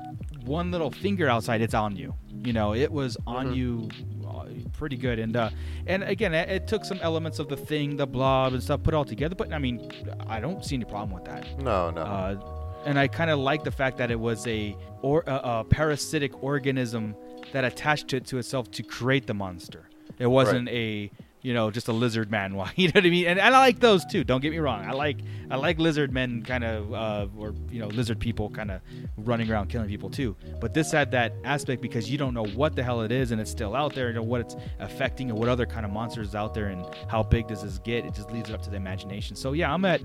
[0.43, 2.14] one little finger outside, it's on you.
[2.43, 3.89] You know, it was on you
[4.27, 5.19] uh, pretty good.
[5.19, 5.49] And uh,
[5.85, 8.93] and again, it, it took some elements of the thing, the blob and stuff, put
[8.93, 9.35] all together.
[9.35, 9.91] But I mean,
[10.27, 11.59] I don't see any problem with that.
[11.61, 12.01] no, no.
[12.01, 12.53] Uh,
[12.85, 16.41] and I kind of like the fact that it was a or a, a parasitic
[16.43, 17.15] organism
[17.51, 19.89] that attached it to itself to create the monster.
[20.19, 21.11] It wasn't a
[21.41, 22.55] you know just a lizard man.
[22.57, 23.27] Why you know what I mean?
[23.27, 24.23] And, and I like those too.
[24.23, 24.84] Don't get me wrong.
[24.85, 25.18] I like
[25.49, 28.81] I like lizard men kind of uh, or you know lizard people kind of
[29.18, 30.35] running around killing people too.
[30.59, 33.39] But this had that aspect because you don't know what the hell it is and
[33.39, 34.07] it's still out there.
[34.09, 36.85] You know what it's affecting and what other kind of monsters is out there and
[37.07, 38.05] how big does this get?
[38.05, 39.35] It just leaves it up to the imagination.
[39.35, 40.01] So yeah, I'm at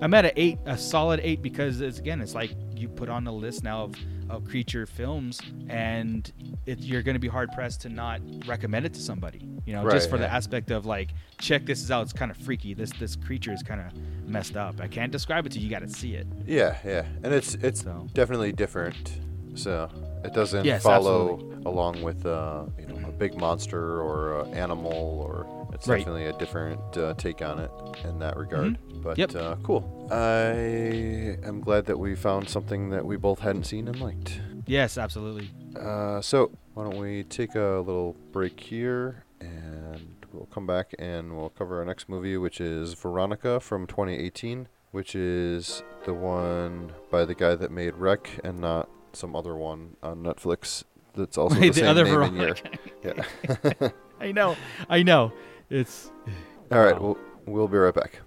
[0.00, 3.26] I'm at an eight, a solid eight, because it's, again, it's like you put on
[3.26, 3.94] a list now of,
[4.28, 6.30] of creature films, and
[6.66, 9.48] it, you're going to be hard pressed to not recommend it to somebody.
[9.66, 12.02] You know, just Right, for the aspect of like, check this out.
[12.02, 12.74] It's kind of freaky.
[12.74, 13.92] This this creature is kind of
[14.28, 14.80] messed up.
[14.80, 15.64] I can't describe it to you.
[15.64, 16.26] You got to see it.
[16.46, 17.04] yeah, yeah.
[17.24, 18.06] And it's it's So.
[18.14, 19.18] definitely different.
[19.54, 19.88] So
[20.24, 21.64] it doesn't Yes, follow absolutely.
[21.64, 25.98] along with uh, you know a big monster or an animal or it's Right.
[25.98, 27.70] definitely a different uh, take on it
[28.04, 28.78] in that regard.
[29.02, 29.34] But Yep.
[29.34, 30.08] uh, cool.
[30.10, 34.40] I am glad that we found something that we both hadn't seen and liked.
[34.66, 35.50] Yes, absolutely.
[35.78, 41.36] Uh, so why don't we take a little break here and we'll come back and
[41.36, 47.24] we'll cover our next movie, which is Veronica from 2018, which is the one by
[47.24, 50.84] the guy that made Rec and not some other one on Netflix
[51.14, 52.54] that's also Wait, the, the same other name and year.
[52.54, 52.78] Veronica.
[53.82, 53.88] Yeah.
[54.20, 54.56] I know.
[54.88, 55.32] I know.
[55.70, 56.10] It's
[56.70, 57.16] All right, Wow.
[57.46, 58.20] we'll, we'll be right back.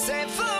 [0.00, 0.59] Save for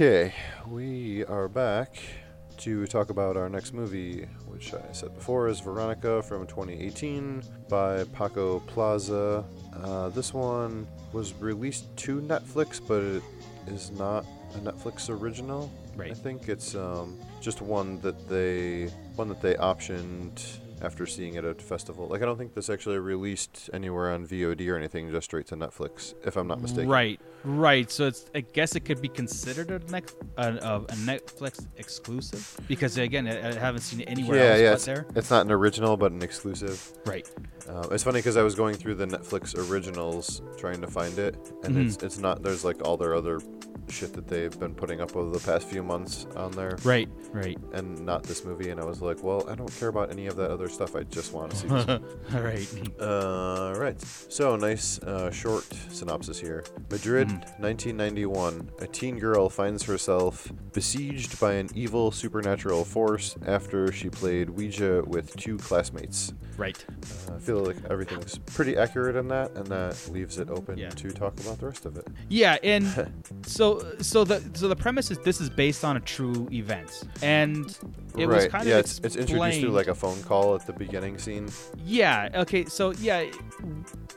[0.00, 0.32] Okay,
[0.66, 1.94] we are back
[2.56, 8.04] to talk about our next movie, which I said before is Veronica from 2018 by
[8.04, 9.44] Paco Plaza.
[9.76, 13.22] Uh, this one was released to Netflix, but it
[13.66, 14.24] is not
[14.54, 15.70] a Netflix original.
[15.94, 16.12] Right.
[16.12, 18.86] I think it's um, just one that they
[19.16, 22.06] one that they optioned after seeing it at a festival.
[22.08, 25.56] Like I don't think this actually released anywhere on VOD or anything, just straight to
[25.56, 26.88] Netflix, if I'm not mistaken.
[26.88, 27.90] Right, right.
[27.90, 30.02] So it's I guess it could be considered a,
[30.36, 34.58] a, a, a Netflix exclusive because again, I, I haven't seen it anywhere yeah, else
[34.60, 34.70] yeah.
[34.70, 35.06] but It's, there.
[35.16, 36.92] it's not an original, but an exclusive.
[37.06, 37.28] Right.
[37.68, 41.36] Uh, it's funny because I was going through the Netflix originals trying to find it,
[41.64, 41.86] and Mm-hmm.
[41.86, 42.42] it's it's not.
[42.42, 43.40] There's like all their other
[43.90, 47.08] shit that they've been putting up over the past few months on there, Right.
[47.32, 47.58] Right.
[47.72, 48.70] and not this movie.
[48.70, 50.96] And I was like, well, I don't care about any of that other stuff.
[50.96, 51.86] I just want to see this.
[52.34, 53.00] All right.
[53.00, 54.00] Uh, right.
[54.00, 56.64] So, nice uh, short synopsis here.
[56.90, 57.62] Madrid, Mm-hmm.
[57.62, 58.70] 1991.
[58.80, 65.02] A teen girl finds herself besieged by an evil supernatural force after she played Ouija
[65.06, 66.32] with two classmates.
[66.60, 66.84] Right.
[67.26, 70.90] Uh, I feel like everything's pretty accurate in that, and that leaves it open Yeah.
[70.90, 72.06] to talk about the rest of it.
[72.28, 72.84] Yeah, and
[73.46, 77.74] so so the so the premise is this is based on a true event, and
[78.14, 78.50] it was right.
[78.50, 81.48] kind yeah, of it's, it's introduced through like a phone call at the beginning scene.
[81.82, 82.28] Yeah.
[82.34, 82.66] Okay.
[82.66, 83.24] So yeah,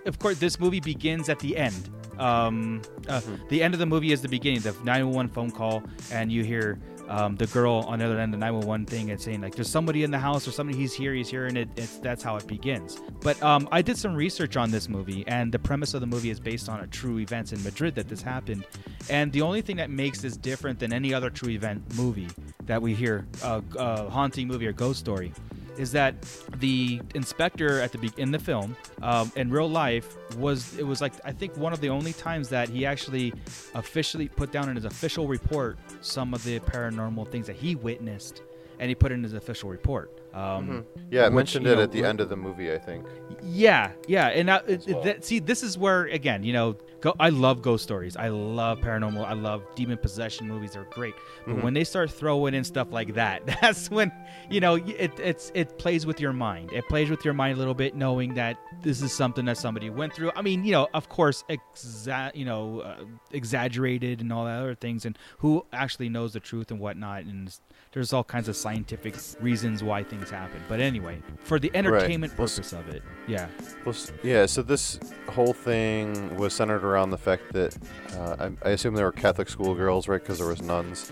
[0.06, 1.90] of course, this movie begins at the end.
[2.20, 6.32] Um, uh, the end of the movie is the beginning, the 911 phone call, and
[6.32, 6.78] you hear
[7.10, 9.70] um, the girl on the other end of the 911 thing and saying like, "There's
[9.70, 10.78] somebody in the house, or somebody.
[10.78, 11.14] He's here.
[11.14, 13.00] He's here," and it, it's that's how it begins.
[13.22, 16.30] But um, I did some research on this movie, and the premise of the movie
[16.30, 18.66] is based on a true events in Madrid that this happened.
[19.10, 22.30] And the only thing that makes this different than any other true event movie
[22.66, 25.34] that we hear, uh, uh, haunting movie or ghost story,
[25.78, 26.16] is that
[26.60, 31.02] the inspector at the be- in the film um, in real life was it was
[31.02, 33.34] like I think one of the only times that he actually
[33.74, 38.42] officially put down in his official report some of the paranormal things that he witnessed
[38.80, 40.12] and he put it in his official report.
[40.34, 43.06] Um, Yeah, I mentioned it know, at the end of the movie, I think.
[43.44, 47.62] yeah, yeah, and it- that, see, this is where again, you know, go, I love
[47.62, 48.16] ghost stories.
[48.16, 49.26] I love paranormal.
[49.26, 50.72] I love demon possession movies.
[50.72, 51.14] They're great.
[51.46, 54.12] But when they start throwing in stuff like that, that's when
[54.50, 56.72] you know it it's it plays with your mind.
[56.72, 59.90] It plays with your mind a little bit, knowing that this is something that somebody
[59.90, 60.32] went through.
[60.36, 64.76] I mean, you know, of course, exa- you know, uh, exaggerated and all that other
[64.76, 67.24] things, and who actually knows the truth and whatnot.
[67.24, 67.54] And
[67.94, 70.60] there's all kinds of scientific reasons why things happen.
[70.68, 73.48] But anyway, for the entertainment s- purpose of it, yeah.
[73.86, 75.00] Well, yeah, so this
[75.30, 77.78] whole thing was centered around the fact that
[78.18, 80.22] uh, I, I assume there were Catholic schoolgirls, right?
[80.22, 81.12] Because there was nuns.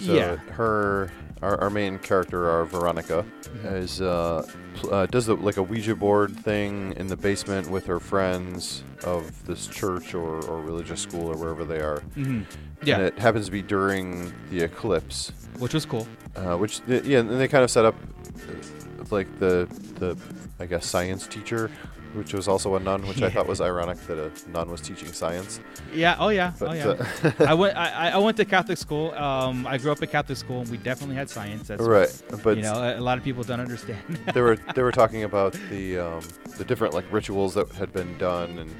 [0.00, 0.36] So Yeah.
[0.52, 1.10] her,
[1.42, 3.24] our, our main character, our Veronica,
[3.64, 4.46] is uh,
[4.76, 8.82] pl- uh, does the, like a Ouija board thing in the basement with her friends
[9.04, 11.98] of this church or, or religious school or wherever they are.
[12.16, 12.42] Mm-hmm.
[12.82, 16.06] Yeah, And it happens to be during the eclipse, which was cool.
[16.36, 17.94] uh, which yeah, and they kind of set up
[18.36, 19.66] uh, like the
[19.98, 20.16] the
[20.60, 21.70] I guess science teacher,
[22.14, 25.12] which was also a nun, which I thought was ironic that a nun was teaching
[25.12, 25.60] science.
[25.92, 26.16] Yeah.
[26.18, 26.52] Oh yeah.
[26.58, 26.86] But, oh yeah.
[26.88, 27.76] uh, I went.
[27.76, 29.12] I, I went to Catholic school.
[29.14, 31.68] Um, I grew up in Catholic school, and we definitely had science.
[31.68, 34.02] That's right, but you know, a, lot of people don't understand.
[34.34, 36.22] they were they were talking about the um,
[36.56, 38.74] the different like rituals that had been done and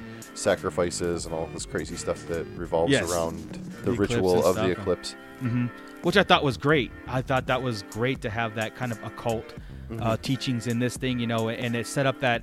[0.45, 3.09] sacrifices and all this crazy stuff that revolves Yes.
[3.11, 3.39] around
[3.83, 5.15] the, The ritual of the eclipse.
[5.39, 5.67] hmm
[6.03, 6.91] Which I thought was great.
[7.07, 9.53] I thought that was great to have that kind of occult
[9.89, 10.01] Mm-hmm.
[10.01, 12.41] uh, teachings in this thing, you know, and it set up that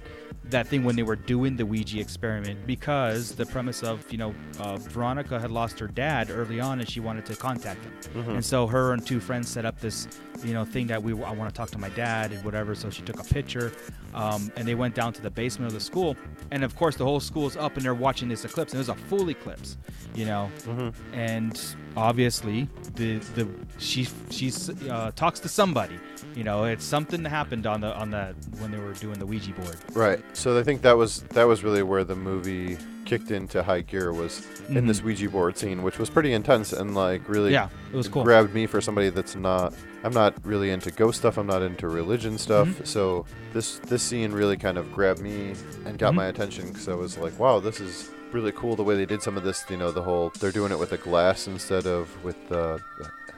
[0.51, 4.35] that thing when they were doing the Ouija experiment because the premise of you know
[4.59, 8.31] uh, Veronica had lost her dad early on and she wanted to contact him, Mm-hmm.
[8.32, 10.09] and so her and two friends set up this
[10.44, 12.74] you know thing that we I want to talk to my dad and whatever.
[12.74, 13.73] So she took a picture,
[14.14, 16.16] um, and they went down to the basement of the school,
[16.51, 18.89] and of course the whole school's up and they're watching this eclipse, and it was
[18.90, 19.77] a full eclipse,
[20.14, 20.51] you know,
[21.12, 23.48] and obviously the the
[23.78, 24.52] she she
[24.90, 25.98] uh, talks to somebody,
[26.35, 29.27] you know, it's something that happened on the on the when they were doing the
[29.27, 29.77] Ouija board.
[29.93, 30.20] Right.
[30.36, 34.12] So I think that was that was really where the movie kicked into high gear
[34.12, 37.74] was in this Ouija board scene, which was pretty intense and like really Mm-hmm.
[37.74, 38.23] Yeah, it was cool.
[38.24, 39.74] grabbed me for somebody that's not
[40.05, 42.69] I'm not really into ghost stuff, I'm not into religion stuff.
[42.69, 42.85] Mm-hmm.
[42.85, 45.55] So this this scene really kind of grabbed me
[45.85, 46.16] and got Mm-hmm.
[46.16, 49.22] my attention cuz I was like, wow, this is really cool the way they did
[49.22, 52.09] some of this, you know, the whole they're doing it with a glass instead of
[52.24, 52.78] with uh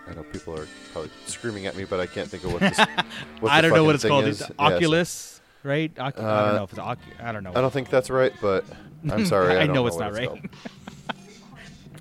[0.06, 2.78] I know people are probably screaming at me, but I can't think of what this.
[3.40, 4.24] What I don't know what it's called.
[4.26, 4.40] is.
[4.42, 5.94] It's Yeah, so- Oculus, right?
[5.94, 7.52] Ocu- I Uh, don't know if it's I don't know.
[7.54, 8.64] I don't think that's right, but
[9.10, 9.56] I'm sorry.
[9.56, 10.30] I, I don't know it's not right.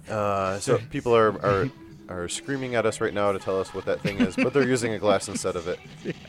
[0.09, 1.69] Uh, so people are, are
[2.09, 4.67] are screaming at us right now to tell us what that thing is, but they're
[4.67, 5.79] using a glass instead of it.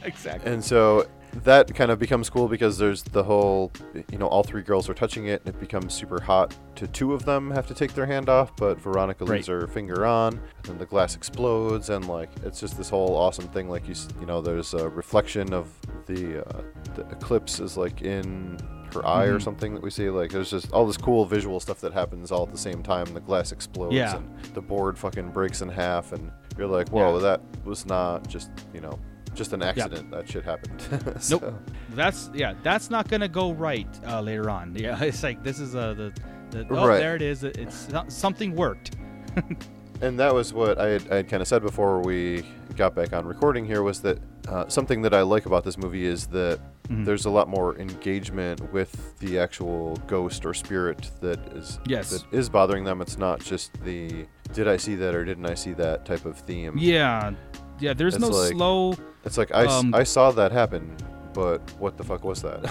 [0.05, 0.51] exactly.
[0.53, 1.07] And so
[1.43, 3.73] that kind of becomes cool because there's the whole,
[4.11, 6.55] you know, all three girls are touching it, and it becomes super hot.
[6.77, 10.07] To two of them have to take their hand off, but Veronica leaves her finger
[10.07, 13.69] on, and then the glass explodes, and like it's just this whole awesome thing.
[13.69, 15.69] Like you, you know, there's a reflection of
[16.07, 16.63] the uh,
[16.95, 18.59] the eclipse is like in
[18.95, 19.35] her eye Mm-hmm.
[19.37, 20.09] or something that we see.
[20.11, 23.07] Like there's just all this cool visual stuff that happens all at the same time.
[23.13, 24.17] The glass explodes, Yeah.
[24.17, 27.23] and the board fucking breaks in half, and you're like, whoa, Yeah.
[27.23, 28.99] that was not just you know.
[29.35, 30.11] Just an accident.
[30.11, 30.81] That shit happened.
[31.23, 31.71] So- Nope.
[31.91, 32.55] That's yeah.
[32.63, 34.75] That's not gonna go right uh, later on.
[34.85, 36.13] Yeah, it's like this is uh, the,
[36.51, 36.99] the oh Right.
[36.99, 37.45] there it is.
[37.45, 38.97] It's something worked.
[40.01, 42.45] and that was what I had, I had kind of said before we
[42.77, 46.05] got back on recording here was that uh, something that I like about this movie
[46.07, 47.05] is that Mm-hmm.
[47.05, 52.11] there's a lot more engagement with the actual ghost or spirit that is Yes.
[52.11, 53.01] that is bothering them.
[53.01, 56.37] It's not just the did I see that or didn't I see that type of
[56.37, 56.75] theme.
[56.77, 57.33] Yeah,
[57.81, 57.93] yeah.
[57.95, 58.95] There's It's no like- slow.
[59.25, 60.95] It's like I, Um, I saw that happen,
[61.33, 62.63] but what the fuck was that?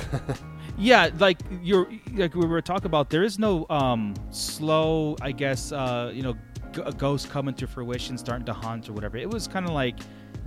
[0.75, 3.11] Yeah, like you're like we were talking about.
[3.11, 5.15] There is no um slow.
[5.21, 6.33] I guess uh you know
[6.71, 9.17] g- a ghost coming to fruition, starting to haunt or whatever.
[9.17, 9.97] It was kind of like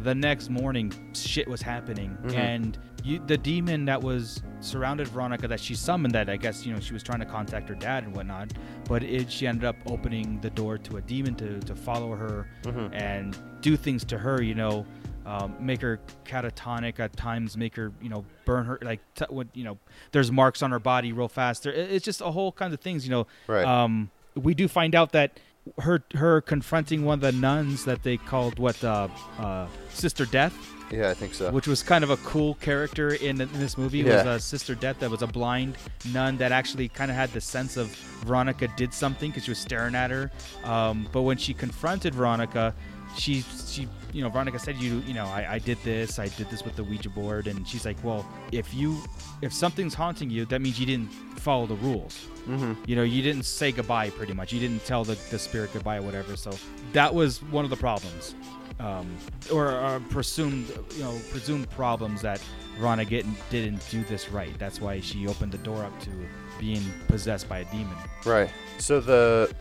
[0.01, 2.77] the next morning shit was happening and
[3.07, 6.81] you, the demon that was surrounded veronica that she summoned that i guess you know
[6.81, 8.53] she was trying to contact her dad and whatnot
[8.89, 12.49] but it she ended up opening the door to a demon to, to follow her
[12.93, 14.85] and do things to her you know
[15.27, 19.51] um, make her catatonic at times make her you know burn her like t- when,
[19.55, 19.77] you know
[20.13, 21.65] there's marks on her body real fast.
[21.65, 23.27] There, it's just a whole kind of things you know.
[23.49, 23.65] Right.
[23.65, 25.41] um, we do find out that
[25.81, 29.09] her her confronting one of the nuns that they called what uh,
[29.39, 30.55] uh, Sister Death,
[30.91, 31.51] yeah, I think so.
[31.51, 34.03] which was kind of a cool character in, in this movie.
[34.03, 34.31] Was Yeah.
[34.31, 35.77] uh, Sister Death that was a blind
[36.13, 37.89] nun that actually kind of had the sense of
[38.25, 40.31] Veronica did something because she was staring at her.
[40.65, 42.75] Um, but when she confronted Veronica,
[43.17, 46.51] she she you know Veronica said you you know I, I did this I did
[46.51, 48.99] this with the Ouija board and she's like well if you
[49.43, 51.09] if something's haunting you that means you didn't
[51.39, 52.75] follow the rules mm-hmm.
[52.87, 55.97] you know you didn't say goodbye pretty much you didn't tell the, the spirit goodbye
[55.97, 56.53] or whatever so
[56.93, 58.35] that was one of the problems
[58.81, 59.17] um,
[59.53, 62.41] or, or presumed you know presumed problems that
[62.79, 66.11] Veronica didn't, didn't do this right that's why she opened the door up to
[66.59, 67.97] being possessed by a demon
[68.27, 68.51] Right.
[68.79, 69.55] So the,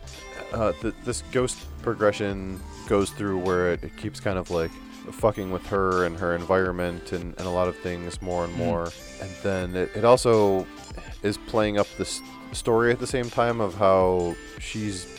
[0.52, 4.72] uh, the this ghost progression goes through where it, it keeps kind of like
[5.12, 8.90] fucking with her and her environment and, and a lot of things more and more.
[9.22, 10.66] And then it, it also
[11.22, 12.20] is playing up this
[12.52, 15.15] story at the same time of how she's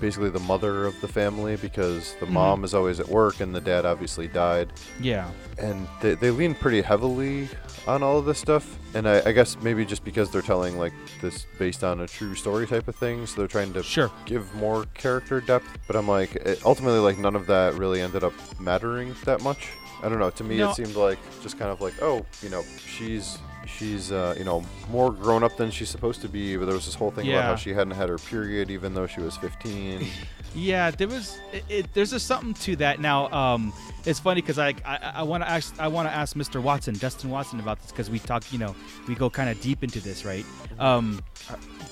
[0.00, 2.34] basically the mother of the family because the mm-hmm.
[2.34, 4.72] mom is always at work and the dad obviously died.
[5.00, 5.30] Yeah.
[5.58, 7.48] And they, they lean pretty heavily
[7.86, 8.78] on all of this stuff.
[8.94, 12.34] And I, I guess maybe just because they're telling like this based on a true
[12.34, 14.10] story type of thing so they're trying to Sure.
[14.24, 15.78] give more character depth.
[15.86, 19.68] But i'm like it, ultimately like none of that really ended up mattering that much.
[20.02, 20.30] I don't know.
[20.30, 20.70] To me No.
[20.70, 24.64] it seemed like just kind of like oh you know she's she's uh, you know
[24.90, 27.44] more grown up than she's supposed to be but there was this whole thing about
[27.44, 30.06] how she hadn't had her period even though she was 15
[30.56, 31.38] Yeah, there was.
[31.52, 32.98] It, it, there's just something to that.
[32.98, 33.74] Now, um,
[34.06, 36.62] it's funny because I I, I want to ask I want to ask Mr.
[36.62, 38.50] Watson, Dustin Watson, about this because we talk.
[38.52, 38.74] You know,
[39.06, 40.46] we go kind of deep into this, right?
[40.78, 41.20] Um,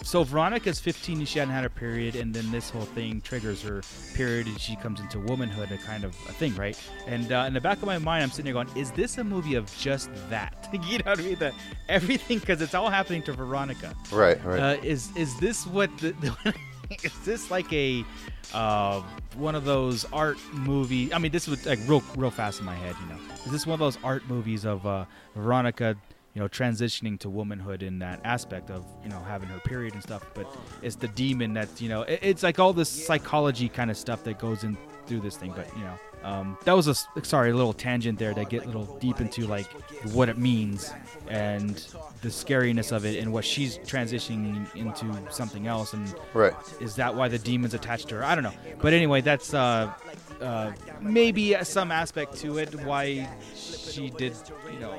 [0.02, 3.62] so Veronica's 15 and she hadn't had her period, and then this whole thing triggers
[3.62, 3.82] her
[4.14, 6.78] period, and she comes into womanhood, a kind of a thing, right?
[7.06, 9.24] And uh, in the back of my mind, I'm sitting there going, "Is this a
[9.24, 10.68] movie of just that?
[10.72, 11.38] you know what I mean?
[11.38, 11.52] The,
[11.88, 16.14] everything because it's all happening to Veronica." right right Uh, is is this what the,
[17.02, 18.04] is this like a
[18.52, 19.00] uh,
[19.36, 21.12] one of those art movie?
[21.12, 22.94] I mean, this was like real real fast in my head.
[23.00, 25.04] You know, is this one of those art movies of uh,
[25.34, 25.96] Veronica?
[26.34, 30.02] You know, transitioning to womanhood in that aspect of you know having her period and
[30.02, 30.46] stuff, but
[30.82, 34.24] it's the demon that you know it, it's like all this psychology kind of stuff
[34.24, 35.52] that goes in through this thing.
[35.54, 35.94] But you know,
[36.24, 39.46] um, that was a sorry a little tangent there to get a little deep into
[39.46, 39.66] like
[40.12, 40.92] what it means
[41.28, 41.76] and
[42.22, 47.14] the scariness of it and what she's transitioning into something else and right is that
[47.14, 49.92] why the demon's attached to her i don't know but anyway that's uh,
[50.40, 54.34] uh, maybe some aspect to it why she did
[54.72, 54.94] you know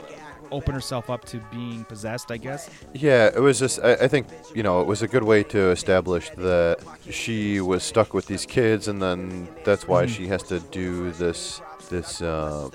[0.58, 2.62] open herself up to being possessed i guess
[2.94, 3.78] Yeah, it was just.
[3.90, 4.26] I, I think
[4.58, 6.78] you know it was a good way to establish that
[7.20, 10.16] she was stuck with these kids, and then that's why Mm-hmm.
[10.24, 12.70] she has to do this this uh,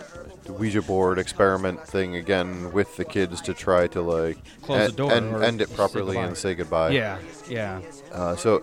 [0.58, 5.12] Ouija board experiment thing again with the kids to try to like Close the door
[5.12, 6.26] and end it properly goodbye.
[6.28, 6.90] and say goodbye.
[6.90, 7.80] yeah yeah
[8.12, 8.62] Uh, so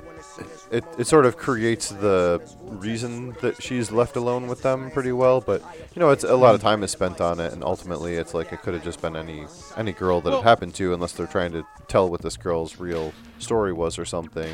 [0.71, 5.41] it, it sort of creates the reason that she's left alone with them pretty well,
[5.41, 5.61] but
[5.95, 8.51] you know, it's a lot of time is spent on it, and ultimately, it's like
[8.53, 9.45] it could have just been any
[9.75, 12.77] any girl that Well- it happened to, unless they're trying to tell what this girl's
[12.79, 14.53] real story was or something.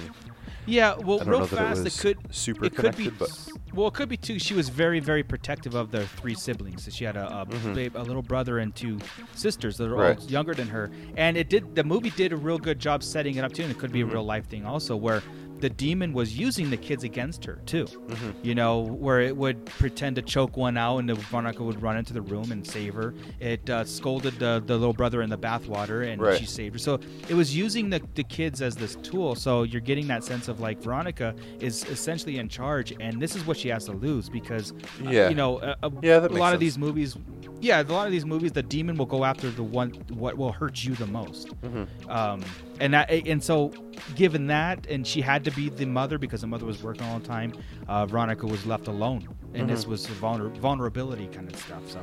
[0.65, 3.87] Yeah, well, real that it fast, it, could super it could be, connected, but- well,
[3.89, 4.39] it could be too.
[4.39, 6.87] She was very, very protective of their three siblings.
[6.89, 7.75] She had a a, Mhm.
[7.75, 8.99] babe, a little brother and two
[9.35, 10.17] sisters that are Right.
[10.17, 10.89] all younger than her.
[11.17, 11.75] And it did.
[11.75, 13.63] The movie did a real good job setting it up too.
[13.63, 14.09] And it could be Mhm.
[14.09, 15.21] a real life thing also, where
[15.63, 17.85] the demon was using the kids against her too.
[17.85, 18.33] Mhm.
[18.43, 21.95] You know, where it would pretend to choke one out, and the Veronica would run
[21.95, 23.13] into the room and save her.
[23.39, 26.37] It uh, scolded the, the little brother in the bathwater, and Right.
[26.37, 26.79] she saved her.
[26.79, 26.99] So
[27.29, 29.35] it was using the, the kids as this tool.
[29.35, 33.45] So you're getting that sense of like Veronica is essentially in charge, and this is
[33.47, 34.73] what she has to lose because,
[35.05, 37.15] uh, you know, a, a, Yeah, a lot of these movies,
[37.61, 40.51] yeah, a lot of these movies, the demon will go after the one what will
[40.51, 41.47] hurt you the most.
[41.61, 41.87] Mhm.
[42.09, 42.41] Um,
[42.83, 43.71] and that, and so
[44.15, 47.19] given that, and she had to be the mother because the mother was working all
[47.19, 47.53] the time.
[47.87, 49.87] Uh, Veronica was left alone, and this Mhm.
[49.87, 51.89] was vulner- vulnerability kind of stuff.
[51.89, 51.99] So.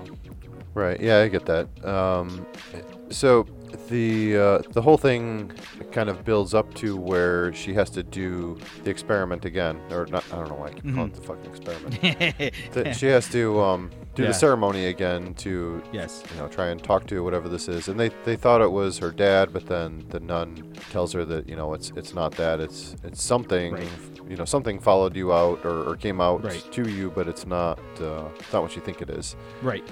[0.75, 1.01] Right.
[1.01, 1.69] Yeah, I get that.
[1.85, 2.47] Um,
[3.11, 3.47] so
[3.89, 5.53] the uh, the whole thing
[5.93, 10.25] kind of builds up to where she has to do the experiment again, or not?
[10.33, 12.97] I don't know why I keep calling it the fucking experiment.
[12.97, 14.29] She has to um, do Yeah.
[14.29, 16.23] the ceremony again to Yes.
[16.35, 18.99] you know try and talk to whatever this is, and they they thought it was
[18.99, 22.61] her dad, but then the nun tells her that you know it's it's not that,
[22.61, 23.75] it's it's something.
[23.75, 23.89] Right.
[24.29, 26.65] You know, something followed you out or, or came out Right.
[26.71, 29.35] to you, but it's not uh, it's not what you think it is.
[29.61, 29.83] Right.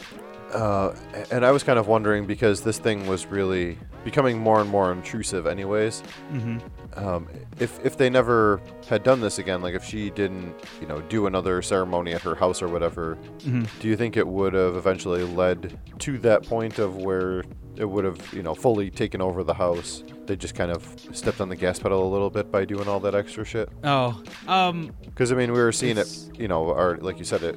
[0.53, 0.95] Uh,
[1.31, 3.77] and I was kind of wondering because this thing was really
[4.09, 6.03] becoming more and more intrusive, anyways.
[6.33, 6.63] Mhm.
[6.97, 7.29] Um,
[7.61, 8.59] if if they never
[8.89, 12.35] had done this again, like if she didn't, you know, do another ceremony at her
[12.35, 13.67] house or whatever, Mhm.
[13.81, 17.45] do you think it would have eventually led to that point of where
[17.79, 20.03] it would have, you know, fully taken over the house?
[20.27, 23.01] They just kind of stepped on the gas pedal a little bit by doing all
[23.01, 23.69] that extra shit.
[23.85, 27.43] Oh, um, Because I mean, we were seeing it, you know, or like you said,
[27.43, 27.57] it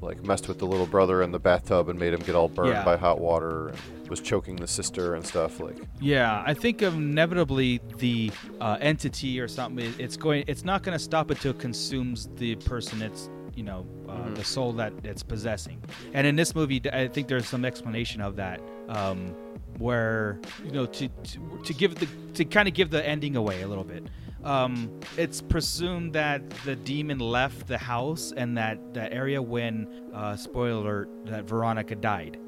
[0.00, 2.68] like messed with the little brother in the bathtub and made him get all burned
[2.70, 2.84] Yeah.
[2.84, 5.60] by hot water and was choking the sister and stuff.
[5.60, 8.30] Like, Yeah, I think inevitably the
[8.60, 12.28] uh, entity or something it- it's going it's not going to stop until it consumes
[12.36, 14.34] the person it's you know uh, Mhm.
[14.36, 15.80] the soul that it's possessing.
[16.12, 19.34] And in this movie, I think there's some explanation of that, um,
[19.78, 23.62] where you know to, to to give the to kind of give the ending away
[23.62, 24.08] a little bit.
[24.42, 30.36] Um, it's presumed that the demon left the house and that that area when uh,
[30.36, 32.38] spoiler alert that Veronica died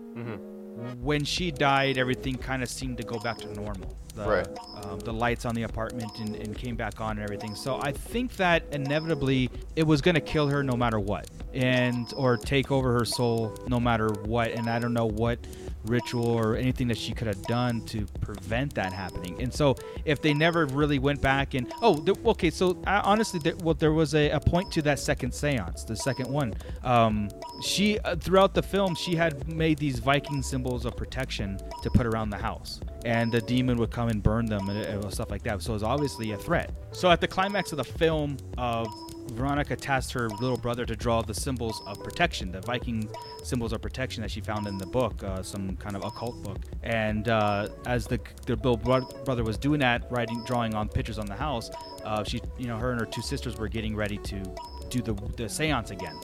[1.01, 3.97] when she died, everything kind of seemed to go back to normal.
[4.15, 4.49] The, Right.
[4.83, 7.55] Um, the lights on the apartment and, and came back on and everything.
[7.55, 12.11] So I think that inevitably it was going to kill her no matter what, and
[12.17, 14.53] or take over her soul no matter what.
[14.53, 15.39] And I don't know what
[15.87, 19.41] ritual or anything that she could have done to prevent that happening.
[19.41, 23.57] And so if they never really went back and oh, okay, so uh, honestly, there,
[23.57, 26.55] well, there was a, a point to that second séance, the second one.
[26.83, 27.29] Um,
[27.63, 32.07] she uh, throughout the film, she had made these Viking symbols of protection to put
[32.07, 35.43] around the house, and the demon would come and burn them and, and stuff like
[35.45, 35.63] that.
[35.63, 36.71] So it was obviously a threat.
[36.93, 38.87] So at the climax of the film, uh,
[39.33, 43.09] Veronica tasked her little brother to draw the symbols of protection, the Viking
[43.43, 46.59] symbols of protection that she found in the book, uh, some kind of occult book.
[46.83, 51.27] And uh, as the the little brother was doing that, writing, drawing on pictures on
[51.27, 51.71] the house,
[52.05, 54.43] uh, she, you know, her and her two sisters were getting ready to
[54.89, 56.17] do the the séance again.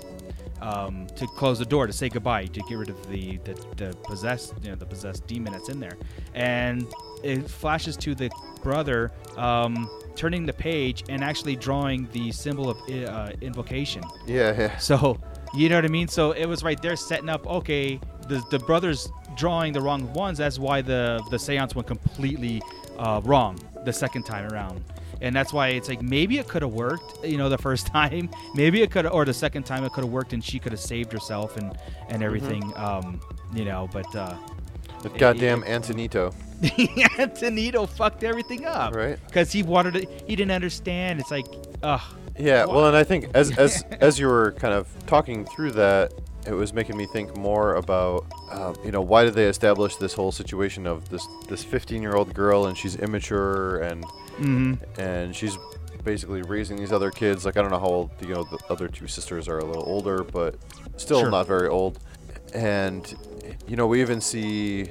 [0.60, 3.96] Um, to close the door to say goodbye to get rid of the the, the
[4.04, 5.96] possessed you know the possessed demon that's in there
[6.34, 6.86] and
[7.24, 8.30] it flashes to the
[8.62, 14.76] brother um, turning the page and actually drawing the symbol of uh, invocation yeah, yeah.
[14.78, 15.18] so
[15.54, 16.08] you know what I mean.
[16.08, 17.46] So it was right there setting up.
[17.46, 20.38] Okay, the the brothers drawing the wrong ones.
[20.38, 22.62] That's why the the seance went completely
[22.98, 24.82] uh, wrong the second time around.
[25.20, 28.28] And that's why it's like maybe it could have worked, you know, the first time.
[28.54, 30.80] Maybe it could, or the second time it could have worked, and she could have
[30.80, 31.76] saved herself and
[32.08, 32.72] and everything.
[32.76, 33.20] Um,
[33.54, 34.34] you know, but uh,
[35.02, 36.34] That goddamn Antonito.
[37.18, 39.18] Antonito fucked everything up, Right.
[39.26, 40.08] Because he wanted it.
[40.26, 41.20] He didn't understand.
[41.20, 41.46] It's like,
[41.82, 42.00] ugh.
[42.38, 46.12] Yeah, well, and I think as as as you were kind of talking through that,
[46.46, 50.14] it was making me think more about, uh, you know, why did they establish this
[50.14, 54.04] whole situation of this this 15 year old girl and she's immature and
[54.38, 54.78] Mhm.
[54.98, 55.58] and she's
[56.04, 57.44] basically raising these other kids.
[57.44, 59.84] Like I don't know how old you know the other two sisters are a little
[59.86, 60.54] older, but
[60.96, 61.30] still Sure.
[61.30, 61.98] not very old.
[62.54, 63.14] And
[63.68, 64.88] you know, we even see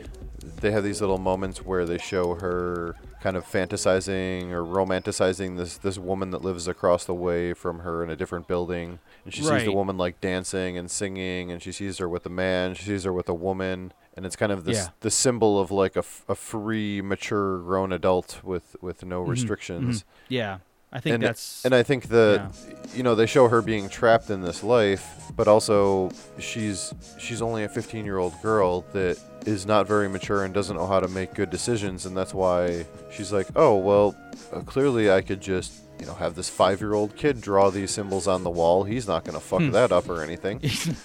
[0.61, 5.77] they have these little moments where they show her kind of fantasizing or romanticizing this
[5.77, 8.99] this woman that lives across the way from her in a different building.
[9.25, 12.29] And she sees the woman like dancing and singing and she sees her with a
[12.29, 13.93] man she sees her with a woman.
[14.15, 14.87] And it's kind of this Yeah.
[15.01, 20.01] the symbol of like a, f- a free mature grown adult with with no restrictions.
[20.01, 20.05] Mhm.
[20.29, 20.57] Yeah,
[20.93, 22.51] I think and, that's and I think that
[22.93, 27.63] you know they show her being trapped in this life, but also she's she's only
[27.63, 31.07] a 15 year old girl that is not very mature and doesn't know how to
[31.07, 34.15] make good decisions, and that's why she's like, oh well,
[34.51, 38.43] uh, clearly I could just you know, have this five-year-old kid draw these symbols on
[38.43, 38.83] the wall.
[38.83, 39.69] He's not going to fuck hmm.
[39.69, 40.59] that up or anything.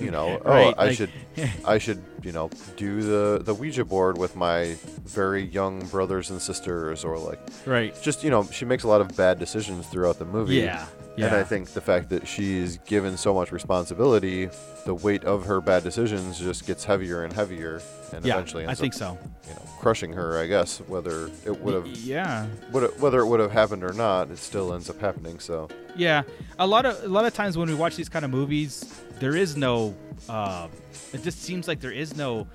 [0.00, 1.10] you know, oh, I like- should,
[1.64, 6.42] I should, you know, do the the Ouija board with my very young brothers and
[6.42, 7.96] sisters, or like, Right.
[8.02, 10.56] just you know, she makes a lot of bad decisions throughout the movie.
[10.56, 10.86] Yeah,
[11.16, 14.48] And I think the fact that she's given so much responsibility,
[14.84, 17.80] the weight of her bad decisions just gets heavier and heavier,
[18.12, 19.18] and Yeah, eventually I ends think up, so.
[19.48, 20.38] you know, crushing her.
[20.38, 22.46] I guess whether it would have, Yeah.
[22.72, 25.38] would whether it would have happened or not, it still ends up happening.
[25.38, 26.22] So Yeah,
[26.58, 28.84] a lot of a lot of times when we watch these kind of movies,
[29.20, 29.94] there is no.
[30.28, 30.68] Uh,
[31.12, 32.46] it just seems like there is no,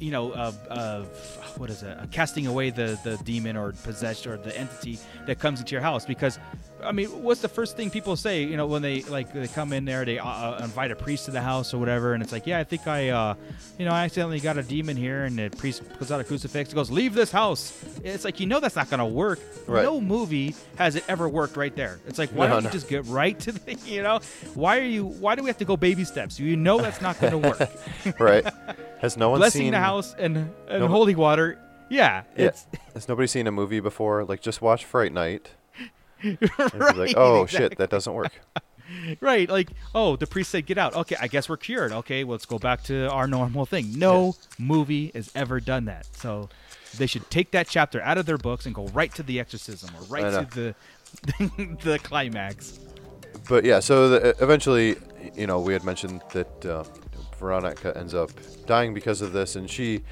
[0.00, 1.02] you know, uh, uh,
[1.56, 1.96] what is it?
[1.96, 5.82] Uh, casting away the the demon or possession or the entity that comes into your
[5.82, 6.38] house because.
[6.84, 8.42] I mean, what's the first thing people say?
[8.42, 11.26] You know, when they like they come in there, they uh, uh, invite a priest
[11.26, 13.34] to the house or whatever, and it's like, yeah, I think I, uh,
[13.78, 16.70] you know, I accidentally got a demon here, and the priest pulls out a crucifix,
[16.70, 17.72] and goes, leave this house.
[18.04, 19.38] It's like you know that's not gonna work.
[19.66, 19.84] Right.
[19.84, 22.00] No movie has it ever worked right there.
[22.06, 22.68] It's like why No, don't no.
[22.70, 24.20] you just get right to the you know
[24.54, 27.18] why are you why do we have to go baby steps you know that's not
[27.20, 27.70] going to work
[28.18, 28.44] right,
[29.00, 30.36] has no one blessing seen the house and
[30.68, 32.46] and No- holy water yeah Yeah.
[32.46, 34.24] it's Has nobody seen a movie before?
[34.24, 35.52] Like just watch Fright Night.
[36.74, 37.68] Right, like, oh exactly.
[37.68, 38.32] shit, that doesn't work.
[39.20, 40.94] right like oh the priest said get out.
[40.94, 41.92] Okay i guess we're cured.
[41.92, 43.98] Okay well, let's go back to our normal thing.
[43.98, 46.06] No movie has ever done that.
[46.14, 46.48] So
[46.98, 49.90] they should take that chapter out of their books and go right to the exorcism
[49.96, 50.74] or right to the
[51.82, 52.78] the climax.
[53.48, 54.96] But yeah, so the, eventually,
[55.34, 56.84] you know, we had mentioned that uh,
[57.38, 58.30] Veronica ends up
[58.66, 60.02] dying because of this, and she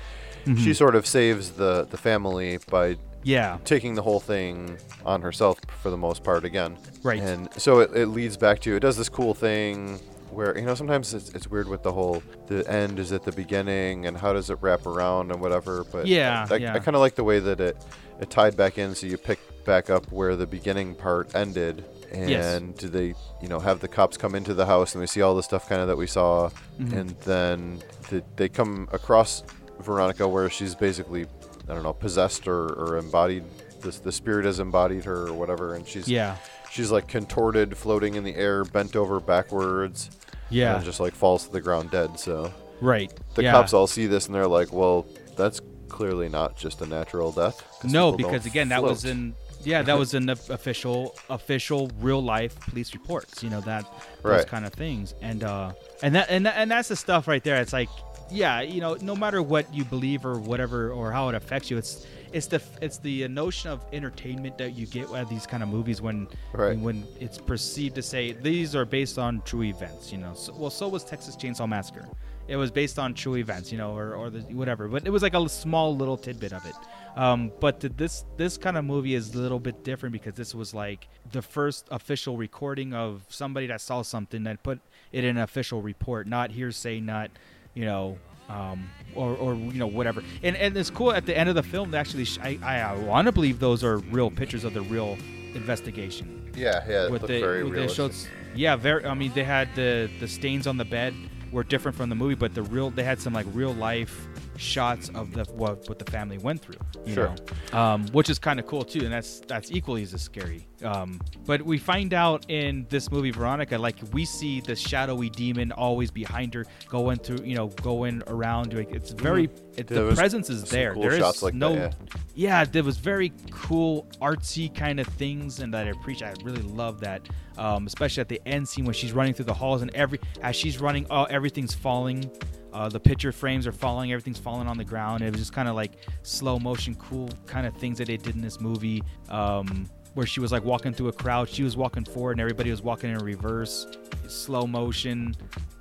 [0.47, 0.57] Mm-hmm.
[0.57, 5.59] she sort of saves the the family by yeah taking the whole thing on herself
[5.83, 6.77] for the most part again.
[7.03, 7.21] Right.
[7.21, 9.99] And so it, it leads back to it does this cool thing
[10.31, 13.33] where you know sometimes it's, it's weird with the whole the end is at the
[13.33, 15.85] beginning and how does it wrap around and whatever.
[15.85, 16.75] But Yeah, I, yeah.
[16.75, 17.77] I kind of like the way that it
[18.21, 21.85] it tied back in, so you pick back up where the beginning part ended.
[22.13, 22.57] Yes.
[22.57, 25.37] And they, you know, have the cops come into the house, and we see all
[25.37, 26.99] the stuff kind of that we saw, Mm-hmm.
[26.99, 29.45] and then the, they come across
[29.81, 31.27] Veronica, where she's basically,
[31.71, 33.45] I don't know, possessed or, or embodied.
[33.81, 36.37] The, the spirit has embodied her or whatever, and she's yeah
[36.71, 40.11] she's like contorted, floating in the air, bent over backwards,
[40.51, 42.19] yeah and just like falls to the ground dead.
[42.19, 43.53] So right the yeah.
[43.53, 45.07] cops all see this, and they're like, "Well,
[45.37, 47.85] that's clearly not just a natural death.
[47.85, 52.59] No, because again, that was in yeah, that was in the official official real life
[52.61, 53.43] police reports.
[53.43, 53.85] You know that
[54.23, 54.47] those Right.
[54.47, 55.73] kind of things, and uh,
[56.03, 57.61] and that and that, and that's the stuff right there.
[57.61, 57.91] It's like
[58.31, 61.79] yeah, you know, no matter what you believe or whatever or how it affects you,
[61.79, 65.69] it's it's the it's the notion of entertainment that you get of these kind of
[65.69, 66.79] movies when Right.
[66.79, 70.13] when it's perceived to say these are based on true events.
[70.13, 72.07] You know, so, well, so was Texas Chainsaw Massacre.
[72.49, 74.89] It was based on true events, you know, or, or the, whatever.
[74.89, 76.75] But it was like a small little tidbit of it.
[77.17, 80.55] Um, but th- this this kind of movie is a little bit different because this
[80.55, 84.81] was like the first official recording of somebody that saw something that put
[85.13, 87.31] it in an official report, not hearsay, not
[87.75, 88.19] you know,
[88.49, 90.23] um, or, or you know whatever.
[90.43, 91.91] And and it's cool at the end of the film.
[91.91, 95.17] They actually, sh- I I, want to believe those are real pictures of the real
[95.55, 97.97] investigation yeah, yeah, with the, very with the realistic.
[97.97, 98.29] shows.
[98.55, 99.05] Yeah, very.
[99.05, 101.15] I mean, they had the the stains on the bed
[101.53, 104.27] were different from the movie, but the real they had some like real life
[104.61, 106.75] shots of the what, what the family went through.
[107.07, 107.35] You Sure.
[107.73, 107.79] know?
[107.79, 110.67] um, which is kind of cool too, and that's that's equally as scary.
[110.85, 115.73] Um, but we find out in this movie, Veronica, like we see the shadowy demon
[115.73, 118.73] always behind her, going through, you know, going around.
[118.75, 120.95] Like it's very, it, the presence is there.
[120.95, 121.91] cool There is like that, no, yeah.
[122.35, 126.39] yeah, there was very cool artsy kind of things, and that I appreciate.
[126.39, 127.29] I really love that,
[127.59, 130.57] um, especially at the end scene when she's running through the halls, and every as
[130.57, 132.31] she's running, oh, everything's falling.
[132.73, 135.23] Uh, the picture frames are falling, everything's falling on the ground.
[135.23, 135.93] It was just kind of like
[136.23, 139.03] slow motion, cool kind of things that they did in this movie.
[139.29, 142.69] Um, where she was like walking through a crowd, she was walking forward, and everybody
[142.71, 143.87] was walking in reverse,
[144.27, 145.37] slow motion.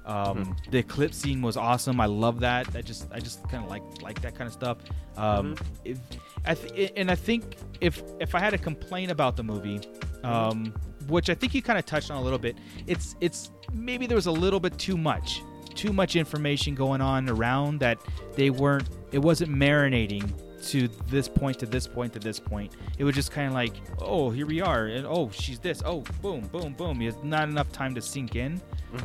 [0.06, 1.99] Um, The eclipse scene was awesome.
[1.99, 2.68] I love that.
[2.76, 4.78] I just, I just kind of like like that kind of stuff.
[5.18, 5.98] Um, if,
[6.45, 9.82] I th- and I think if if I had to complain about the movie,
[10.24, 10.74] um,
[11.07, 12.56] which I think you kind of touched on a little bit,
[12.86, 15.41] it's it's maybe there was a little bit too much,
[15.80, 17.97] too much information going on around that
[18.35, 18.89] they weren't.
[19.14, 20.30] It wasn't marinating
[20.72, 22.76] to this point to this point to this point.
[22.97, 25.81] It was just kind of like, oh, here we are, and oh, she's this.
[25.85, 27.01] Oh, boom, boom, boom.
[27.01, 28.57] It's not enough time to sink in,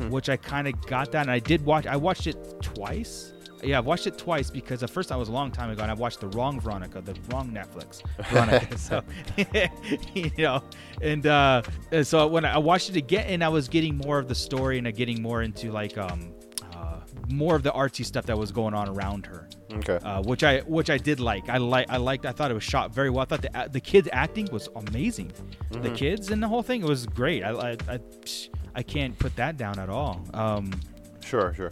[0.08, 1.22] which I kind of got that.
[1.22, 1.86] And I did watch.
[1.86, 3.34] I watched it twice.
[3.62, 5.90] Yeah, I've watched it twice because the first time was a long time ago, and
[5.92, 8.76] I watched the wrong Veronica, the wrong Netflix Veronica.
[8.88, 9.02] so,
[10.14, 10.60] you know,
[11.00, 14.26] and uh, and so when I watched it again, and I was getting more of
[14.26, 16.33] the story, and I getting more into like um,
[17.28, 19.48] more of the artsy stuff that was going on around her.
[19.72, 19.96] Okay.
[19.96, 21.48] Uh, which I which I did like.
[21.48, 22.26] I like I liked.
[22.26, 23.22] I thought it was shot very well.
[23.22, 25.32] I thought the the kids acting was amazing.
[25.70, 25.94] The Mm-hmm.
[25.94, 27.42] kids and the whole thing it was great.
[27.42, 27.98] I I, I,
[28.76, 30.24] I can't put that down at all.
[30.34, 30.70] Um,
[31.24, 31.70] sure, sure.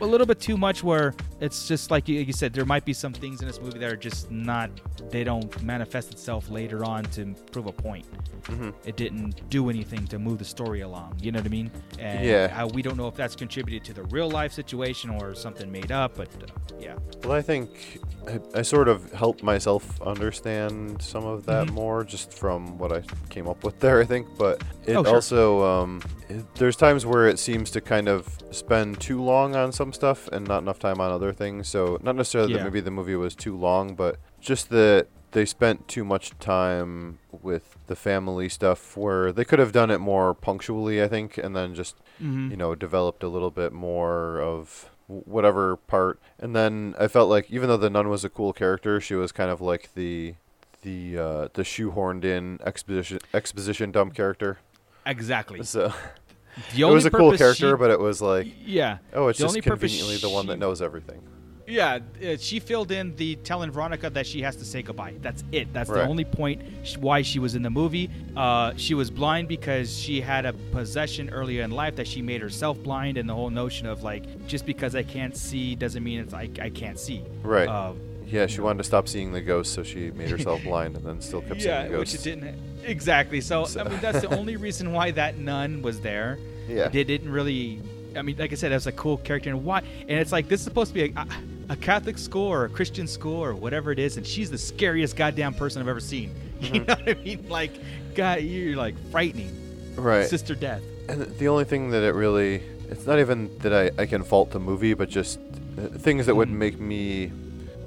[0.00, 2.92] a little bit too much where it's just like you, you said there might be
[2.92, 4.70] some things in this movie that are just not
[5.10, 8.06] they don't manifest itself later on to prove a point
[8.48, 8.70] Mm-hmm.
[8.86, 12.24] it didn't do anything to move the story along you know what i mean and
[12.24, 12.48] Yeah.
[12.48, 15.92] how we don't know if that's contributed to the real life situation or something made
[15.92, 16.46] up but uh,
[16.80, 16.94] yeah
[17.24, 21.74] Well, I think I, I sort of helped myself understand some of that Mm-hmm.
[21.74, 24.26] more just from what I came up with there, I think.
[24.38, 25.14] But it Oh, sure.
[25.16, 29.72] also, um, it, there's times where it seems to kind of spend too long on
[29.72, 31.68] some stuff and not enough time on other things.
[31.68, 35.86] So, not necessarily that maybe the movie was too long, but just that they spent
[35.88, 41.02] too much time with the family stuff where they could have done it more punctually,
[41.02, 42.50] I think, and then just Mm-hmm.
[42.50, 46.18] you know developed a little bit more of whatever part.
[46.40, 49.30] And then I felt like even though the nun was a cool character, she was
[49.30, 50.34] kind of like the
[50.82, 54.58] the uh, the shoehorned in exposition exposition dumb character.
[55.06, 55.92] exactly So
[56.74, 59.44] the it was a cool character, she- but it was like yeah oh, it's the
[59.44, 61.22] just only conveniently the one that knows everything.
[61.70, 65.16] Yeah, uh, she filled in the telling Veronica that she has to say goodbye.
[65.20, 65.70] That's it.
[65.74, 66.62] That's the only point
[66.98, 68.08] why she was in the movie.
[68.34, 72.40] Uh, she was blind because she had a possession earlier in life that she made
[72.40, 76.20] herself blind, and the whole notion of like just because I can't see doesn't mean
[76.20, 77.22] it's I, I can't see.
[77.42, 77.68] Right.
[77.68, 77.92] Uh,
[78.24, 81.20] Yeah, she wanted to stop seeing the ghosts, so she made herself blind, and then
[81.20, 82.26] still kept yeah, seeing the which ghosts.
[82.26, 82.58] it didn't.
[82.84, 83.40] Exactly.
[83.40, 86.38] So, So- I mean, that's the only reason why that nun was there.
[86.68, 86.88] Yeah.
[86.88, 87.80] They didn't really.
[88.14, 89.78] I mean, like I said, it was a cool character, and why?
[90.06, 91.26] And it's like this is supposed to be a,
[91.70, 95.16] a Catholic school or a Christian school or whatever it is, and she's the scariest
[95.16, 96.34] goddamn person I've ever seen.
[96.60, 97.48] You know what I mean?
[97.48, 97.70] Like,
[98.14, 99.50] God, you're like frightening.
[99.96, 100.26] Right.
[100.28, 100.82] Sister Death.
[101.08, 102.56] And the only thing that it really,
[102.90, 105.38] it's not even that I, I can fault the movie, but just
[105.78, 106.36] uh, things that Mm.
[106.36, 107.32] would make me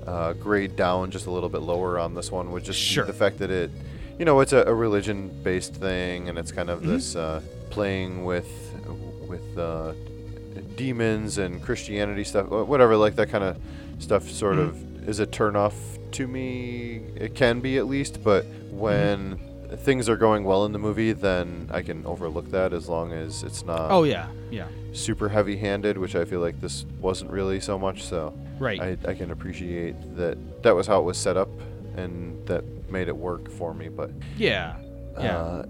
[0.07, 3.05] uh, grade down just a little bit lower on this one would just Sure.
[3.05, 3.69] the fact that it,
[4.21, 6.91] you know, it's a, a religion based thing and it's kind of Mm-hmm.
[6.93, 7.41] this uh,
[7.71, 8.45] playing with,
[9.27, 9.93] with uh,
[10.75, 13.57] demons and Christianity stuff, whatever, like that kind of
[13.97, 14.99] stuff sort Mm-hmm.
[15.01, 15.73] of is a turnoff
[16.11, 17.01] to me.
[17.15, 19.75] It can be at least, but when Mm-hmm.
[19.77, 23.41] things are going well in the movie, then I can overlook that as long as
[23.41, 24.67] it's not Oh yeah, yeah.
[24.91, 28.03] super heavy handed, which I feel like this wasn't really so much.
[28.03, 28.79] So Right.
[28.79, 31.49] I, I can appreciate that that was how it was set up
[31.95, 33.89] and that made it work for me.
[33.89, 34.75] But Yeah.
[35.19, 35.37] Yeah.
[35.37, 35.65] uh,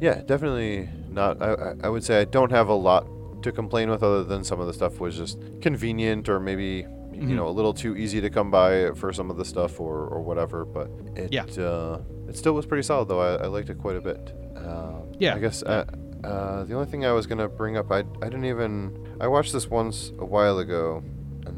[0.00, 1.40] yeah, definitely not.
[1.42, 3.06] I, I- I would say I don't have a lot
[3.42, 6.86] to complain with other than some of the stuff was just convenient or maybe
[7.16, 7.30] Mm-hmm.
[7.30, 10.04] you know a little too easy to come by for some of the stuff or,
[10.06, 10.66] or whatever.
[10.66, 11.44] But it Yeah.
[11.64, 13.20] uh, it still was pretty solid though.
[13.20, 14.34] I, I liked it quite a bit.
[14.54, 15.86] Um, Yeah, I guess uh,
[16.24, 19.54] uh, the only thing I was gonna bring up I I didn't even I watched
[19.54, 21.02] this once a while ago.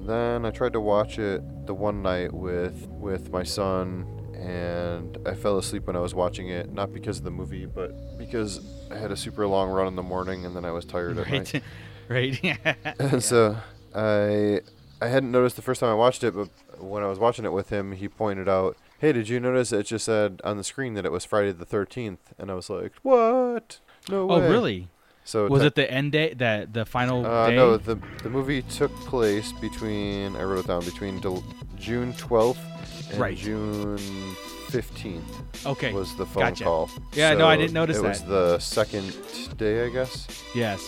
[0.08, 5.34] Then I tried to watch it the one night with with my son, and I
[5.34, 6.72] fell asleep when I was watching it.
[6.72, 8.58] Not because of the movie, but because
[8.90, 11.28] I had a super long run in the morning, and then I was tired at
[11.28, 11.62] night.
[12.08, 12.40] Right.
[12.42, 12.76] right.
[12.98, 13.58] And so
[13.94, 14.62] I
[15.02, 16.48] I hadn't noticed the first time I watched it, but
[16.82, 19.82] when I was watching it with him, he pointed out, "Hey, did you notice it
[19.82, 22.92] just said on the screen that it was Friday the 13th?" And I was like,
[23.02, 23.80] "What?
[24.08, 24.88] No oh, way." oh really?
[25.28, 26.32] So Was it the end day?
[26.32, 27.56] That the final uh, day?
[27.56, 31.44] no, the the movie took place between I wrote it down between del-
[31.76, 32.56] June 12th
[33.10, 33.36] and Right.
[33.36, 33.98] June
[34.70, 35.66] 15th.
[35.66, 36.64] Okay, was the phone gotcha.
[36.64, 36.88] call.
[37.12, 38.04] Yeah, no, I didn't notice that.
[38.06, 39.14] it was the second
[39.58, 40.26] day, I guess.
[40.54, 40.80] Yes.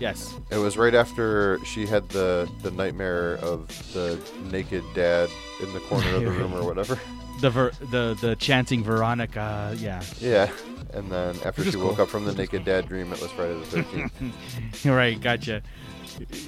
[0.00, 0.34] Yes.
[0.50, 4.18] It was right after she had the the nightmare of the
[4.50, 5.28] naked dad
[5.62, 6.98] in the corner of the room or whatever.
[7.40, 9.76] The ver- the the chanting Veronica.
[9.78, 10.02] Yeah.
[10.18, 10.50] Yeah.
[10.94, 12.02] And then after she woke cool.
[12.02, 14.84] up from the naked dad dream, it was Friday the 13th.
[14.84, 15.20] You're right.
[15.20, 15.62] Gotcha.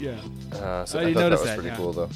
[0.00, 0.20] Yeah.
[0.52, 1.76] Uh, so I I, thought that was that, pretty yeah.
[1.76, 2.10] cool, though.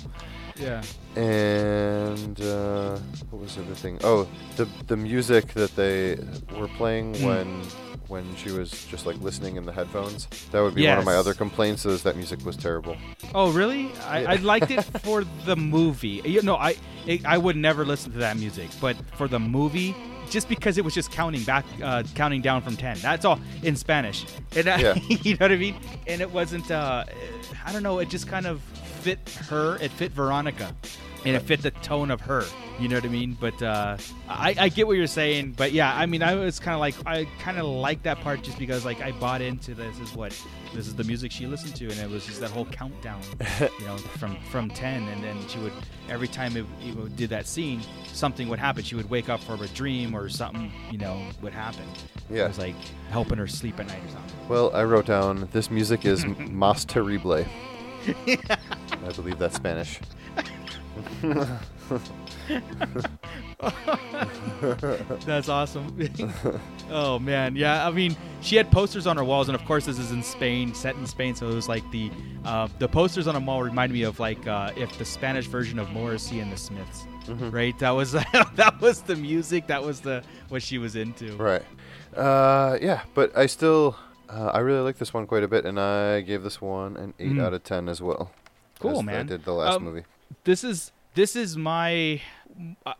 [0.56, 0.82] Yeah.
[1.16, 2.98] And uh,
[3.30, 3.98] what was the other thing?
[4.04, 6.18] Oh, the the music that they
[6.58, 7.24] were playing Hmm.
[7.26, 7.62] when
[8.08, 10.26] when she was just like listening in the headphones.
[10.50, 11.86] That would be one of my other complaints.
[11.86, 12.96] Is that music was terrible.
[13.34, 13.90] Oh really?
[14.06, 14.30] I, Yeah.
[14.32, 16.20] I liked it for the movie.
[16.24, 16.76] You know, I
[17.06, 19.94] it, I would never listen to that music, but for the movie,
[20.30, 22.96] just because it was just counting back, uh, counting down from ten.
[23.00, 24.24] That's all in Spanish.
[24.56, 24.94] And I, Yeah.
[25.08, 25.76] you know what I mean?
[26.06, 26.70] And it wasn't.
[26.70, 27.04] Uh,
[27.66, 27.98] I don't know.
[27.98, 29.76] It just kind of fit her.
[29.76, 30.74] It fit Veronica,
[31.24, 32.44] and it fit the tone of her.
[32.78, 33.36] You know what I mean?
[33.38, 35.52] But uh, I, I get what you're saying.
[35.56, 38.42] But yeah, I mean, I was kind of like, I kind of like that part
[38.42, 40.30] just because like I bought into this is what
[40.74, 43.20] this is the music she listened to, and it was just that whole countdown,
[43.78, 45.72] you know, from from ten, and then she would
[46.08, 47.82] every time it, it would- did that scene,
[48.12, 48.82] something would happen.
[48.82, 51.84] She would wake up from a dream or something, you know, would happen.
[52.30, 52.44] Yeah.
[52.44, 52.76] it was like
[53.10, 54.48] helping her sleep at night or something.
[54.48, 57.32] Well, I wrote down this music is mas terrible.
[57.34, 57.46] I
[58.26, 60.00] I believe that's Spanish.
[65.26, 65.96] That's awesome.
[66.90, 67.86] oh man, yeah.
[67.86, 70.74] I mean, she had posters on her walls, and of course, this is in Spain,
[70.74, 71.34] set in Spain.
[71.34, 72.10] So it was like the
[72.44, 75.78] uh, the posters on the wall reminded me of like uh, if the Spanish version
[75.78, 77.78] of Morrissey and the Smiths, right?
[77.78, 78.12] That was
[78.54, 79.66] that was the music.
[79.66, 81.36] That was the what she was into.
[81.36, 81.62] Right.
[82.16, 83.96] Uh, yeah, but I still,
[84.28, 87.14] uh, I really like this one quite a bit, and I gave this one an
[87.20, 87.42] eight Mm.
[87.42, 88.32] out of ten as well.
[88.80, 89.26] Cool, as I man.
[89.26, 90.02] did the last Um, movie.
[90.44, 92.20] This is this is my.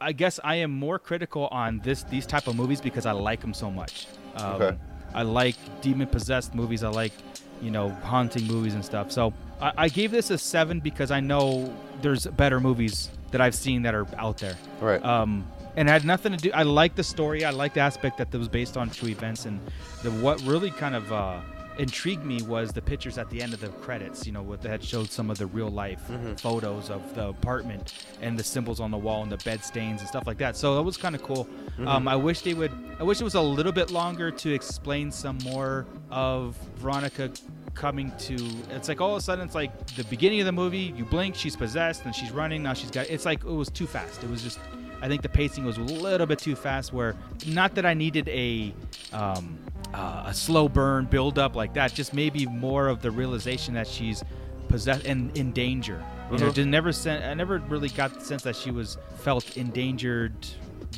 [0.01, 3.41] I- guess I am more critical on this these type of movies because I like
[3.41, 4.07] them so much.
[4.37, 4.77] Um, Okay.
[5.13, 6.85] I like demon possessed movies.
[6.85, 7.13] I like,
[7.61, 9.11] you know, haunting movies and stuff.
[9.11, 13.57] So I, I gave this a seven because I know there's better movies that I've
[13.57, 14.57] seen that are out there.
[14.81, 15.05] Right.
[15.05, 15.45] Um,
[15.77, 16.53] and it had nothing to do.
[16.55, 17.45] I like the story.
[17.45, 19.47] I like the aspect that it was based on true events.
[19.47, 19.59] And
[20.05, 21.41] the what really kind of uh,
[21.79, 24.27] intrigued me was the pictures at the end of the credits.
[24.27, 26.01] You know, what that showed some of the real life
[26.37, 30.09] photos of the apartment and the symbols on the wall and the bed stains and
[30.09, 30.57] stuff like that.
[30.57, 31.49] So that was kind of cool.
[31.87, 32.73] Um, I wish they would.
[32.99, 37.31] I wish it was a little bit longer to explain some more of Veronica
[37.75, 38.35] coming to
[38.71, 41.35] it's like all of a sudden it's like the beginning of the movie you blink
[41.35, 44.29] she's possessed and she's running now she's got it's like it was too fast it
[44.29, 44.59] was just
[45.01, 47.15] i think the pacing was a little bit too fast where
[47.47, 48.75] not that i needed a
[49.13, 49.57] um,
[49.95, 53.87] uh, a slow burn build up like that just maybe more of the realization that
[53.87, 54.23] she's
[54.69, 58.43] possessed and in danger you know just never sen- i never really got the sense
[58.43, 60.33] that she was felt endangered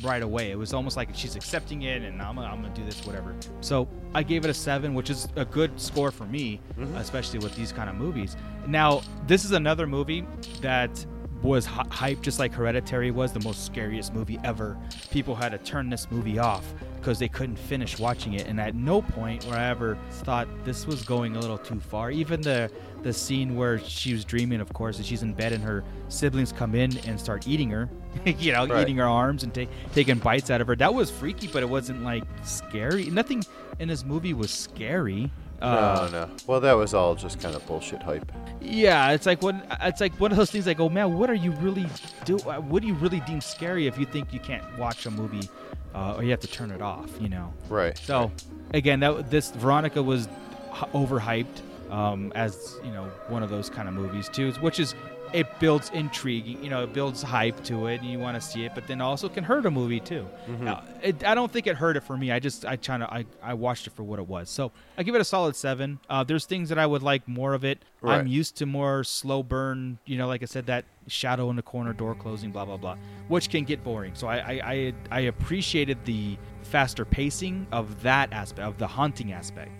[0.01, 0.49] right away.
[0.51, 3.35] It was almost like she's accepting it, and I'm gonna, I'm gonna do this, whatever.
[3.61, 6.59] So I gave it a seven, which is a good score for me,
[6.95, 8.35] especially with these kind of movies.
[8.67, 10.25] Now, this is another movie
[10.61, 11.05] that
[11.43, 11.83] was hy-
[12.15, 14.77] hyped just like Hereditary was the most scariest movie ever.
[15.11, 18.75] People had to turn this movie off because they couldn't finish watching it, and at
[18.75, 22.09] no point where I ever thought this was going a little too far.
[22.11, 22.71] Even the
[23.01, 26.53] the scene where she was dreaming, of course, and she's in bed and her siblings
[26.53, 27.89] come in and start eating her,
[28.25, 28.83] you know, Right.
[28.83, 30.75] eating her arms and ta- taking bites out of her.
[30.77, 33.09] That was freaky, but it wasn't like scary.
[33.09, 33.43] Nothing
[33.79, 35.29] in this movie was scary.
[35.61, 36.29] Uh, no, no.
[36.47, 38.29] Well, that was all just kind of bullshit hype.
[38.61, 39.61] yeah, it's like one.
[39.81, 40.65] It's like one of those things.
[40.67, 41.85] Like, oh man, what are you really
[42.25, 42.37] do?
[42.39, 45.49] uh, What do you really deem scary if you think you can't watch a movie,
[45.93, 47.09] uh, or you have to turn it off?
[47.19, 47.53] You know.
[47.69, 47.97] Right.
[47.97, 48.31] So,
[48.73, 50.27] again, that this Veronica was
[50.73, 54.95] h- overhyped um, as you know one of those kind of movies too, which is
[55.33, 56.45] it builds intrigue.
[56.45, 59.01] You know, it builds hype to it, and you want to see it, but then
[59.01, 60.27] also can hurt a movie too.
[60.47, 60.65] Mm-hmm.
[60.65, 62.31] Now, it, I don't think it hurt it for me.
[62.31, 64.49] I just I trying to I, I watched it for what it was.
[64.49, 65.99] So I give it a solid seven.
[66.09, 67.79] Uh, there's things that I would like more of it.
[68.05, 69.97] I'm used to more slow burn.
[70.05, 72.97] You know, like I said, that shadow in the corner, door closing, blah blah blah,
[73.27, 74.13] which can get boring.
[74.15, 79.31] So I I, I, I appreciated the faster pacing of that aspect of the haunting
[79.31, 79.71] aspect,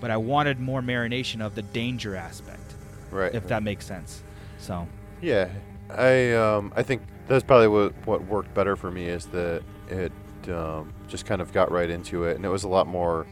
[0.00, 2.74] but I wanted more marination of the danger aspect,
[3.10, 3.34] Right.
[3.34, 4.22] if that makes sense.
[4.58, 4.86] So
[5.20, 5.48] Yeah,
[5.90, 10.12] I um, I think that's probably what what worked better for me is that it
[10.48, 13.26] um, just kind of got right into it, and it was a lot more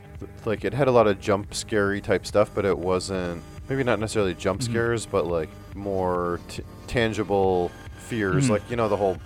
[0.45, 3.99] like it had a lot of jump scary type stuff, but it wasn't maybe not
[4.01, 4.73] necessarily jump Mm-hmm.
[4.73, 8.51] scares, but like more t- tangible fears, Mhm.
[8.51, 9.19] like you know the whole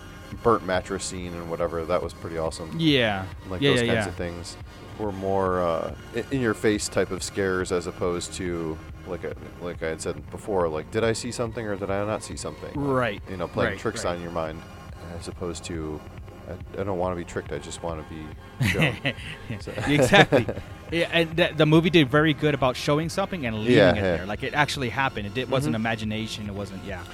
[0.42, 1.84] burnt mattress scene and whatever.
[1.84, 2.74] That was pretty awesome.
[2.78, 4.08] yeah, Like yeah, those yeah, kinds yeah.
[4.08, 4.56] of things
[4.98, 5.94] were more uh,
[6.30, 8.76] in your face type of scares as opposed to
[9.10, 12.04] like I, like I had said before, like did I see something or did I
[12.06, 12.72] not see something?
[12.80, 14.16] Right, You know, playing right, tricks right.
[14.16, 14.62] on your mind
[15.18, 16.00] as opposed to
[16.48, 17.52] I, I don't want to be tricked.
[17.52, 18.96] I just want to be shown.
[19.60, 20.46] So- exactly.
[20.92, 23.94] Yeah, and th- the movie did very good about showing something and leaving Yeah, it
[23.96, 24.02] yeah.
[24.02, 24.02] Mm-hmm.
[24.02, 24.26] there.
[24.26, 25.24] Like it actually happened.
[25.28, 26.48] It did, wasn't imagination.
[26.48, 26.82] It wasn't.
[26.84, 27.04] Yeah.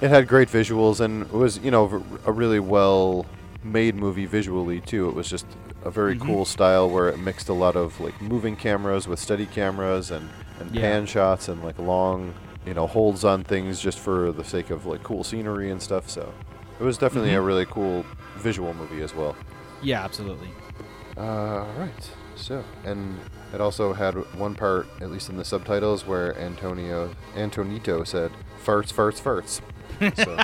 [0.00, 3.26] it had great visuals and it was you know a really well
[3.62, 5.10] made movie visually too.
[5.10, 5.44] It was just
[5.84, 6.26] a very Mm-hmm.
[6.26, 10.30] cool style where it mixed a lot of like moving cameras with steady cameras and
[10.60, 10.82] and Yeah.
[10.82, 12.34] pan shots and like long
[12.66, 16.08] you know holds on things just for the sake of like cool scenery and stuff.
[16.10, 16.32] So
[16.80, 17.38] it was definitely Mm-hmm.
[17.38, 18.04] a really cool
[18.36, 19.36] visual movie as well.
[19.82, 20.48] Yeah, absolutely.
[21.16, 22.10] Uh, right.
[22.36, 23.18] So, and
[23.52, 28.30] it also had one part, at least in the subtitles, where Antonio Antonito said
[28.64, 29.60] "farts, farts, farts."
[30.24, 30.36] So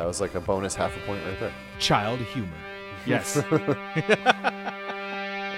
[0.00, 1.52] that was like a bonus half a point right there.
[1.78, 2.50] Child humor.
[3.06, 3.36] Yes.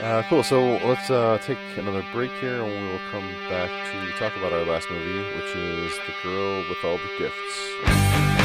[0.01, 0.43] Uh, cool.
[0.43, 4.52] So let's uh, take another break here, and we will come back to talk about
[4.52, 8.36] our last movie, which is "The Girl with All the Gifts."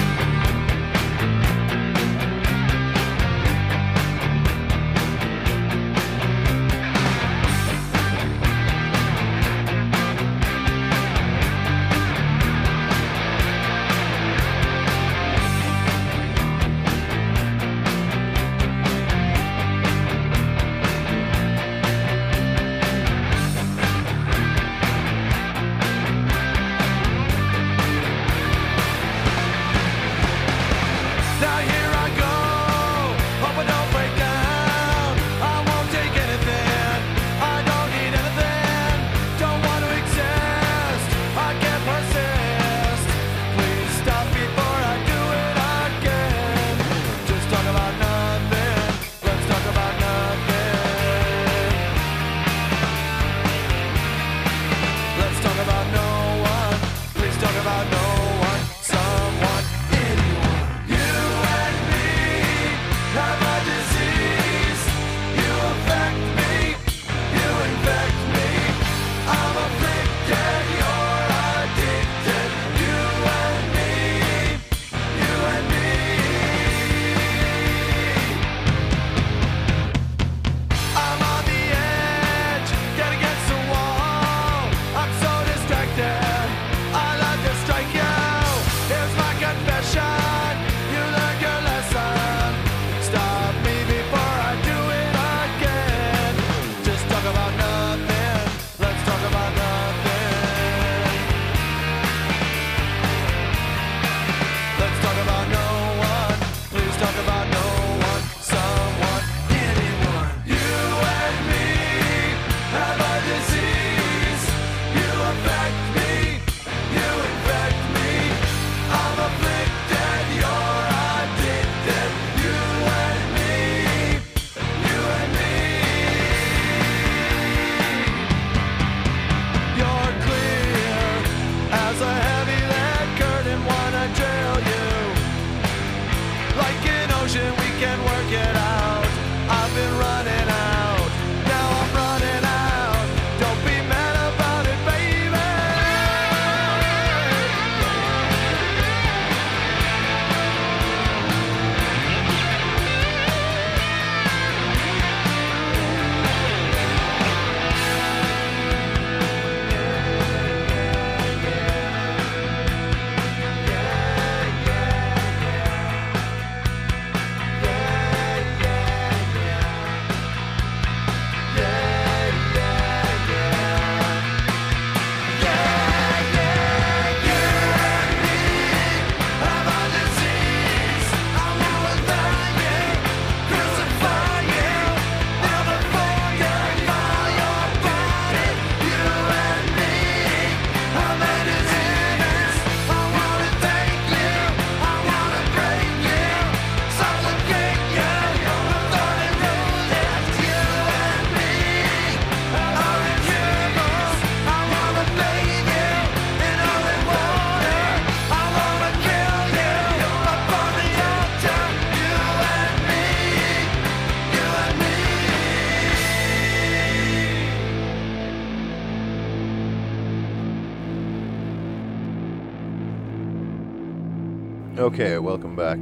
[224.91, 225.79] Okay, welcome back.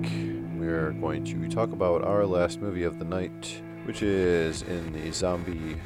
[0.58, 5.12] We're going to talk about our last movie of the night, which is in the
[5.12, 5.78] zombie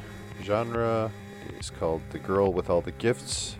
[0.42, 1.10] genre.
[1.56, 3.56] It's called The Girl with All the Gifts.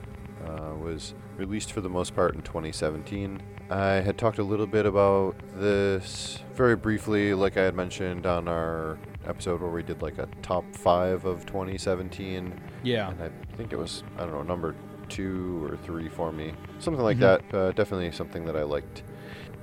[0.47, 3.41] Uh, was released for the most part in 2017.
[3.71, 8.47] I had talked a little bit about this very briefly, like I had mentioned on
[8.49, 12.53] our episode where we did like a top five of 2017.
[12.83, 13.11] Yeah.
[13.11, 14.75] And I think it was, I don't know, number
[15.09, 16.53] two or three for me.
[16.79, 17.21] Something like Mhm.
[17.21, 17.55] that.
[17.55, 19.03] Uh, definitely something that I liked.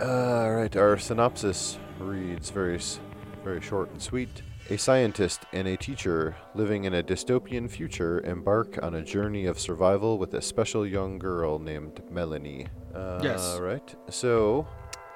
[0.02, 2.80] Uh, all right, our synopsis reads very,
[3.44, 4.42] very short and sweet.
[4.70, 9.60] A scientist and a teacher living in a dystopian future embark on a journey of
[9.60, 12.68] survival with a special young girl named Melanie.
[12.96, 13.60] Uh, Yes.
[13.60, 13.96] Right.
[14.10, 14.66] So,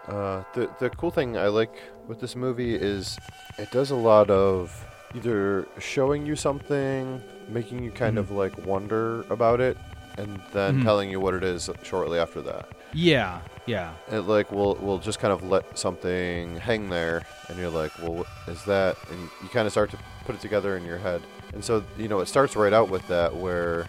[0.07, 1.73] uh, the the cool thing I like
[2.07, 3.17] with this movie is
[3.57, 4.69] it does a lot of
[5.15, 8.19] either showing you something, making you kind Mhm.
[8.19, 9.77] of like wonder about it,
[10.17, 10.83] and then Mhm.
[10.83, 12.67] telling you what it is shortly after that.
[12.93, 13.93] Yeah, yeah.
[14.11, 18.25] It like will will just kind of let something hang there, and you're like, well,
[18.47, 18.97] is that?
[19.11, 21.21] And you kind of start to put it together in your head.
[21.53, 23.87] And so you know, it starts right out with that where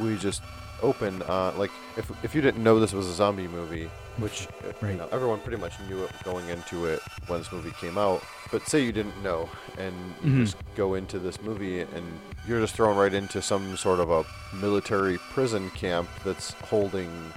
[0.00, 0.42] we just
[0.82, 4.68] open uh, like if if you didn't know this was a zombie movie, which uh,
[4.68, 4.96] you Right.
[4.96, 8.22] know, everyone pretty much knew it going into it when this movie came out.
[8.52, 9.48] But say you didn't know,
[9.78, 10.44] and you Mhm.
[10.44, 14.24] just go into this movie, and you're just thrown right into some sort of a
[14.54, 17.32] military prison camp that's holding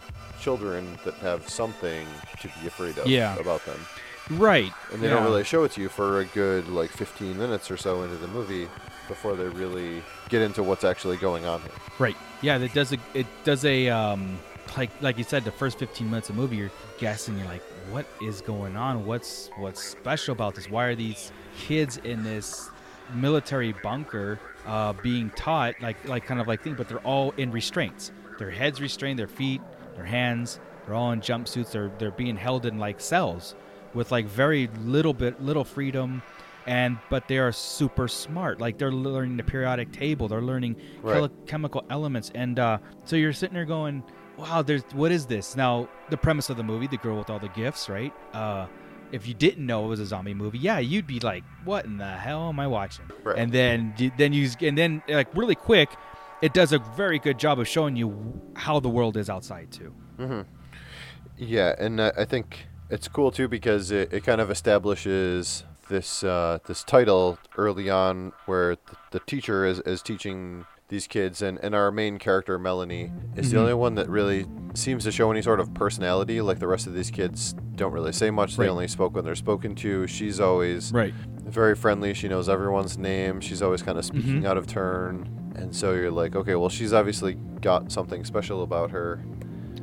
[0.47, 2.07] children that have something
[2.39, 3.35] to be afraid of Yeah.
[3.37, 3.77] about them.
[4.29, 4.71] Right.
[4.93, 5.15] And they yeah.
[5.15, 8.15] don't really show it to you for a good like 15 minutes or so into
[8.15, 8.69] the movie
[9.09, 11.71] before they really get into what's actually going on here.
[11.99, 12.15] Right.
[12.41, 14.39] Yeah, it does a it does a um
[14.77, 17.63] like like you said, the first fifteen minutes of the movie you're guessing, you're like,
[17.91, 19.05] what is going on?
[19.05, 20.69] What's what's special about this?
[20.69, 22.69] Why are these kids in this
[23.13, 27.51] military bunker uh, being taught like like kind of like thing, but they're all in
[27.51, 28.11] restraints.
[28.39, 29.61] Their heads restrained, their feet,
[29.97, 33.55] their hands, they're all in jumpsuits, they're they're being held in like cells
[33.93, 36.21] with like very little bit little freedom
[36.67, 41.15] and but they are super smart like they're learning the periodic table they're learning Right.
[41.23, 44.03] chemi- chemical elements and uh, so you're sitting there going
[44.37, 47.39] wow there's what is this now the premise of the movie the girl with all
[47.39, 48.67] the gifts right uh,
[49.13, 51.97] if you didn't know it was a zombie movie yeah you'd be like what in
[51.97, 53.37] the hell am i watching Right.
[53.37, 55.89] and then then you and then like really quick
[56.41, 59.93] it does a very good job of showing you how the world is outside too.
[60.17, 60.41] Mm-hmm.
[61.37, 66.59] Yeah, and I think it's cool too because it, it kind of establishes this uh,
[66.65, 71.75] this title early on where th- the teacher is, is teaching these kids and, and
[71.75, 73.61] our main character Melanie is the mm-hmm.
[73.61, 76.39] only one that really seems to show any sort of personality.
[76.39, 78.55] Like the rest of these kids don't really say much.
[78.55, 80.07] They only spoke when they're spoken to.
[80.07, 81.13] She's always right.
[81.43, 82.13] very friendly.
[82.13, 83.41] She knows everyone's name.
[83.41, 84.19] She's always kind of mm-hmm.
[84.19, 85.46] speaking out of turn.
[85.57, 89.19] And so you're like, okay, well, she's obviously got something special about her.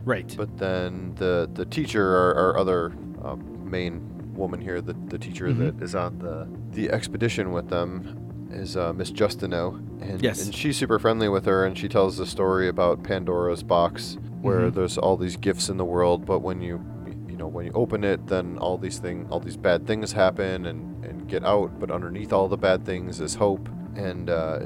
[0.04, 2.92] right But then the the teacher, our, our other
[3.24, 4.00] uh, main
[4.34, 5.58] woman here, the, the teacher Mhm.
[5.78, 10.44] that is on the the expedition with them, is uh, Miss Justineau, and Yes.
[10.44, 14.70] and she's super friendly with her, and she tells the story about Pandora's box, where
[14.70, 14.74] Mhm.
[14.74, 16.80] there's all these gifts in the world, but when you
[17.28, 20.66] you know when you open it, then all these thing all these bad things happen
[20.66, 24.58] and and get out, but underneath all the bad things is hope, and uh,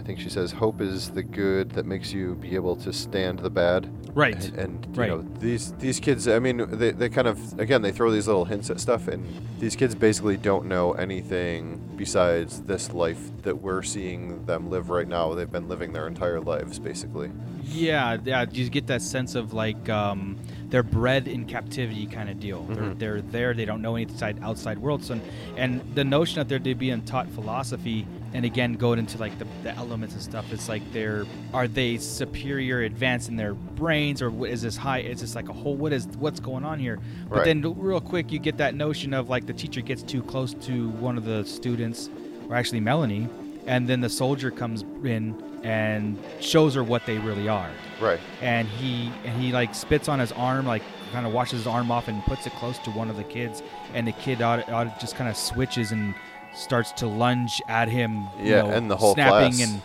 [0.00, 3.38] I think she says hope is the good that makes you be able to stand
[3.40, 3.86] the bad.
[4.16, 5.10] right And, and you Right.
[5.10, 6.26] know these these kids.
[6.26, 9.24] I mean, they, they kind of again they throw these little hints at stuff, and
[9.58, 15.06] these kids basically don't know anything besides this life that we're seeing them live right
[15.06, 15.34] now.
[15.34, 17.30] They've been living their entire lives basically.
[17.62, 18.46] Yeah, yeah.
[18.50, 20.38] You get that sense of like um,
[20.70, 22.62] they're bred in captivity kind of deal.
[22.62, 22.74] Mm-hmm.
[22.74, 23.54] They're, they're there.
[23.54, 25.04] They don't know any outside outside world.
[25.04, 25.20] So,
[25.56, 29.74] and the notion that they're being taught philosophy, and again going into like the, the
[29.74, 30.52] elements and stuff.
[30.52, 35.00] It's like they're are they superior, advanced in their brains, or what is this high?
[35.00, 35.74] Is this like a whole?
[35.74, 36.98] What is what's going on here?
[37.28, 37.44] But Right.
[37.44, 40.88] then real quick, you get that notion of like the teacher gets too close to
[40.90, 42.08] one of the students,
[42.48, 43.28] or actually Melanie,
[43.66, 47.70] and then the soldier comes in and shows her what they really are.
[48.00, 48.20] Right.
[48.40, 50.82] and he and he like spits on his arm like
[51.12, 53.62] kind of washes his arm off and puts it close to one of the kids
[53.92, 56.14] and the kid ought, ought just kind of switches and
[56.54, 59.82] starts to lunge at him you Yeah, know, and the whole snapping class and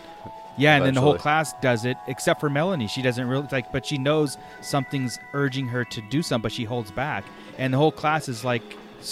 [0.56, 2.86] yeah and then the whole class does it except for melanie.
[2.88, 6.64] She doesn't really like but she knows something's urging her to do something but she
[6.64, 7.24] holds back.
[7.58, 8.62] And the whole class is like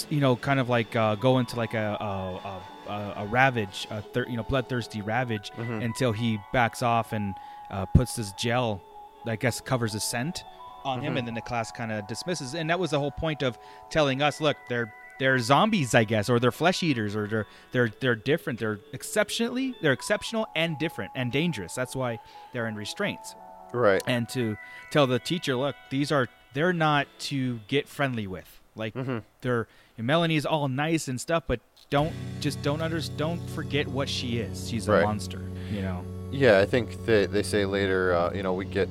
[0.08, 3.86] you know kind of like uh, go into like a a, a, a, a ravage
[3.90, 5.82] a thir- you know bloodthirsty ravage Mm-hmm.
[5.82, 7.34] until he backs off and
[7.70, 8.82] uh, puts this gel
[9.26, 10.44] I guess covers the scent
[10.84, 12.54] on him, and then the class kind of dismisses.
[12.54, 13.58] And that was the whole point of
[13.88, 17.90] telling us, look, they're they're zombies, I guess, or they're flesh eaters, or they're they're
[18.00, 18.58] they're different.
[18.58, 21.74] They're exceptionally they're exceptional and different and dangerous.
[21.74, 22.18] That's why
[22.52, 23.34] they're in restraints.
[23.72, 24.02] Right.
[24.06, 24.58] And to
[24.90, 28.60] tell the teacher, look, these are they're not to get friendly with.
[28.76, 29.18] Like Mm-hmm.
[29.40, 34.38] they're Melanie's all nice and stuff, but don't just don't under don't forget what she
[34.38, 34.68] is.
[34.68, 35.04] She's a Right.
[35.04, 35.42] monster.
[35.70, 36.04] You know.
[36.30, 38.88] Yeah, I think they, they say later, uh, you know, we get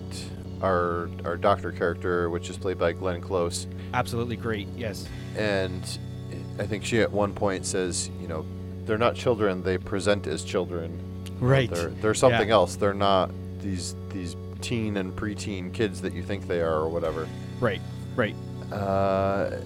[0.62, 4.68] our our doctor character, which is played by Glenn Close, Absolutely great.
[4.78, 5.08] Yes.
[5.38, 5.82] and
[6.60, 8.46] I think she at one point says, you know,
[8.86, 11.00] they're not children; they present as children.
[11.40, 11.70] Right.
[11.70, 12.54] They're they're something Yeah.
[12.56, 12.76] else.
[12.76, 17.28] They're not these these teen and preteen kids that you think they are, or whatever.
[17.60, 17.82] Right.
[18.16, 18.36] Right.
[18.72, 19.58] Uh,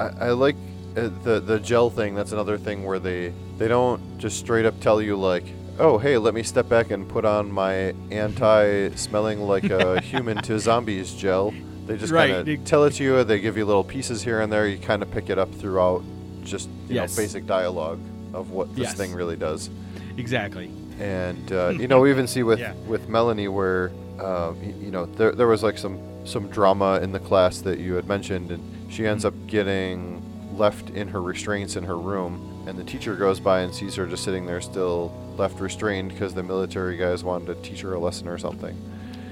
[0.00, 0.56] I, I like
[0.96, 2.14] uh, the the gel thing.
[2.14, 5.44] That's another thing where they they don't just straight up tell you like,
[5.78, 10.58] oh hey, let me step back and put on my anti-smelling like a human to
[10.58, 11.54] zombies gel.
[11.86, 13.24] They just Right, kind of tell it to you.
[13.24, 14.68] They give you little pieces here and there.
[14.68, 16.02] You kind of pick it up throughout
[16.44, 17.16] just you Yes.
[17.16, 18.00] know basic dialogue
[18.34, 18.94] of what this Yes.
[18.94, 19.70] thing really does.
[20.16, 20.70] Exactly.
[21.00, 22.74] And uh, you know, we even see with Yeah.
[22.86, 23.90] with Melanie where
[24.20, 27.94] uh, you know there there was like some some drama in the class that you
[27.94, 28.62] had mentioned, and
[28.92, 30.22] she ends up getting
[30.56, 34.06] left in her restraints in her room, and the teacher goes by and sees her
[34.06, 37.98] just sitting there still left restrained because the military guys wanted to teach her a
[37.98, 38.76] lesson or something.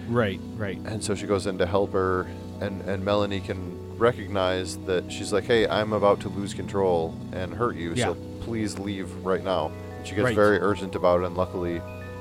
[0.09, 0.41] Right.
[0.57, 0.79] Right.
[0.87, 2.27] And so she goes in to help her,
[2.61, 7.53] and, and Melanie can recognize that she's like, hey, I'm about to lose control and
[7.55, 8.07] hurt you, Yeah.
[8.07, 9.71] so please leave right now.
[9.99, 10.35] And she gets Right.
[10.35, 11.81] very urgent about it, and luckily,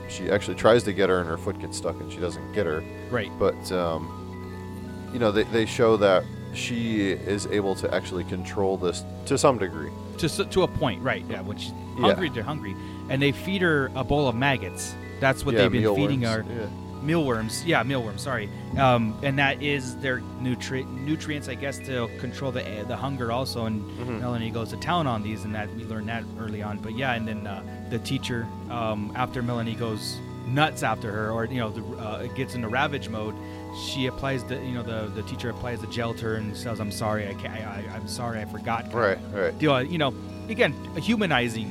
[0.09, 2.65] she actually tries to get her, and her foot gets stuck, and she doesn't get
[2.65, 2.83] her.
[3.09, 3.31] Right.
[3.39, 6.23] But, um, you know, they, they show that
[6.53, 9.89] she is able to actually control this to some degree.
[10.17, 11.23] to to a point, right?
[11.29, 12.07] Yeah, when she's Yeah.
[12.07, 12.75] hungry, they're hungry,
[13.09, 14.93] and they feed her a bowl of maggots.
[15.21, 16.45] That's what Yeah, they've been feeding her.
[16.49, 16.65] yeah.
[17.01, 18.21] Mealworms, yeah, mealworms.
[18.23, 23.31] Sorry, um, and that is their nutri- nutrients, I guess, to control the the hunger
[23.31, 23.65] also.
[23.65, 24.19] And Mm-hmm.
[24.19, 26.79] Melanie goes to town on these, and that we learned that early on.
[26.79, 30.17] But yeah, and then uh, the teacher, um, after Melanie goes
[30.47, 33.35] nuts after her, or you know, the, uh, it gets into ravage mode.
[33.77, 36.79] She applies the, you know, the the teacher applies the gel to her and says,
[36.79, 39.57] "I'm sorry, I can't, I, I'm sorry, I forgot." Right, right.
[39.59, 39.81] deal.
[39.83, 40.13] You know,
[40.49, 41.69] again, humanizing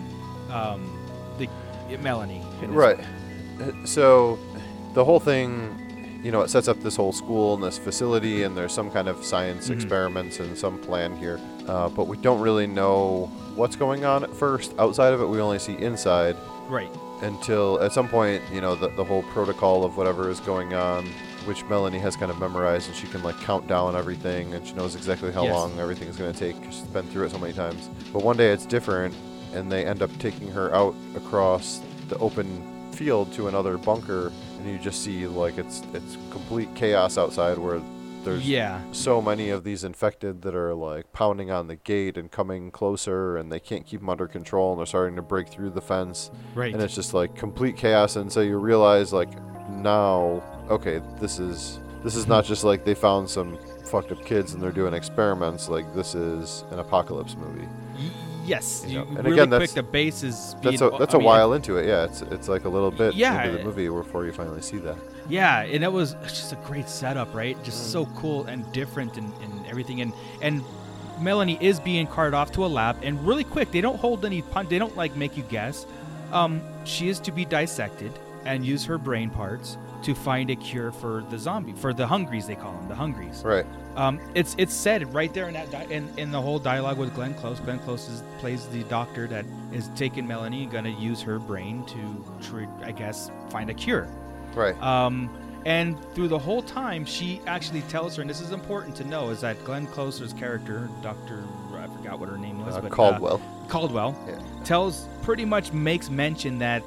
[0.51, 0.81] um,
[1.39, 1.49] the
[1.99, 2.43] Melanie.
[2.63, 2.99] Right.
[3.85, 4.39] So
[4.95, 8.57] the whole thing, you know, it sets up this whole school and this facility, and
[8.57, 9.75] there's some kind of science Mm-hmm.
[9.75, 11.41] experiments and some plan here.
[11.67, 13.27] Uh, but we don't really know
[13.57, 14.73] what's going on at first.
[14.79, 16.37] Outside of it, we only see inside
[16.69, 16.91] Right.
[17.23, 21.09] until at some point, you know, the, the whole protocol of whatever is going on,
[21.49, 24.75] which Melanie has kind of memorized, and she can like count down everything, and she
[24.75, 25.55] knows exactly how Yes.
[25.55, 27.89] long everything is going to take 'cause she's been through it so many times.
[28.13, 29.15] But one day it's different,
[29.55, 32.47] and they end up taking her out across the open
[32.93, 37.81] field to another bunker, and you just see like it's it's complete chaos outside where
[38.25, 38.81] there's Yeah.
[38.93, 43.37] so many of these infected that are like pounding on the gate and coming closer
[43.39, 46.31] and they can't keep them under control and they're starting to break through the fence
[46.55, 46.75] Right.
[46.75, 49.31] and it's just like complete chaos and so you realize like
[49.71, 54.53] now okay this is this is not just like they found some fucked up kids
[54.55, 57.67] and they're doing experiments like this is an apocalypse movie
[58.45, 58.83] yes.
[58.89, 61.27] You know, and really again, that's- the base is that's a that's I a mean,
[61.27, 64.25] while into it yeah it's it's like a little bit Yeah, into the movie before
[64.25, 64.97] you finally see that
[65.29, 67.63] Yeah, and it was just a great setup, right?
[67.63, 67.93] Just Mm.
[67.93, 70.01] so cool and different and, and everything.
[70.01, 70.63] And and
[71.21, 74.41] Melanie is being carted off to a lab, and really quick, they don't hold any
[74.41, 74.67] pun.
[74.69, 75.85] They don't like make you guess.
[76.33, 78.13] Um, she is to be dissected
[78.47, 82.47] and use her brain parts to find a cure for the zombie, for the hungries
[82.47, 83.43] they call them, the hungries.
[83.45, 83.67] right
[83.97, 87.15] Um, it's it's said right there in that di- in, in the whole dialogue with
[87.15, 87.59] Glenn Close.
[87.61, 92.25] Glenn Close is, plays the doctor that is taking Melanie gonna use her brain to,
[92.41, 94.07] treat, I guess, find a cure.
[94.55, 95.29] right Um,
[95.67, 99.31] and through the whole time, she actually tells her, and this is important to know,
[99.31, 101.43] is that Glenn Close's character, Doctor,
[101.75, 103.41] I forgot what her name was, Uh, but Caldwell.
[103.45, 104.39] uh, Caldwell, Yeah.
[104.65, 106.83] tells pretty much makes mention that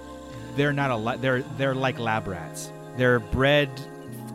[0.55, 2.71] they're not a la- they're they're like lab rats.
[3.01, 3.71] They're bred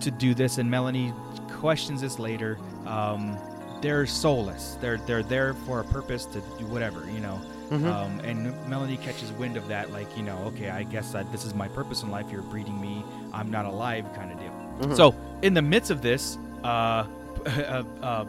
[0.01, 1.14] to do this, and Melanie
[1.52, 2.59] questions this later.
[2.84, 3.38] Um,
[3.80, 4.76] they're soulless.
[4.80, 7.40] They're they're there for a purpose to do whatever, you know.
[7.86, 11.44] Um, and Melanie catches wind of that, like you know, okay, I guess that this
[11.44, 12.26] is my purpose in life.
[12.28, 13.05] You're breeding me.
[13.32, 14.97] I'm not alive, kind of deal.
[14.97, 16.66] So in the midst of this, uh,
[17.47, 18.24] uh, uh,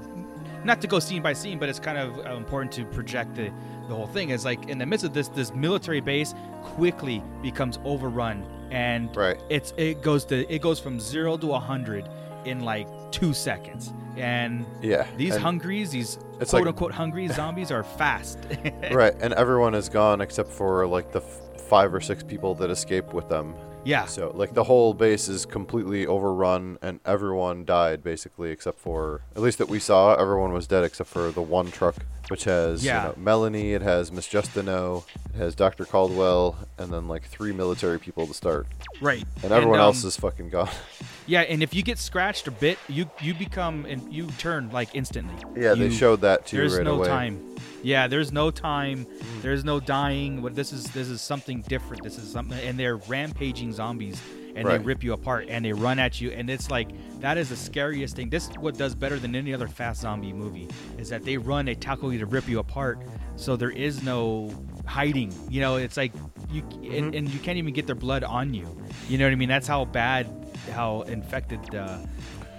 [0.64, 3.51] not to go scene by scene, but it's kind of uh, important to project the
[3.89, 4.30] the whole thing.
[4.30, 9.39] Is like in the midst of this, this military base quickly becomes overrun, and Right.
[9.49, 12.07] it's it goes to it goes from zero to a hundred
[12.45, 13.91] in like two seconds.
[14.15, 18.39] And Yeah, these and- hungries, these quote like- unquote hungry zombies are fast.
[18.91, 22.69] right and everyone is gone except for like the f- five or six people that
[22.69, 23.53] escape with them
[23.86, 24.06] yeah.
[24.06, 29.41] so like the whole base is completely overrun and everyone died basically except for at
[29.41, 31.95] least that we saw everyone was dead except for the one truck
[32.30, 37.08] which has you know, melanie it has miss Justineau it has dr caldwell and then
[37.08, 38.68] like three military people to start
[38.99, 39.24] Right.
[39.44, 40.70] and everyone um, else is fucking gone
[41.30, 44.95] Yeah, and if you get scratched a bit, you you become and you turn like
[44.95, 45.36] instantly.
[45.62, 47.08] Yeah, they showed that too There's right no away.
[47.10, 47.56] time.
[47.84, 49.06] Yeah, there's no time.
[49.41, 50.41] There's no dying.
[50.41, 52.04] What this is this is something different.
[52.04, 54.20] This is something, and they're rampaging zombies,
[54.56, 54.80] and Right.
[54.80, 56.90] they rip you apart, and they run at you, and it's like
[57.22, 58.30] that is the scariest thing.
[58.30, 60.68] This is what does better than any other fast zombie movie
[60.98, 62.99] is that they run, they tackle you to rip you apart.
[63.36, 64.52] So there is no
[64.86, 65.32] hiding.
[65.49, 66.14] You know, it's like
[66.52, 68.68] you and, and you can't even get their blood on you.
[69.08, 69.49] You know what I mean?
[69.49, 70.28] That's how bad,
[70.74, 71.99] how infected uh,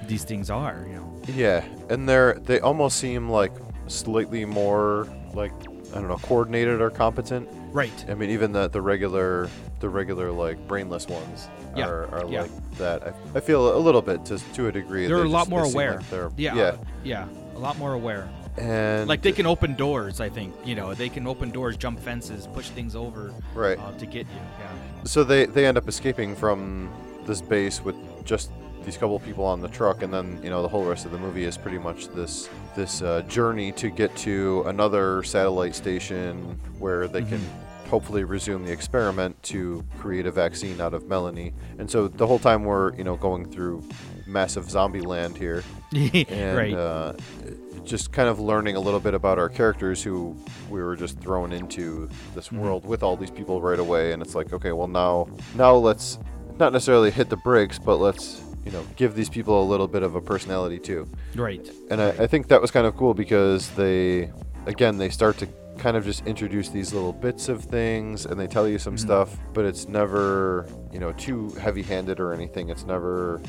[0.07, 0.85] these things are.
[0.89, 1.23] You know.
[1.35, 3.53] Yeah, and they're they almost seem like
[3.89, 5.53] slightly more like
[5.95, 7.49] I don't know coordinated or competent.
[7.73, 8.05] Right.
[8.09, 9.49] I mean, even the the regular
[9.81, 12.43] the regular like brainless ones Yeah, are, are yeah.
[12.43, 13.03] like that.
[13.07, 15.07] I, I feel a little bit to to a degree.
[15.07, 15.97] They're they a lot more aware.
[15.99, 18.29] like they're, yeah, yeah, yeah, a lot more aware.
[18.57, 20.21] and Like they can open doors.
[20.21, 23.79] I think you know they can open doors, jump fences, push things over, Right.
[23.79, 24.41] uh, to get you.
[24.59, 25.05] Yeah.
[25.05, 26.91] So they they end up escaping from
[27.25, 28.51] this base with just
[28.85, 31.19] these couple people on the truck, and then you know the whole rest of the
[31.19, 37.09] movie is pretty much this this uh, journey to get to another satellite station where
[37.09, 37.41] they can
[37.91, 41.53] hopefully resume the experiment to create a vaccine out of Melanie.
[41.79, 43.83] And so the whole time we're you know going through
[44.27, 45.63] massive zombie land here,
[45.95, 46.75] and right.
[46.75, 47.15] uh,
[47.85, 50.37] just kind of learning a little bit about our characters who
[50.69, 52.61] we were just thrown into this Mm-hmm.
[52.61, 56.19] world with all these people right away and it's like okay well now now let's
[56.59, 60.03] not necessarily hit the brakes but let's you know give these people a little bit
[60.03, 61.09] of a personality too.
[61.35, 61.69] Right.
[61.91, 64.31] and I, I think that was kind of cool because they
[64.67, 65.49] again they start to
[65.79, 69.07] kind of just introduce these little bits of things and they tell you some mm-hmm.
[69.07, 72.69] stuff but it's never you know too heavy handed or anything.
[72.69, 73.41] It's never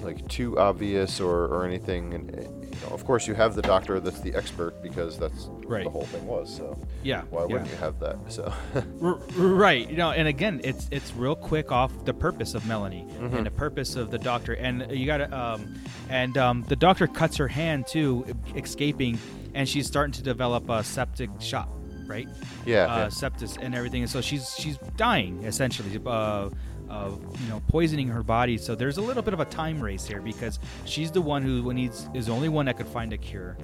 [0.00, 3.62] like too obvious or, or anything and uh, you know of course you have the
[3.62, 5.84] doctor that's the expert because that's Right.
[5.84, 7.22] the whole thing was so Yeah.
[7.30, 8.50] why wouldn't you have that so
[9.02, 9.88] R- right.
[9.90, 13.36] You know, and again, it's it's real quick off the purpose of Melanie Mm-hmm.
[13.36, 15.74] and the purpose of the doctor, and you got to um,
[16.08, 18.24] and um, the doctor cuts her hand too,
[18.56, 19.18] escaping,
[19.54, 21.68] and she's starting to develop a septic shock,
[22.08, 22.28] right?
[22.66, 23.06] Yeah, Uh, yeah.
[23.06, 26.00] sepsis and everything, and so she's she's dying essentially.
[26.04, 26.50] Uh,
[26.90, 30.06] of you know poisoning her body, so there's a little bit of a time race
[30.06, 33.18] here because she's the one who needs is the only one that could find a
[33.18, 33.58] cure,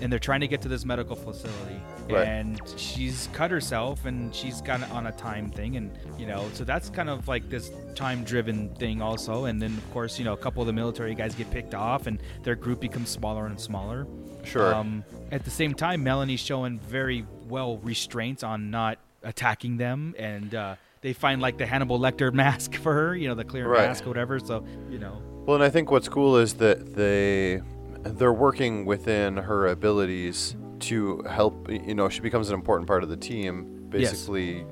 [0.00, 2.14] and they're trying to get to this medical facility, Mm-hmm.
[2.14, 2.28] Right.
[2.28, 6.48] and she's cut herself and she's kind of on a time thing and you know
[6.54, 10.24] so that's kind of like this time driven thing also and then of course you
[10.24, 13.44] know a couple of the military guys get picked off and their group becomes smaller
[13.46, 14.06] and smaller
[14.44, 14.74] Sure.
[14.74, 20.54] um, at the same time melanie's showing very well restraints on not attacking them and
[20.54, 23.88] uh, they find like the hannibal lecter mask for her you know the clear Right.
[23.88, 27.60] mask or whatever so you know Well, and I think what's cool is that they
[28.04, 31.68] they're working within her abilities to help.
[31.70, 33.86] You know, she becomes an important part of the team.
[33.90, 34.64] Basically, uh,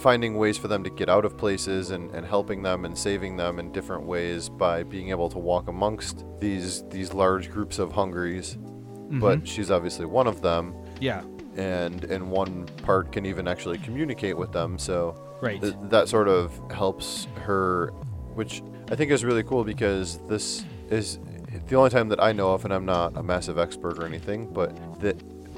[0.00, 3.36] finding ways for them to get out of places and, and helping them and saving
[3.36, 7.92] them in different ways by being able to walk amongst these these large groups of
[7.92, 8.56] hungries.
[8.56, 9.20] Mm-hmm.
[9.20, 11.22] But she's obviously one of them, yeah
[11.56, 14.78] and and one part can even actually communicate with them.
[14.78, 15.60] So Right.
[15.60, 17.90] th- that sort of helps her,
[18.34, 21.18] which I think is really cool because this is
[21.66, 24.52] the only time that I know of, and I'm not a massive expert or anything,
[24.52, 25.16] but that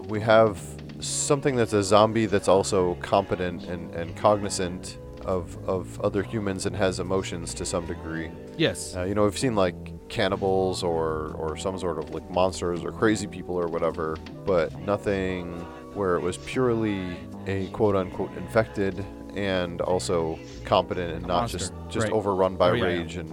[0.08, 0.60] we have
[1.02, 6.74] something that's a zombie that's also competent and, and cognizant of, of other humans and
[6.74, 8.30] has emotions to some degree.
[8.56, 9.74] yes Uh, you know, we've seen like
[10.08, 15.60] cannibals or or some sort of like monsters or crazy people or whatever, but nothing
[15.94, 17.16] where it was purely
[17.46, 19.04] a quote unquote infected
[19.34, 22.12] and also competent and not Monster, just just right.
[22.12, 22.88] overrun by Oh, yeah, yeah.
[22.98, 23.30] rage and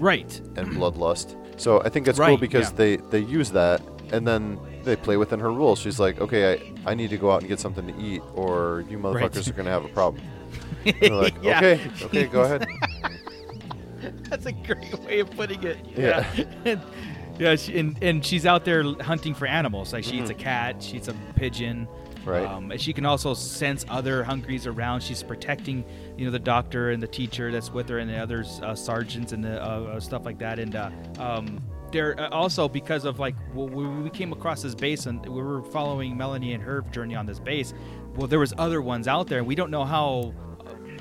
[0.00, 1.36] right and bloodlust.
[1.60, 2.76] So I think it's cool because yeah.
[2.76, 3.80] they they use that
[4.10, 5.78] and then they play within her rules.
[5.78, 6.54] She's like, okay,
[6.84, 9.48] I, I need to go out and get something to eat, or you motherfuckers Right.
[9.48, 10.22] are gonna have a problem.
[10.86, 11.56] And they're like, Yeah.
[11.58, 12.66] okay, okay, go ahead.
[14.28, 15.78] That's a great way of putting it.
[15.96, 16.26] Yeah.
[16.64, 16.76] Yeah.
[17.38, 17.56] yeah.
[17.56, 19.92] She, and, and she's out there hunting for animals.
[19.92, 20.40] Like she eats Mm-hmm.
[20.40, 21.88] a cat, she eats a pigeon.
[22.24, 22.44] Right.
[22.46, 25.02] Um, and she can also sense other hungries around.
[25.02, 25.84] She's protecting,
[26.16, 29.32] you know, the doctor and the teacher that's with her and the others, uh, sergeants
[29.32, 30.58] and the uh, uh, stuff like that.
[30.58, 31.62] And uh, um,
[31.94, 35.40] they're uh, also because of like well, we, we came across this base and we
[35.40, 37.72] were following Melanie and her journey on this base.
[38.16, 40.34] Well, there was other ones out there, and we don't know how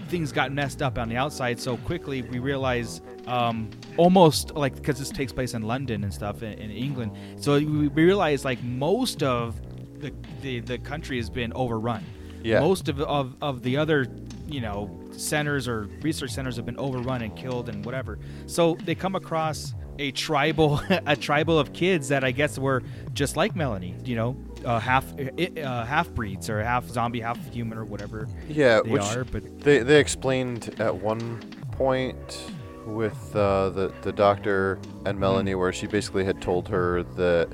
[0.07, 2.21] things got messed up on the outside so quickly.
[2.21, 6.71] We realize um, almost like because this takes place in london and stuff in, in
[6.71, 7.11] england.
[7.37, 9.59] So we we realize like most of
[9.99, 12.03] the, the the country has been overrun.
[12.43, 12.59] Yeah.
[12.59, 14.05] most of, of of the other
[14.47, 18.19] you know centers or research centers have been overrun and killed and whatever.
[18.45, 22.81] So they come across a tribal a tribal of kids that i guess were
[23.13, 27.77] just like melanie you know uh, half uh, half breeds or half zombie half human
[27.77, 31.39] or whatever Yeah, they which are but they they explained at one
[31.71, 32.45] point
[32.85, 37.49] with uh, the the doctor and Melanie, where she basically had told her that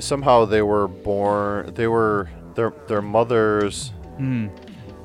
[0.00, 4.48] somehow they were born, they were their their mothers Hmm.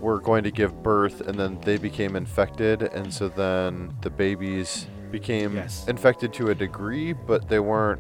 [0.02, 4.88] were going to give birth, and then they became infected, and so then the babies
[5.12, 5.88] became Yes.
[5.88, 8.00] infected to a degree, but they weren't.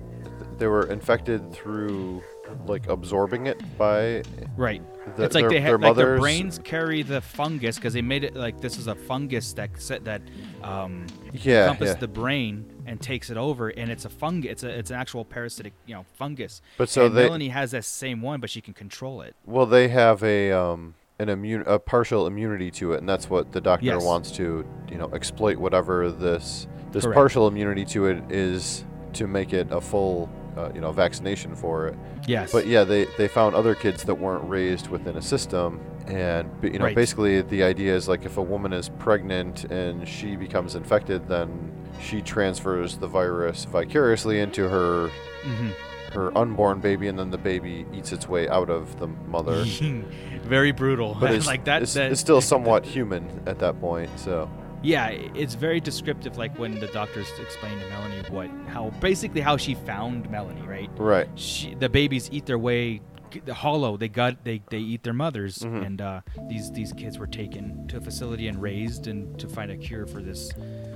[0.57, 2.21] They were infected through
[2.67, 4.23] like absorbing it by
[4.57, 4.81] Right.
[5.15, 8.01] the- it's like their- they their had like their brains carry the fungus because they
[8.01, 10.21] made it like this is a fungus that set that
[10.61, 11.99] um, Yeah, encompasses yeah.
[12.01, 14.51] the brain and takes it over, and it's a fungus.
[14.51, 16.61] It's a it's an actual parasitic you know fungus.
[16.77, 19.33] But so and they- Melanie has that same one, but she can control it.
[19.45, 23.53] Well, they have a um an immune a partial immunity to it, and that's what
[23.53, 24.03] the doctor Yes.
[24.03, 27.15] wants to you know exploit whatever this this Correct.
[27.15, 31.87] partial immunity to it is to make it a full uh, you know vaccination for
[31.87, 31.95] it.
[32.27, 32.51] Yes.
[32.51, 36.77] But yeah, they they found other kids that weren't raised within a system, and you
[36.79, 36.95] know Right.
[36.95, 41.71] basically the idea is like if a woman is pregnant and she becomes infected, then
[42.01, 45.09] she transfers the virus vicariously into her
[45.45, 45.71] Mhm.
[46.13, 49.63] her unborn baby, and then the baby eats its way out of the mother.
[50.43, 51.15] very brutal.
[51.19, 51.81] But it's, like that.
[51.83, 54.09] it's, that it's still somewhat human at that point.
[54.19, 54.49] So
[54.83, 56.37] Yeah, it's very descriptive.
[56.37, 60.89] Like when the doctors explain to Melanie what, how basically how she found Melanie, right?
[60.97, 63.01] right, She, the babies eat their way
[63.45, 63.95] the hollow.
[63.95, 65.83] They got they they eat their mothers, Mm-hmm.
[65.83, 69.71] and uh, these these kids were taken to a facility and raised and to find
[69.71, 70.51] a cure for this.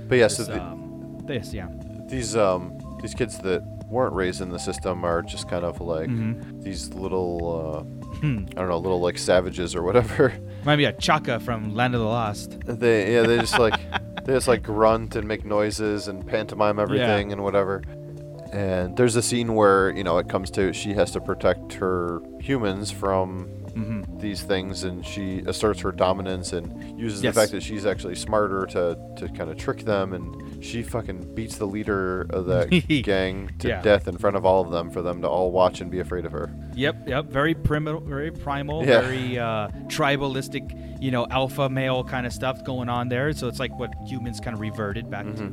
[0.08, 1.68] but yeah, this, so the, um, this yeah.
[2.08, 6.10] these um these kids that weren't raised in the system are just kind of like
[6.10, 6.60] Mm-hmm.
[6.60, 7.86] these little
[8.20, 8.46] Hmm.
[8.52, 10.32] I don't know, little like savages or whatever.
[10.64, 12.58] Might be a Chaka from Land of the Lost.
[12.66, 13.78] they yeah they just like
[14.24, 17.82] they just like grunt and make noises and pantomime everything and whatever.
[18.52, 22.20] And there's a scene where you know it comes to she has to protect her
[22.40, 24.20] humans from Mm-hmm.
[24.20, 27.34] these things, and she asserts her dominance and uses Yes.
[27.34, 31.34] the fact that she's actually smarter to to kind of trick them, and she fucking
[31.34, 32.68] beats the leader of that
[33.04, 33.82] gang to Yeah.
[33.82, 36.24] death in front of all of them for them to all watch and be afraid
[36.24, 36.50] of her.
[36.74, 37.26] Yep, yep.
[37.26, 39.00] Very primal, very primal, Yeah.
[39.02, 40.82] very uh, tribalistic.
[41.02, 43.32] You know, alpha male kind of stuff going on there.
[43.32, 45.52] So it's like what humans kind of reverted back to.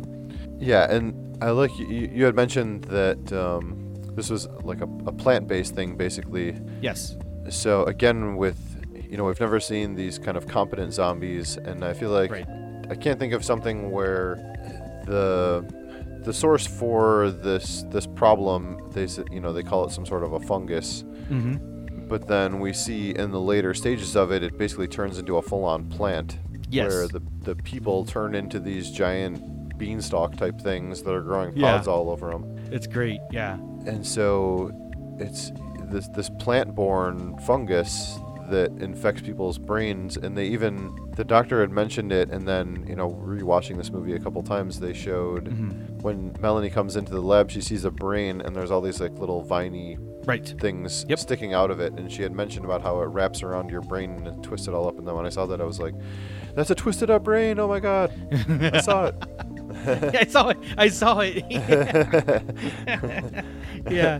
[0.58, 5.12] Yeah, and I like you, you had mentioned that um, this was like a, a
[5.12, 6.56] plant-based thing, basically.
[6.82, 7.18] Yes.
[7.50, 8.58] So again, with
[9.10, 12.48] you know, we've never seen these kind of competent zombies, and I feel like Right.
[12.90, 14.53] I can't think of something where
[15.06, 15.66] the
[16.24, 20.34] the source for this this problem they you know they call it some sort of
[20.34, 21.04] a fungus.
[21.30, 22.08] Mm-hmm.
[22.08, 25.42] But then we see in the later stages of it, it basically turns into a
[25.42, 26.38] full-on plant.
[26.70, 26.92] Yes.
[26.92, 31.78] Where the the people turn into these giant beanstalk type things that are growing Yeah.
[31.78, 32.56] pods all over them.
[32.72, 33.20] It's great.
[33.32, 33.56] Yeah.
[33.86, 34.72] And so
[35.20, 35.52] it's
[35.92, 38.18] this this plant-borne fungus
[38.54, 42.96] that infects people's brains and they even the doctor had mentioned it and then you
[42.96, 45.98] know rewatching this movie a couple times they showed Mm-hmm.
[46.06, 49.14] when Melanie comes into the lab she sees a brain and there's all these like
[49.18, 50.48] little viney Right.
[50.62, 51.20] things Yep.
[51.20, 54.26] sticking out of it and she had mentioned about how it wraps around your brain
[54.28, 55.94] and twists it all up and then when I saw that I was like
[56.56, 58.12] that's a twisted up brain oh my god
[58.74, 59.16] I saw it
[60.16, 60.58] I saw it.
[60.78, 61.44] I saw it.
[63.90, 64.20] yeah.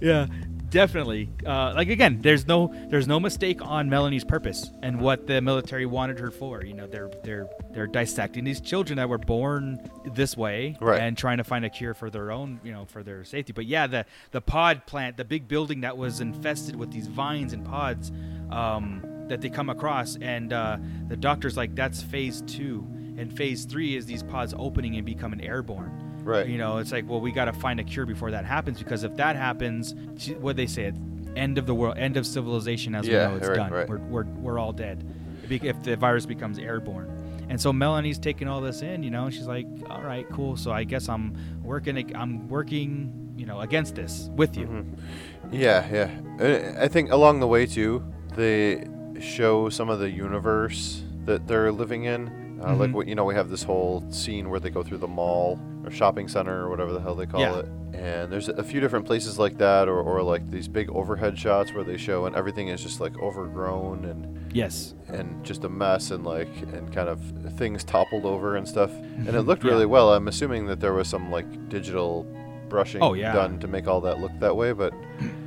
[0.00, 0.26] Yeah.
[0.70, 1.30] Definitely.
[1.46, 5.86] Uh, like again, there's no there's no mistake on Melanie's purpose and what the military
[5.86, 6.62] wanted her for.
[6.64, 9.78] You know, they're they're they're dissecting these children that were born
[10.14, 11.00] this way Right.
[11.00, 13.52] and trying to find a cure for their own, you know, for their safety.
[13.54, 17.52] But yeah, the the pod plant, the big building that was infested with these vines
[17.54, 18.12] and pods
[18.50, 20.76] um, that they come across, and uh,
[21.08, 22.86] the doctor's like, that's phase two,
[23.16, 26.04] and phase three is these pods opening and becoming airborne.
[26.28, 26.46] Right.
[26.46, 29.02] You know, it's like, well, we got to find a cure before that happens because
[29.02, 29.94] if that happens,
[30.40, 30.92] what they say,
[31.34, 33.72] end of the world, end of civilization as Yeah, we know it's right, done.
[33.72, 33.88] right.
[33.88, 35.04] We're, we're, we're all dead
[35.48, 37.46] if the virus becomes airborne.
[37.48, 40.58] And so Melanie's taking all this in, you know, she's like, all right, cool.
[40.58, 44.66] So I guess I'm working, I'm working, you know, against this with you.
[44.66, 45.54] Mm-hmm.
[45.54, 46.74] Yeah, yeah.
[46.78, 48.04] I think along the way too,
[48.36, 48.86] they
[49.18, 52.30] show some of the universe that they're living in.
[52.62, 52.94] Uh, Like Mhm.
[52.94, 55.90] what you know, we have this whole scene where they go through the mall or
[55.90, 57.58] shopping center or whatever the hell they call Yeah.
[57.60, 57.66] it.
[57.94, 61.72] And there's a few different places like that, or, or like these big overhead shots
[61.72, 64.94] where they show and everything is just like overgrown and Yes.
[65.08, 67.20] and just a mess and like and kind of
[67.56, 68.90] things toppled over and stuff.
[69.16, 69.70] And it looked Yeah.
[69.70, 70.12] really well.
[70.12, 72.26] I'm assuming that there was some like digital
[72.68, 73.32] brushing Oh, yeah.
[73.32, 74.92] done to make all that look that way, but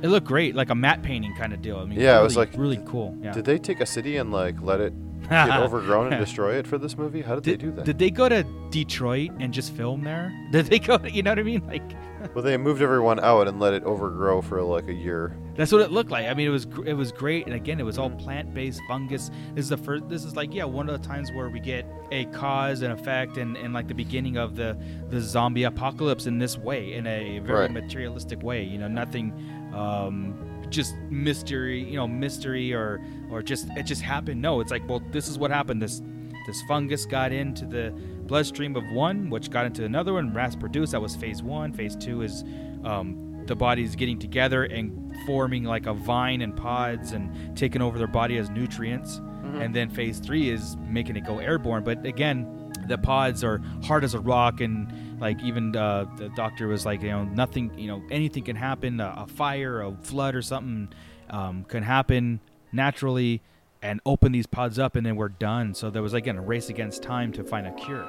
[0.02, 1.76] It looked great, like a matte painting kind of deal.
[1.76, 3.14] I mean, Yeah, it was like- really cool.
[3.22, 3.32] Yeah.
[3.32, 4.92] Did they take a city and like let it
[5.32, 7.22] get overgrown and destroy it for this movie?
[7.22, 7.84] How did, Did, they do that?
[7.84, 10.32] did they go to Detroit and just film there?
[10.52, 10.98] Did they go?
[10.98, 11.66] To, you know what I mean?
[11.66, 11.82] Like,
[12.34, 15.36] Well, they moved everyone out and let it overgrow for like a year.
[15.56, 16.26] That's what it looked like.
[16.28, 19.28] I mean, it was it was great, and again, it was all plant-based fungus.
[19.54, 20.08] This is the first.
[20.08, 23.38] This is like yeah, one of the times where we get a cause and effect,
[23.38, 24.78] and, and like the beginning of the
[25.10, 27.72] the zombie apocalypse in this way, in a very Right.
[27.72, 28.62] materialistic way.
[28.62, 29.32] You know, nothing,
[29.74, 30.34] um,
[30.72, 31.82] just mystery.
[31.82, 34.42] You know, mystery or or just it just happened.
[34.42, 35.80] No, it's like well, this is what happened.
[35.80, 36.02] This
[36.46, 37.94] this fungus got into the
[38.26, 40.92] bloodstream of one, which got into another one, mass produced.
[40.92, 41.72] That was phase one.
[41.72, 42.42] Phase two is
[42.84, 47.98] um, the bodies getting together and forming like a vine and pods and taking over
[47.98, 49.20] their body as nutrients.
[49.60, 51.84] And then phase three is making it go airborne.
[51.84, 54.90] But again, the pods are hard as a rock and
[55.22, 59.00] like even uh, the doctor was like you know nothing you know anything can happen.
[59.00, 60.92] A, a fire a flood or something
[61.30, 62.40] um, can happen
[62.72, 63.40] naturally
[63.80, 65.74] and open these pods up and then we're done.
[65.74, 68.04] So there was again a race against time to find a cure.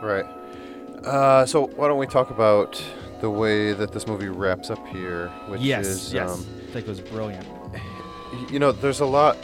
[0.00, 0.24] Right.
[1.04, 2.82] Uh, so why don't we talk about
[3.20, 6.30] the way that this movie wraps up here, which yes is, yes.
[6.30, 7.46] um, i think it was brilliant.
[8.50, 9.36] you know, there's a lot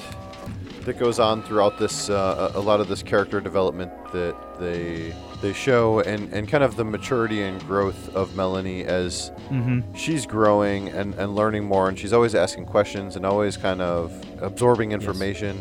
[0.88, 5.52] that goes on throughout this, uh, a lot of this character development that they they
[5.52, 9.94] show, and, and kind of the maturity and growth of Melanie as mm-hmm.
[9.94, 14.12] she's growing and, and learning more, and she's always asking questions and always kind of
[14.42, 15.54] absorbing information.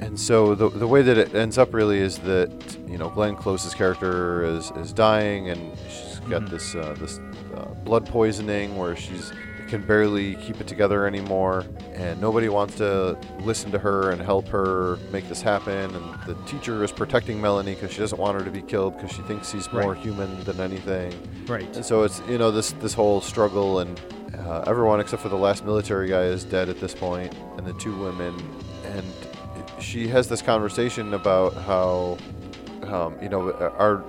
[0.00, 2.50] And so the, the way that it ends up really is that
[2.88, 6.50] you know Glenn Close's character is, is dying and she's got Mhm.
[6.50, 7.20] this uh, this
[7.54, 9.32] uh, blood poisoning where she's
[9.68, 11.64] can barely keep it together anymore
[11.94, 15.94] and nobody wants to listen to her and help her make this happen.
[15.94, 19.10] And the teacher is protecting Melanie because she doesn't want her to be killed because
[19.14, 19.96] she thinks he's more Right.
[20.02, 21.12] human than anything.
[21.46, 21.66] Right.
[21.74, 24.00] And so it's you know this this whole struggle and
[24.38, 27.72] uh, everyone except for the last military guy is dead at this point and the
[27.74, 28.34] two women.
[28.84, 29.04] And
[29.80, 32.18] she has this conversation about how
[32.84, 34.04] um, you know are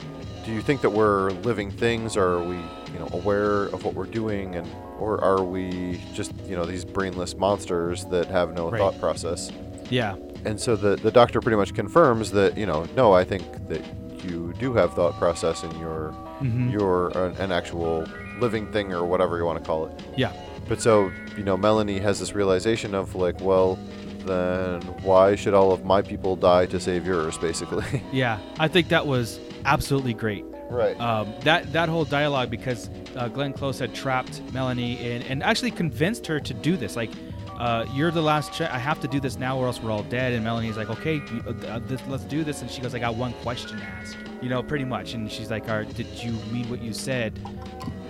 [0.45, 3.93] do you think that we're living things or are we you know aware of what
[3.93, 4.55] we're doing?
[4.55, 4.67] And
[4.99, 8.79] or are we just you know these brainless monsters that have no Right.
[8.79, 9.51] thought process
[9.89, 10.15] yeah
[10.45, 13.81] and so the the doctor pretty much confirms that you know no I think that
[14.23, 16.71] you do have thought process and you're Mhm.
[16.71, 18.05] you're an, an actual
[18.39, 19.93] living thing or whatever you want to call it.
[20.15, 20.31] yeah
[20.69, 23.77] But so you know Melanie has this realization of like well
[24.25, 28.03] then why should all of my people die to save yours basically.
[28.11, 30.99] yeah i think that was absolutely great right.
[30.99, 35.71] um, that that whole dialogue because uh, Glenn Close had trapped Melanie in, and actually
[35.71, 36.95] convinced her to do this.
[36.95, 37.11] Like,
[37.57, 38.53] uh, you're the last.
[38.53, 40.33] Ch- I have to do this now, or else we're all dead.
[40.33, 42.61] And Melanie's like, okay, you- uh, this, let's do this.
[42.61, 44.15] And she goes, I got one question to ask.
[44.41, 45.13] You know, pretty much.
[45.13, 47.39] And she's like, all right, did you mean what you said?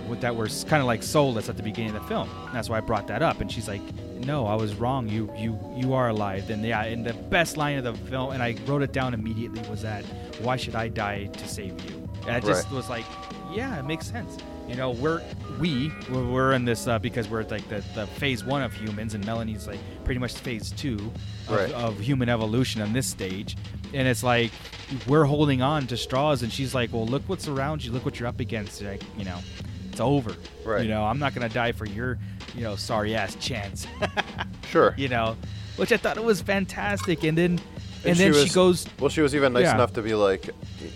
[0.08, 2.28] With that, were kind of like soulless at the beginning of the film.
[2.52, 3.40] That's why I brought that up.
[3.40, 3.82] And she's like,
[4.18, 5.08] no, I was wrong.
[5.08, 6.50] You you you are alive.
[6.50, 9.60] And yeah, and the best line of the film, and I wrote it down immediately,
[9.70, 10.04] was that,
[10.40, 12.07] why should I die to save you?
[12.22, 12.72] And I just Right.
[12.74, 13.04] was like,
[13.52, 14.36] yeah, it makes sense.
[14.68, 15.22] You know, we're
[15.58, 19.14] we we're- we're in this uh, because we're like the, the phase one of humans,
[19.14, 21.10] and Melanie's like pretty much phase two
[21.48, 21.72] of, Right.
[21.72, 23.56] of human evolution on this stage.
[23.94, 24.50] And it's like
[25.06, 27.92] we're holding on to straws, and she's like, "Well, look what's around you.
[27.92, 28.82] Look what you're up against.
[28.82, 29.38] Like, you know,
[29.90, 30.36] it's over.
[30.64, 30.82] Right.
[30.82, 32.18] You know, I'm not gonna die for your,
[32.54, 33.86] you know, sorry ass chance.
[34.70, 34.92] Sure.
[34.98, 35.34] you know,
[35.76, 37.24] which I thought it was fantastic.
[37.24, 37.58] And then,
[37.98, 39.74] and, And she then she was- goes, Well, she was even nice Yeah.
[39.74, 40.50] enough to be like,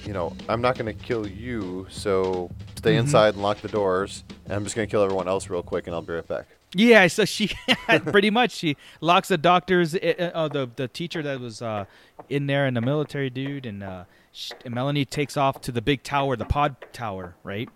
[0.05, 3.00] you know, I'm not going to kill you, so stay Mhm.
[3.00, 4.24] inside and lock the doors.
[4.44, 6.47] And I'm just going to kill everyone else real quick, and I'll be right back.
[6.74, 7.50] Yeah, so she
[8.06, 11.84] pretty much she locks the doctors, uh, the the teacher that was uh,
[12.31, 15.82] in there, and the military dude, and, uh, sh- and Melanie takes off to the
[15.82, 17.68] big tower, the pod tower, right?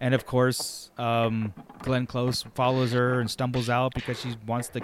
[0.00, 4.80] And of course, um, Glenn Close follows her and stumbles out because she wants the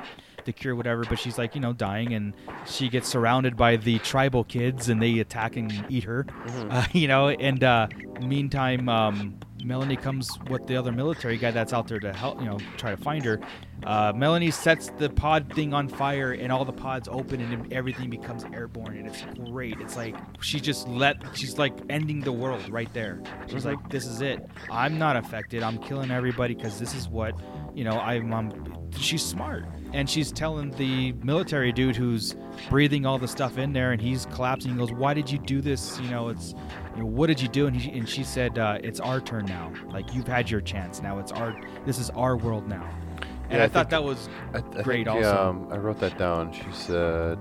[0.46, 1.04] the cure, whatever.
[1.04, 2.32] But she's like, you know, dying, and
[2.66, 6.24] she gets surrounded by the tribal kids, and they attack and eat her,
[6.70, 7.28] uh, you know.
[7.28, 7.88] And uh,
[8.22, 12.46] meantime, um, Melanie comes with the other military guy that's out there to help, you
[12.46, 13.40] know, try to find her.
[13.84, 18.08] Uh, Melanie sets the pod thing on fire, and all the pods open, and everything
[18.08, 19.76] becomes airborne, and it's great.
[19.80, 23.20] It's like she just let, she's like ending the world right there.
[23.48, 23.76] She's Mhm.
[23.76, 24.40] like, this is it.
[24.70, 25.62] I'm not affected.
[25.62, 27.34] I'm killing everybody because this is what,
[27.74, 28.32] you know, I'm.
[28.32, 32.34] I'm she's smart, and she's telling the military dude who's
[32.70, 34.72] breathing all the stuff in there, and he's collapsing.
[34.72, 35.98] He goes, "Why did you do this?
[36.00, 36.54] You know, it's,
[36.94, 39.46] you know, what did you do?" And, he, and she said, uh, "It's our turn
[39.46, 39.72] now.
[39.90, 41.02] Like you've had your chance.
[41.02, 41.54] Now it's our.
[41.84, 42.88] This is our world now."
[43.48, 45.06] And Yeah, I, I thought think- that was I, I great.
[45.06, 46.52] think, also, Um, I wrote that down.
[46.52, 47.38] She said,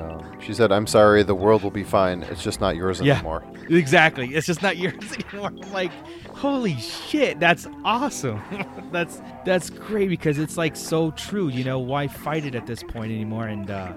[0.00, 2.22] um, she said, I'm sorry, the world will be fine.
[2.24, 3.14] It's just not yours Yeah.
[3.14, 3.44] anymore.
[3.68, 4.34] Exactly.
[4.34, 5.48] It's just not yours anymore.
[5.48, 5.92] I'm like,
[6.34, 8.40] holy shit, that's awesome.
[8.92, 11.48] that's that's great because it's like so true.
[11.48, 13.46] You know, why fight it at this point anymore?
[13.48, 13.92] And uh,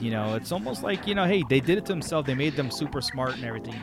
[0.00, 2.26] You know, it's almost like you know, hey, they did it to themselves.
[2.26, 3.74] They made them super smart and everything.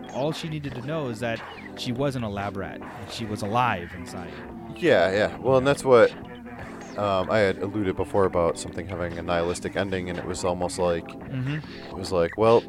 [0.00, 1.40] And all she needed to know is that
[1.76, 2.80] she wasn't a lab rat.
[3.10, 4.32] She was alive inside.
[4.76, 5.36] Yeah, yeah.
[5.38, 6.12] Well, and that's what
[6.98, 10.78] um, I had alluded before about something having a nihilistic ending, and it was almost
[10.78, 12.62] like it was like, well,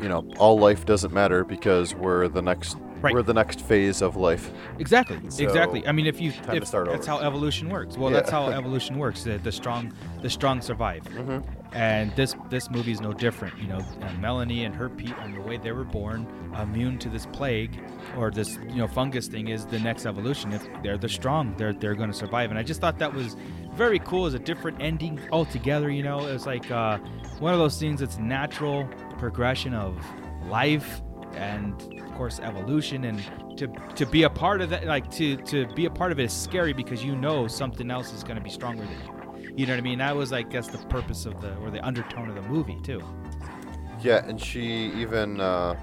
[0.00, 3.14] you know, all life doesn't matter because we're the next Right.
[3.14, 4.50] we're the next phase of life.
[4.78, 5.18] Exactly.
[5.30, 5.86] So, exactly.
[5.86, 7.00] I mean, if you if that's over.
[7.06, 7.96] how evolution works.
[7.96, 8.16] Well, Yeah.
[8.18, 9.24] that's how evolution works.
[9.24, 11.04] The, the strong the strong survive.
[11.04, 11.38] Mm-hmm.
[11.72, 13.56] And this this movie is no different.
[13.58, 16.26] You know, uh, Melanie and her people and the way they were born,
[16.60, 17.80] immune to this plague
[18.18, 20.52] or this you know fungus thing is the next evolution.
[20.52, 22.50] If they're the strong, they're they're going to survive.
[22.50, 23.34] And I just thought that was
[23.80, 24.26] very cool.
[24.26, 25.90] It's a different ending altogether.
[25.90, 26.98] You know, it's like uh,
[27.38, 28.86] one of those things that's natural
[29.18, 29.96] progression of
[30.50, 31.00] life
[31.32, 33.18] and of course evolution and
[33.56, 36.24] to to be a part of that like to to be a part of it
[36.24, 38.98] is scary because you know something else is going to be stronger than
[39.42, 41.70] you you know what i mean that was like guess the purpose of the or
[41.70, 43.00] the undertone of the movie too
[44.02, 45.76] Yeah, and she even uh,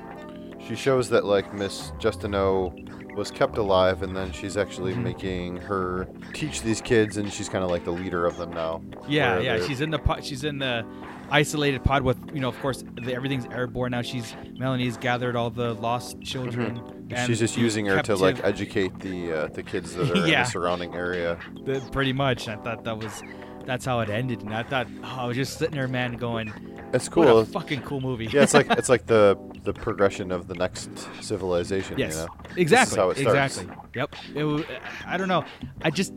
[0.67, 2.73] she shows that like Miss Justineau
[3.17, 5.03] was kept alive, and then she's actually Mm-hmm.
[5.03, 8.81] making her teach these kids, and she's kind of like the leader of them now.
[9.09, 10.85] yeah yeah she's in the pod, she's in the
[11.29, 15.49] isolated pod with you know of course the, everything's airborne now she's melanie's gathered all
[15.49, 17.25] the lost children Mm-hmm.
[17.25, 20.43] She's just using her to like educate the uh, the kids that are in the
[20.43, 21.37] surrounding area.
[21.65, 23.23] the, pretty much i thought that was
[23.67, 26.47] that's how it ended and i thought oh, i was just sitting there man going
[26.93, 27.39] It's what cool.
[27.39, 30.89] a fucking cool movie yeah, it's like it's like the the progression of the next
[31.21, 31.99] civilization.
[31.99, 32.27] Yes, you know?
[32.55, 33.57] Exactly, how it starts.
[33.57, 33.75] exactly.
[33.95, 34.15] Yep.
[34.33, 34.65] It,
[35.05, 35.43] I don't know.
[35.81, 36.13] I just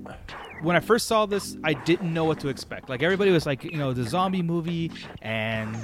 [0.62, 2.88] when I first saw this, I didn't know what to expect.
[2.88, 5.76] Like everybody was like, you know, the zombie movie, and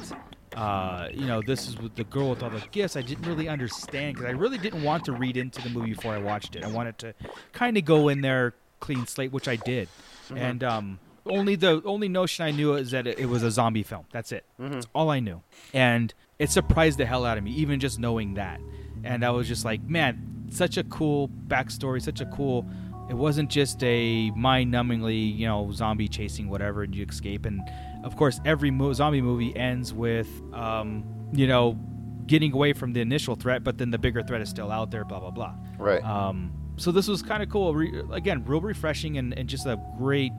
[0.55, 2.95] uh, you know, this is with the girl with all the gifts.
[2.97, 6.15] I didn't really understand because I really didn't want to read into the movie before
[6.15, 6.63] I watched it.
[6.63, 7.15] I wanted to
[7.53, 9.89] kind of go in there clean slate, which I did,
[10.29, 10.37] Mm-hmm.
[10.39, 10.99] and um.
[11.29, 14.05] Only the only notion I knew is that it, it was a zombie film.
[14.13, 14.45] That's it.
[14.61, 14.73] Mm-hmm.
[14.73, 18.35] That's all I knew, and it surprised the hell out of me, even just knowing
[18.35, 18.61] that.
[19.05, 22.67] And I was just like, man, such a cool backstory, such a cool.
[23.09, 27.47] It wasn't just a mind-numbingly, you know, zombie chasing whatever, and you escape.
[27.47, 27.61] And
[28.03, 31.79] of course, every mo- zombie movie ends with, um, you know,
[32.27, 35.05] getting away from the initial threat, but then the bigger threat is still out there.
[35.05, 35.55] Blah blah blah.
[35.79, 36.03] Right.
[36.03, 37.75] Um, so this was kind of cool.
[37.75, 40.33] Re- again, real refreshing and, and just a great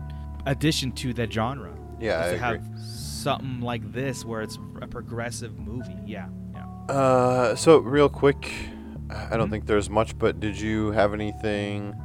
[0.47, 1.73] addition to that genre.
[1.99, 5.95] Yeah, I to have something like this where it's a progressive movie.
[6.05, 6.65] Yeah, yeah.
[6.93, 8.45] Uh, so real quick,
[9.09, 9.37] I Mm-hmm.
[9.37, 11.95] don't think there's much, but did you have anything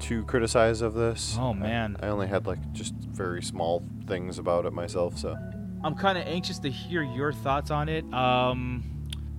[0.00, 1.36] to criticize of this?
[1.38, 1.96] Oh, man.
[2.02, 5.18] I, only had like just very small things about it myself.
[5.18, 5.36] So
[5.84, 8.04] I'm kind of anxious to hear your thoughts on it.
[8.14, 8.84] Um,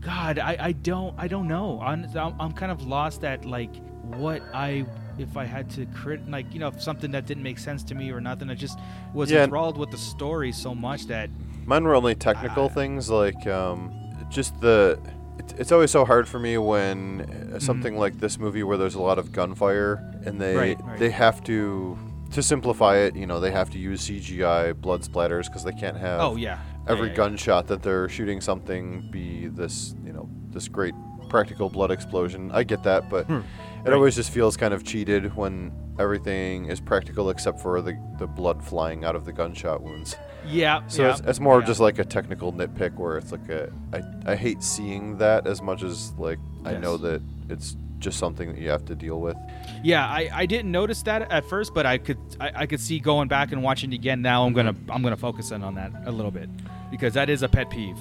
[0.02, 1.80] God, I, I don't I don't know.
[1.82, 4.86] I'm I'm kind of lost at like what I
[5.18, 7.96] if I had to crit like you know if something that didn't make sense to
[7.96, 8.50] me or nothing.
[8.50, 8.80] I just
[9.14, 9.44] was Yeah.
[9.44, 11.30] enthralled with the story so much that
[11.66, 13.92] mine were only technical things like um,
[14.30, 15.00] just the.
[15.40, 17.22] It's, it's always so hard for me when
[17.56, 20.58] uh, something like this movie where there's a lot of gunfire and they Mm-hmm.
[20.60, 21.00] Right, right.
[21.00, 21.98] they have to
[22.32, 23.16] to simplify it.
[23.16, 26.20] You know, they have to use CGI blood splatters because they can't have.
[26.22, 30.68] oh yeah every Yeah, yeah, gunshot that they're shooting something be this you know this
[30.68, 30.94] great
[31.30, 33.40] practical blood explosion i get that but Hmm.
[33.86, 38.28] It always just feels kind of cheated when everything is practical except for the, the
[38.28, 40.16] blood flying out of the gunshot wounds
[40.48, 40.86] yeah.
[40.88, 41.66] so yeah, it's, it's more yeah.
[41.66, 45.62] just like a technical nitpick where it's like a I, I hate seeing that as
[45.62, 49.38] much as like i know that it's just something that you have to deal with
[49.82, 53.00] Yeah, I, I didn't notice that at first, but I could I, I could see
[53.00, 54.22] going back and watching it again.
[54.22, 56.50] Now I'm gonna I'm gonna focus in on that a little bit
[56.92, 57.98] because that is a pet peeve.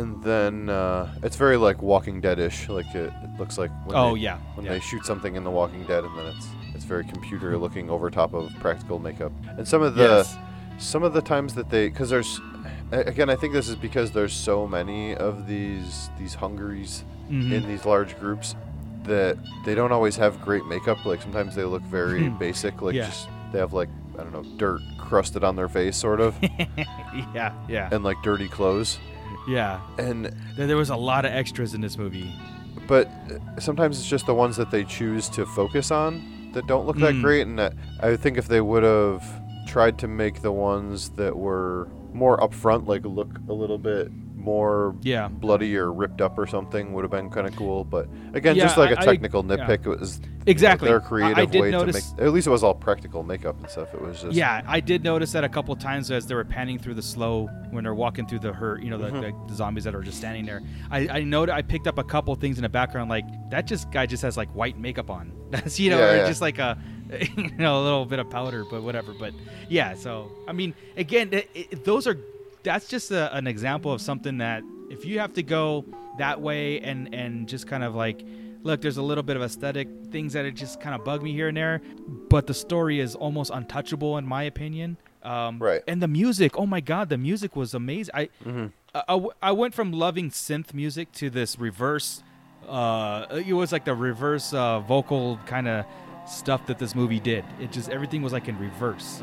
[0.00, 2.68] And then uh, it's very like Walking Dead-ish.
[2.68, 4.72] Like it, it looks like when Oh, they, yeah, when yeah.
[4.72, 8.10] they shoot something in The Walking Dead, and then it's it's very computer looking over
[8.10, 9.32] top of practical makeup.
[9.58, 10.36] And some of the Yes.
[10.78, 12.40] some of the times that they because there's
[12.92, 17.52] again I think this is because there's so many of these these hungaries Mhm.
[17.52, 18.54] in these large groups
[19.04, 21.04] that they don't always have great makeup.
[21.06, 22.82] Like sometimes they look very basic.
[22.82, 22.98] Like Hmm.
[22.98, 23.06] Yeah.
[23.06, 26.34] just they have like I don't know dirt crusted on their face sort of,
[27.34, 28.98] yeah, yeah, and like dirty clothes.
[29.48, 29.80] Yeah.
[29.98, 32.32] And There, was a lot of extras in this movie.
[32.86, 36.86] but uh, sometimes it's just the ones that they choose to focus on that don't
[36.86, 37.22] look that Mm.
[37.22, 37.46] great.
[37.46, 39.22] And uh, I think if they would have
[39.66, 44.08] tried to make the ones that were more upfront, like look a little bit
[44.46, 45.26] more Yeah.
[45.28, 47.84] bloody or ripped up or something, would have been kind of cool.
[47.84, 49.56] But again, Yeah, just like a I- I- technical yeah.
[49.56, 50.88] nitpick, it was Exactly.
[50.88, 52.26] their creative did way notice- to make.
[52.28, 53.92] At least it was all practical makeup and stuff.
[53.92, 56.78] It was just Yeah, I did notice that a couple times as they were panning
[56.78, 59.46] through the slow when they're walking through the hurt, you know, the, Mm-hmm.
[59.48, 60.62] the, zombies that are just standing there.
[60.90, 63.90] I I noted I picked up a couple things in the background like that just
[63.90, 65.32] guy just has like white makeup on.
[65.50, 66.26] That's you know, yeah.
[66.28, 66.78] just like a
[67.36, 69.12] you know a little bit of powder, but whatever.
[69.18, 69.32] But
[69.68, 72.16] yeah, so I mean, again, it, it, those are
[72.66, 75.84] that's just a, an example of something that if you have to go
[76.18, 78.18] that way and and just kind of like
[78.62, 81.32] look there's a little bit of aesthetic things that it just kind of bug me
[81.32, 81.80] here and there
[82.28, 84.96] but the story is almost untouchable in my opinion.
[85.22, 85.82] Um, Right.
[85.88, 88.14] and the music oh my god the music was amazing.
[88.14, 88.66] I Mm-hmm.
[88.94, 89.16] I, I
[89.50, 92.22] I went from loving synth music to this reverse
[92.68, 95.84] uh it was like the reverse uh vocal kind of
[96.26, 97.44] stuff that this movie did.
[97.60, 99.22] It just everything was like in reverse.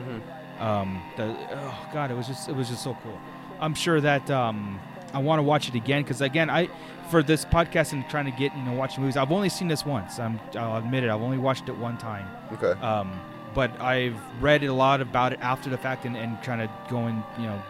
[0.60, 3.18] Um the oh god it was just it was just so cool
[3.64, 4.80] i'm sure that um
[5.14, 6.70] i want to watch it again because again i
[7.10, 9.86] for this podcast and trying to get you know watching movies i've only seen this
[9.86, 12.80] once i'm i'll admit it i've only watched it one time Okay.
[12.82, 13.20] um
[13.54, 16.98] but i've read a lot about it after the fact and, and trying to go
[17.06, 17.62] and you know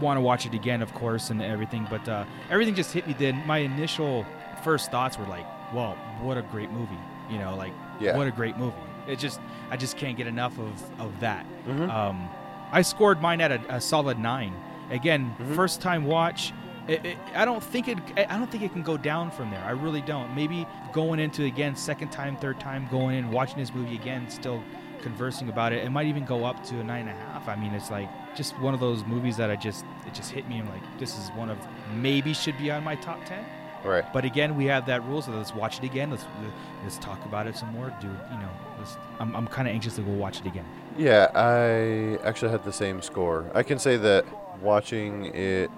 [0.00, 3.14] want to watch it again of course and everything but uh everything just hit me
[3.18, 4.24] then my initial
[4.62, 6.98] first thoughts were like well what a great movie
[7.30, 8.16] you know like Yeah.
[8.16, 8.76] what a great movie
[9.08, 11.88] it just i just can't get enough of of that Mhm.
[11.90, 12.28] um
[12.72, 14.52] i scored mine at a, a solid nine
[14.90, 15.54] again Mm-hmm.
[15.54, 16.52] first time watch
[16.88, 17.98] it, it, I don't think it.
[18.16, 19.62] I don't think it can go down from there.
[19.64, 20.34] I really don't.
[20.36, 24.62] Maybe going into again, second time, third time, going in, watching this movie again, still
[25.02, 25.84] conversing about it.
[25.84, 27.48] It might even go up to a nine and a half.
[27.48, 30.48] I mean, it's like just one of those movies that I just it just hit
[30.48, 30.58] me.
[30.60, 31.58] I'm like, this is one of
[31.92, 33.44] maybe should be on my top ten.
[33.84, 34.04] right.
[34.12, 36.10] But again, we have that rule, so let's watch it again.
[36.12, 36.24] Let's
[36.84, 38.10] let's talk about it some more, dude.
[38.30, 40.66] You know, let's, I'm I'm kind of anxious to go watch it again.
[40.96, 43.50] Yeah, I actually had the same score.
[43.54, 44.24] I can say that
[44.62, 45.70] watching it,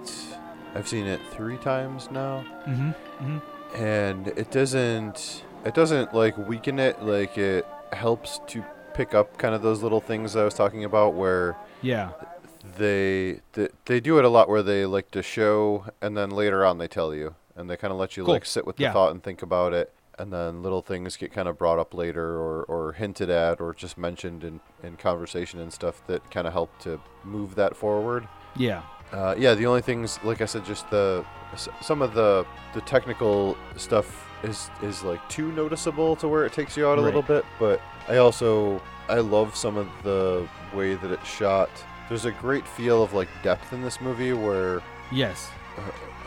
[0.75, 2.89] I've seen it three times now, Mm-hmm.
[2.91, 3.83] Mm-hmm.
[3.83, 7.01] and it doesn't, it doesn't like weaken it.
[7.03, 11.13] Like it helps to pick up kind of those little things I was talking about
[11.13, 12.11] where Yeah.
[12.77, 16.65] they they, they do it a lot where they like to show and then later
[16.65, 18.33] on they tell you and they kind of let you Cool.
[18.33, 18.93] like sit with the Yeah.
[18.93, 22.35] thought and think about it and then little things get kind of brought up later
[22.35, 26.51] or, or hinted at or just mentioned in, in conversation and stuff that kind of
[26.53, 28.27] help to move that forward
[28.59, 28.81] Yeah.
[29.11, 31.25] uh, yeah the only things like i said just the
[31.81, 36.77] some of the the technical stuff is is like too noticeable to where it takes
[36.77, 37.05] you out a Right.
[37.05, 41.69] little bit but i also i love some of the way that it's shot
[42.07, 44.81] there's a great feel of like depth in this movie where
[45.11, 45.49] Yes.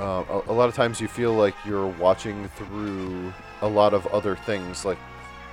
[0.01, 4.07] uh, a, a lot of times you feel like you're watching through a lot of
[4.09, 4.99] other things like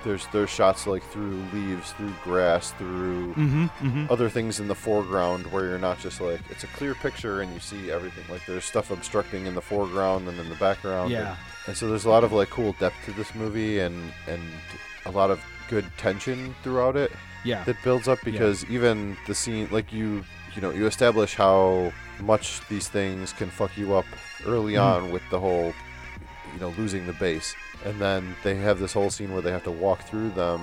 [0.04, 3.64] there's there's shots like through leaves through grass through Mm-hmm.
[3.66, 4.06] Mm-hmm.
[4.12, 7.52] other things in the foreground where you're not just like it's a clear picture and
[7.52, 11.28] you see everything like there's stuff obstructing in the foreground and in the background Yeah.
[11.30, 11.36] and,
[11.68, 14.42] and so there's a lot of like cool depth to this movie and and
[15.06, 17.12] a lot of good tension throughout it
[17.44, 17.62] Yeah.
[17.64, 22.60] that builds up because even the scene like you you know you establish how much
[22.68, 24.04] these things can fuck you up
[24.46, 24.82] early Mhm.
[24.84, 25.72] on with the whole
[26.54, 27.54] you know losing the base
[27.84, 30.60] and then they have this whole scene where they have to walk through them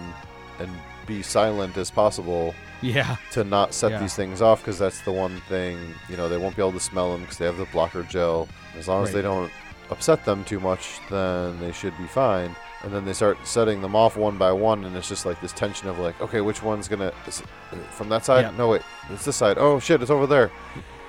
[0.59, 0.69] and
[1.05, 3.15] be silent as possible Yeah.
[3.31, 3.99] to not set Yeah.
[3.99, 5.77] these things off because that's the one thing
[6.09, 8.47] you know they won't be able to smell them because they have the blocker gel
[8.77, 9.51] as long as they don't
[9.89, 13.95] upset them too much then they should be fine and then they start setting them
[13.95, 16.87] off one by one and it's just like this tension of like okay which one's
[16.89, 18.51] gonna uh, from that side Yeah.
[18.57, 20.51] no wait it's this side oh shit it's over there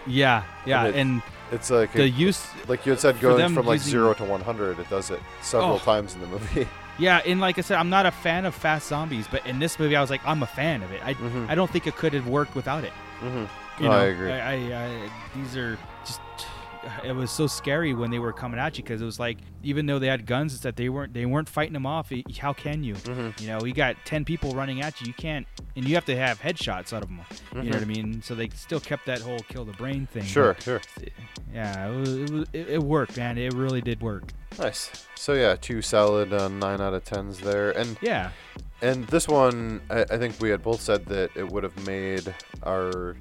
[0.07, 0.45] Yeah.
[0.65, 0.85] Yeah.
[0.87, 1.21] it- And
[1.53, 4.79] it's like the a- use like you had said going from like zero to 100
[4.79, 5.79] it does it several Oh.
[5.79, 6.69] times in the movie
[7.01, 9.79] Yeah, and like I said, I'm not a fan of fast zombies, but in this
[9.79, 11.01] movie, I was like, I'm a fan of it.
[11.05, 11.49] I, Mhm.
[11.49, 12.93] I don't think it could have worked without it.
[13.23, 13.45] mm-hmm.
[13.81, 14.33] You No, know, I agree.
[14.33, 15.79] I, I, I, these are.
[17.05, 19.87] It was so scary when they were coming at you because it was like, even
[19.87, 22.13] though they had guns, it's that they weren't they weren't fighting them off.
[22.39, 22.95] How can you?
[22.95, 23.41] Mhm.
[23.41, 25.09] You know, you got ten people running at you.
[25.09, 27.21] You can't, and you have to have headshots out of them.
[27.55, 28.23] You know what I mean?
[28.23, 30.23] So they still kept that whole kill the brain thing.
[30.23, 30.81] but sure sure
[31.53, 33.39] Yeah, it, was, it, was, it, worked, man.
[33.39, 34.33] It really did work.
[34.59, 38.31] nice so yeah two solid uh, 9 out of 10s there and Yeah.
[38.81, 42.33] And this one, I, I think we had both said that it would have made
[42.63, 43.17] our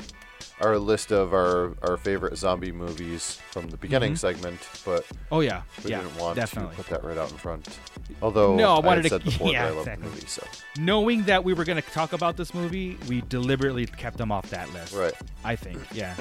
[0.61, 4.17] our list of our, our favorite zombie movies from the beginning Mhm.
[4.17, 5.61] segment, but Oh yeah.
[5.83, 6.01] we yeah.
[6.01, 6.75] didn't want definitely.
[6.75, 7.77] to put that right out in front.
[8.21, 10.07] Although No, I wanted to- said before yeah, that I love exactly.
[10.09, 10.47] the movie, so
[10.79, 14.49] knowing that we were going to talk about this movie, we deliberately kept them off
[14.49, 14.95] that list.
[14.95, 15.13] right,
[15.45, 15.79] I think.
[15.93, 16.15] Yeah.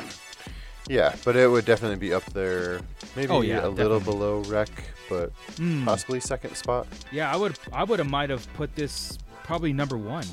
[0.89, 2.81] yeah, but it would definitely be up there,
[3.17, 4.69] maybe Oh, yeah, a little below Rec,
[5.09, 5.85] but Mm.
[5.87, 6.87] possibly second spot.
[7.11, 7.59] Yeah, I would.
[7.73, 10.25] I would have might have put this probably number one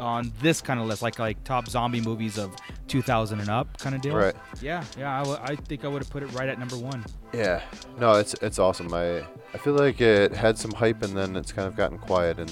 [0.00, 2.54] on this kind of list, like like top zombie movies of
[2.88, 4.16] 2000 and up kind of deal.
[4.16, 4.34] Right.
[4.60, 4.82] Yeah.
[4.98, 5.14] Yeah.
[5.20, 7.04] I, w- I think I would have put it right at number one.
[7.32, 7.62] Yeah,
[7.98, 8.92] no, it's it's awesome.
[8.92, 9.18] I
[9.54, 12.50] I feel like it had some hype and then it's kind of gotten quiet and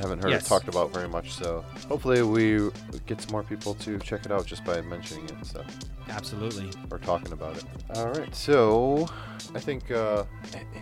[0.00, 0.46] haven't heard Yes.
[0.46, 1.32] it talked about very much.
[1.32, 2.70] So hopefully we
[3.06, 5.46] get some more people to check it out just by mentioning it.
[5.46, 5.62] So.
[6.08, 6.72] Absolutely.
[6.90, 7.64] or talking about it.
[7.94, 9.06] All right, so
[9.54, 10.24] I think uh,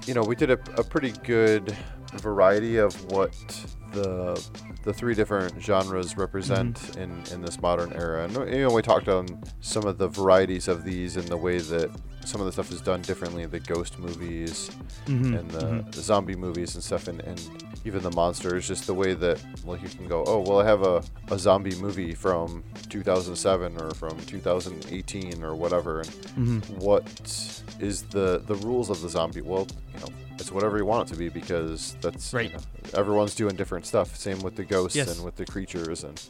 [0.07, 1.77] you know we did a, a pretty good
[2.15, 3.33] variety of what
[3.93, 4.43] the
[4.85, 7.01] the three different genres represent Mm-hmm.
[7.01, 8.25] in in this modern era.
[8.25, 9.27] And you know, we talked on
[9.61, 11.91] some of the varieties of these and the way that
[12.25, 13.47] some of the stuff is done differently.
[13.47, 14.71] The ghost movies
[15.07, 15.35] Mm-hmm.
[15.35, 17.41] and the, the zombie movies and stuff, and, and
[17.89, 18.69] even the monsters.
[18.69, 21.03] Just the way that like you can go, oh well, I have a,
[21.33, 26.09] a zombie movie from 2007 or from 2018 or whatever, and
[26.39, 26.79] Mm-hmm.
[26.79, 27.03] what
[27.81, 29.41] is the the rules of the zombie?
[29.43, 30.07] Well, you know,
[30.39, 32.59] it's whatever you want it to be because that's you know,
[32.95, 34.15] everyone's doing different stuff.
[34.17, 35.17] Same with the ghosts Yes.
[35.17, 36.21] and with the creatures, and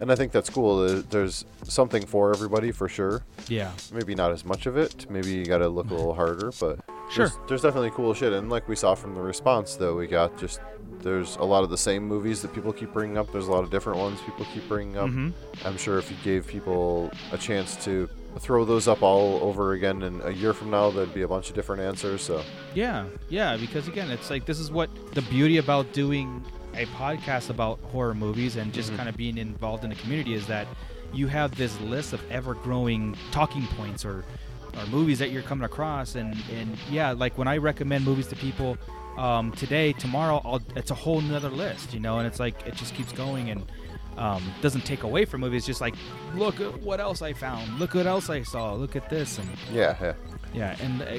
[0.00, 0.86] and I think that's cool.
[1.02, 3.24] There's something for everybody for sure.
[3.48, 3.72] Yeah.
[3.92, 5.10] Maybe not as much of it.
[5.10, 6.78] Maybe you got to look a little harder, but
[7.08, 7.26] Sure.
[7.28, 8.32] there's, there's definitely cool shit.
[8.32, 10.60] And like we saw from the response, though, we got just
[11.02, 13.30] there's a lot of the same movies that people keep bringing up.
[13.32, 15.08] There's a lot of different ones people keep bringing up.
[15.08, 15.30] Mm-hmm.
[15.66, 18.08] I'm sure if you gave people a chance to
[18.38, 21.48] throw those up all over again in a year from now, there'd be a bunch
[21.48, 22.22] of different answers.
[22.22, 22.42] So
[22.74, 26.44] Yeah, yeah, because again, it's like this is what the beauty about doing
[26.74, 30.46] a podcast about horror movies and just kind of being involved in the community is
[30.46, 30.66] that
[31.12, 34.24] you have this list of ever-growing talking points or
[34.76, 38.36] or movies that you're coming across and and yeah, like when I recommend movies to
[38.36, 38.76] people
[39.16, 42.74] um, today, tomorrow, I'll, it's a whole nother list, you know, and it's like it
[42.74, 43.66] just keeps going and
[44.16, 45.66] um, doesn't take away from movies.
[45.66, 45.94] Just like
[46.34, 49.48] look at what else I found, look what else I saw, look at this and
[49.72, 50.12] yeah, yeah.
[50.52, 51.16] yeah, and uh,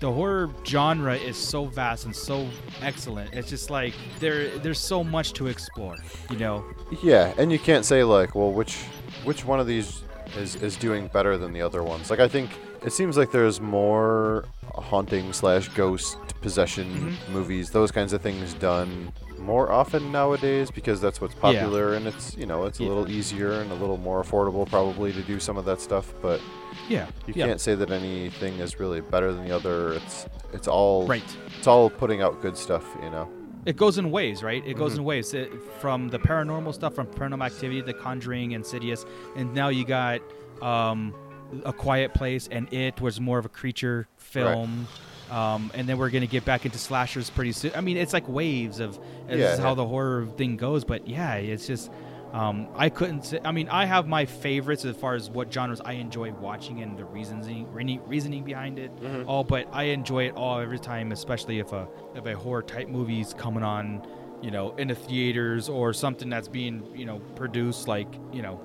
[0.00, 2.48] the horror genre is so vast and so
[2.82, 3.34] excellent.
[3.34, 5.96] It's just like there there's so much to explore,
[6.30, 6.64] you know.
[7.02, 8.76] Yeah, and you can't say like, well, which
[9.24, 10.02] which one of these
[10.36, 12.10] is is doing better than the other ones.
[12.10, 12.50] Like I think
[12.84, 14.44] it seems like there's more
[14.74, 17.32] haunting slash ghost possession Mm-hmm.
[17.32, 22.36] movies, those kinds of things done more often nowadays because that's what's popular and it's
[22.36, 22.88] you know it's a Yeah.
[22.90, 26.12] little easier and a little more affordable probably to do some of that stuff.
[26.22, 26.40] But
[26.88, 27.06] Yeah.
[27.26, 27.46] you yeah.
[27.46, 29.94] can't say that anything is really better than the other.
[29.94, 31.22] It's it's all Right.
[31.58, 33.28] It's all putting out good stuff, you know.
[33.66, 34.62] It goes in waves, right?
[34.64, 34.78] It Mm-hmm.
[34.78, 35.34] goes in waves.
[35.34, 39.04] It, from the paranormal stuff, from Paranormal Activity, The Conjuring, Insidious,
[39.36, 40.20] and now you got
[40.62, 41.14] um,
[41.64, 44.86] A Quiet Place, and It was more of a creature film.
[45.30, 47.70] Um, and then we're gonna get back into slashers pretty soon.
[47.76, 48.96] I mean, it's like waves of
[49.28, 49.74] this Yeah, is how yeah.
[49.74, 50.84] the horror thing goes.
[50.84, 51.90] But yeah, it's just
[52.32, 53.24] um, I couldn't.
[53.26, 56.82] Say, I mean, I have my favorites as far as what genres I enjoy watching
[56.82, 58.90] and the reasoning reasoning- reasoning behind it.
[59.26, 62.88] All, but I enjoy it all every time, especially if a if a horror type
[62.88, 64.04] movie's coming on,
[64.42, 68.60] you know, in the theaters or something that's being you know produced like you know.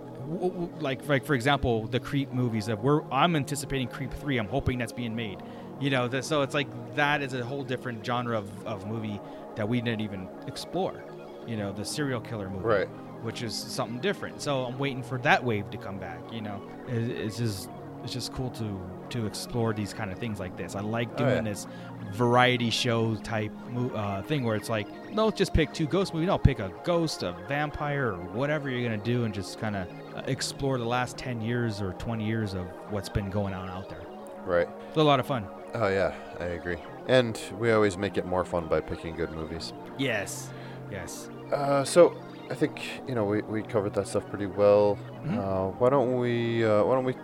[0.79, 2.65] Like, like for example, the Creep movies.
[2.65, 4.37] That we're, I'm anticipating Creep three.
[4.37, 5.39] I'm hoping that's being made.
[5.79, 9.19] You know, that, so it's like that is a whole different genre of, of movie
[9.55, 11.03] that we didn't even explore.
[11.45, 12.87] You know, the serial killer movie Right.
[13.23, 14.41] which is something different.
[14.41, 16.19] So I'm waiting for that wave to come back.
[16.33, 17.69] You know, it, it's just
[18.03, 18.79] it's just cool to
[19.09, 20.75] to explore these kind of things like this.
[20.75, 21.51] I like Oh, doing yeah.
[21.51, 21.67] this
[22.15, 23.51] variety show type
[23.93, 26.27] uh, thing where it's like, no, just pick two ghost movies.
[26.27, 29.87] No, pick a ghost, a vampire, or whatever you're gonna do, and just kind of
[30.27, 34.01] explore the last ten years or twenty years of what's been going on out there.
[34.45, 34.67] Right.
[34.87, 35.45] It's a lot of fun.
[35.73, 36.77] Oh yeah, I agree.
[37.07, 39.73] And we always make it more fun by picking good movies.
[39.97, 40.49] Yes,
[40.91, 41.29] yes.
[41.51, 42.15] Uh, so
[42.49, 44.97] I think you know we, we covered that stuff pretty well.
[45.23, 45.39] Mm-hmm.
[45.39, 47.15] Uh, why don't we uh, why don't we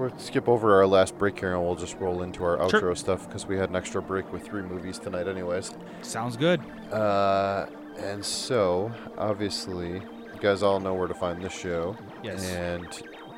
[0.00, 2.96] we'll skip over our last break here and we'll just roll into our outro Sure.
[2.96, 5.74] stuff because we had an extra break with three movies tonight, anyways.
[6.02, 6.60] Sounds good.
[6.92, 7.66] Uh,
[7.98, 11.96] and so obviously you guys all know where to find this show.
[12.22, 12.48] Yes.
[12.50, 12.86] And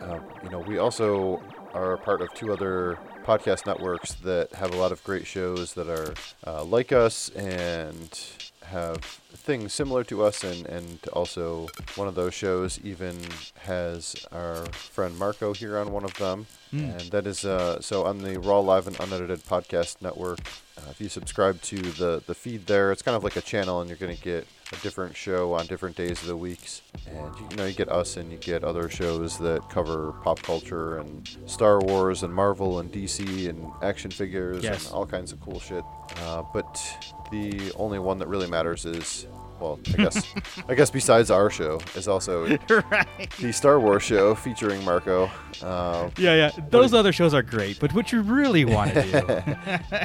[0.00, 1.42] uh, you know we also
[1.74, 5.74] are a part of two other podcast networks that have a lot of great shows
[5.74, 6.15] that are
[6.47, 8.20] uh, like us and
[8.73, 8.99] have
[9.49, 13.17] things similar to us and, and also one of those shows even
[13.60, 16.47] has our friend Marco here on one of them.
[16.73, 20.41] And that is uh, so on the raw live and unedited podcast network
[20.78, 23.81] uh, if you subscribe to the the feed there it's kind of like a channel
[23.81, 27.34] and you're going to get a different show on different days of the weeks and
[27.51, 31.28] you, know you get us and you get other shows that cover pop culture and
[31.47, 34.86] star wars and marvel and dc and action figures Yes.
[34.86, 35.84] and all kinds of cool shit
[36.23, 36.81] uh, but
[37.31, 39.26] the only one that really matters is
[39.60, 40.26] well i guess
[40.68, 42.47] i guess besides our show is also
[42.91, 43.31] right.
[43.41, 45.31] the star wars show featuring marco
[45.62, 46.51] uh, Yeah, yeah.
[46.70, 49.99] Those other shows are great, but what you really want to do.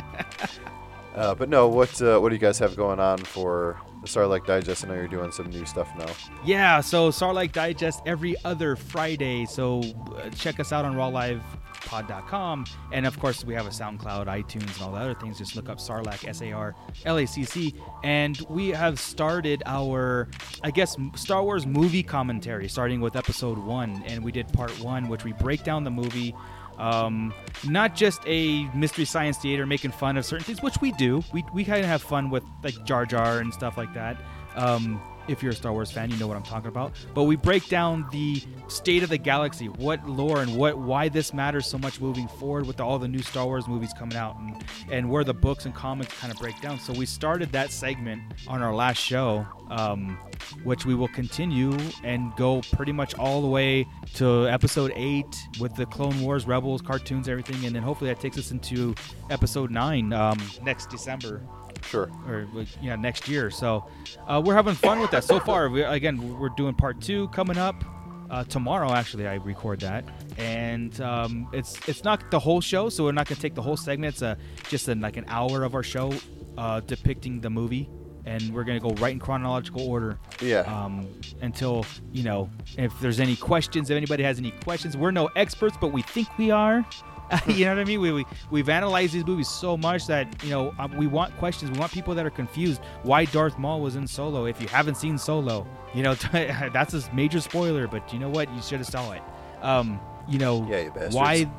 [1.18, 4.46] uh, but no what uh, what do you guys have going on for the Sarlacc
[4.46, 6.06] digest i know you're doing some new stuff now
[6.46, 9.46] Yeah, so Sarlacc Digest every other Friday.
[9.46, 9.82] So
[10.16, 12.66] uh, check us out on rawlivepod.com.
[12.92, 15.38] And of course, we have a SoundCloud, iTunes, and all the other things.
[15.38, 17.74] Just look up Sarlacc, S A R L A C C.
[18.04, 20.30] And we have started our,
[20.64, 24.04] I guess, Star Wars movie commentary, starting with episode one.
[24.06, 26.34] And we did part one, which we break down the movie.
[26.78, 27.34] Um,
[27.68, 31.24] not just a mystery science theater making fun of certain things, which we do.
[31.34, 34.18] We we kind of have fun with like Jar Jar and stuff like that.
[34.56, 36.94] Um, if you're a Star Wars fan, you know what I'm talking about.
[37.14, 41.34] But we break down the state of the galaxy, what lore and what why this
[41.34, 44.64] matters so much moving forward with all the new Star Wars movies coming out, and
[44.92, 46.80] and where the books and comics kind of break down.
[46.80, 50.18] So we started that segment on our last show, um,
[50.64, 55.76] which we will continue and go pretty much all the way to episode eight with
[55.76, 58.96] the Clone Wars, Rebels, cartoons, everything, and then hopefully that takes us into
[59.30, 61.42] episode nine um, next December
[61.84, 62.10] Sure.
[62.28, 63.50] or like, yeah next year.
[63.50, 63.86] So
[64.28, 65.70] uh, we're having fun with that so far.
[65.70, 67.84] We, again we're doing part two coming up
[68.30, 70.06] uh, tomorrow actually i record that.
[70.38, 73.62] And um, it's it's not the whole show so we're not going to take the
[73.62, 74.16] whole segment.
[74.16, 74.38] It's a,
[74.70, 76.14] just an, like an hour of our show
[76.58, 77.90] uh, depicting the movie.
[78.26, 80.20] And we're going to go right in chronological order.
[80.42, 80.60] Yeah.
[80.62, 81.08] um,
[81.42, 84.98] until you know if there's any questions if anybody has any questions.
[84.98, 86.86] We're no experts but we think we are
[87.48, 88.00] you know what I mean?
[88.02, 91.72] We, we we've analyzed these movies so much that you know um, we want questions.
[91.72, 94.46] We want people that are confused why Darth Maul was in Solo.
[94.46, 97.88] If you haven't seen Solo, you know that's a major spoiler.
[97.88, 98.54] But you know what?
[98.54, 99.22] You should have saw it.
[99.62, 101.50] Um, you know Yeah, you why?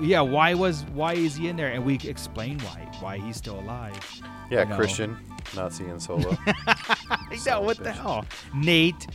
[0.00, 1.68] Yeah, why was why is he in there?
[1.72, 3.98] And we explain why why he's still alive.
[4.50, 4.76] yeah, you know.
[4.76, 5.16] Christian,
[5.54, 6.36] Nazi and Solo.
[7.46, 8.24] Yeah, what the hell?
[8.54, 9.06] Nate,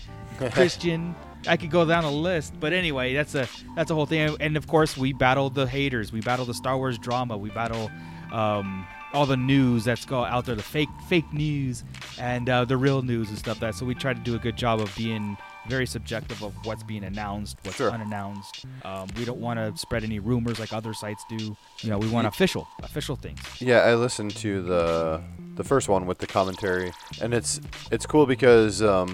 [0.51, 1.15] Christian.
[1.47, 4.35] I could go down a list, but anyway, that's a that's a whole thing.
[4.39, 6.11] And of course, we battle the haters.
[6.11, 7.37] We battle the Star Wars drama.
[7.37, 7.91] We battle
[8.31, 11.83] um, all the news that's go out there, the fake fake news
[12.19, 13.59] and uh, the real news and stuff.
[13.59, 16.83] That so we try to do a good job of being very subjective of what's
[16.83, 17.89] being announced, what's Sure.
[17.89, 18.65] unannounced.
[18.83, 21.55] Um, we don't want to spread any rumors like other sites do.
[21.81, 23.39] You know, we want official official things.
[23.61, 25.21] Yeah, I listened to the
[25.55, 26.91] the first one with the commentary,
[27.21, 29.13] and it's it's cool because um,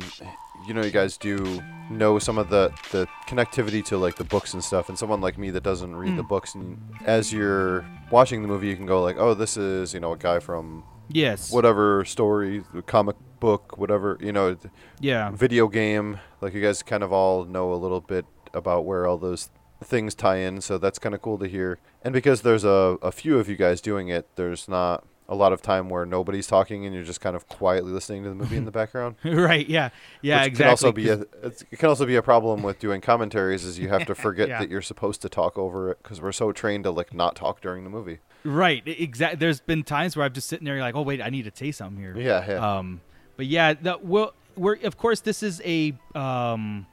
[0.67, 4.53] you know you guys do know some of the the connectivity to like the books
[4.53, 6.27] and stuff, and someone like me that doesn't read the hmm.
[6.27, 9.99] books, and as you're watching the movie, you can go like, oh, this is you
[9.99, 11.51] know a guy from Yes.
[11.51, 14.55] whatever story, the comic book, whatever you know,
[14.99, 15.31] Yeah.
[15.31, 16.19] video game.
[16.41, 19.49] Like you guys kind of all know a little bit about where all those
[19.83, 21.79] things tie in, so that's kind of cool to hear.
[22.03, 25.53] And because there's a, a few of you guys doing it, there's not a lot
[25.53, 28.57] of time where nobody's talking and you're just kind of quietly listening to the movie
[28.57, 29.15] in the background.
[29.23, 29.69] right.
[29.69, 29.89] Yeah.
[30.21, 30.39] Yeah.
[30.41, 30.63] which exactly.
[30.63, 33.89] Can also be a, it can also be a problem with doing commentaries is you
[33.89, 34.59] have to forget Yeah.
[34.59, 37.61] that you're supposed to talk over it because we're so trained to like not talk
[37.61, 38.17] during the movie.
[38.43, 38.81] Right.
[38.85, 39.37] Exactly.
[39.37, 41.71] There's been times where I've just sitting there like, oh wait, I need to say
[41.71, 42.17] something here.
[42.17, 42.77] Yeah, yeah.
[42.77, 43.01] Um,
[43.37, 46.87] but yeah, the, well, we're of course this is a um,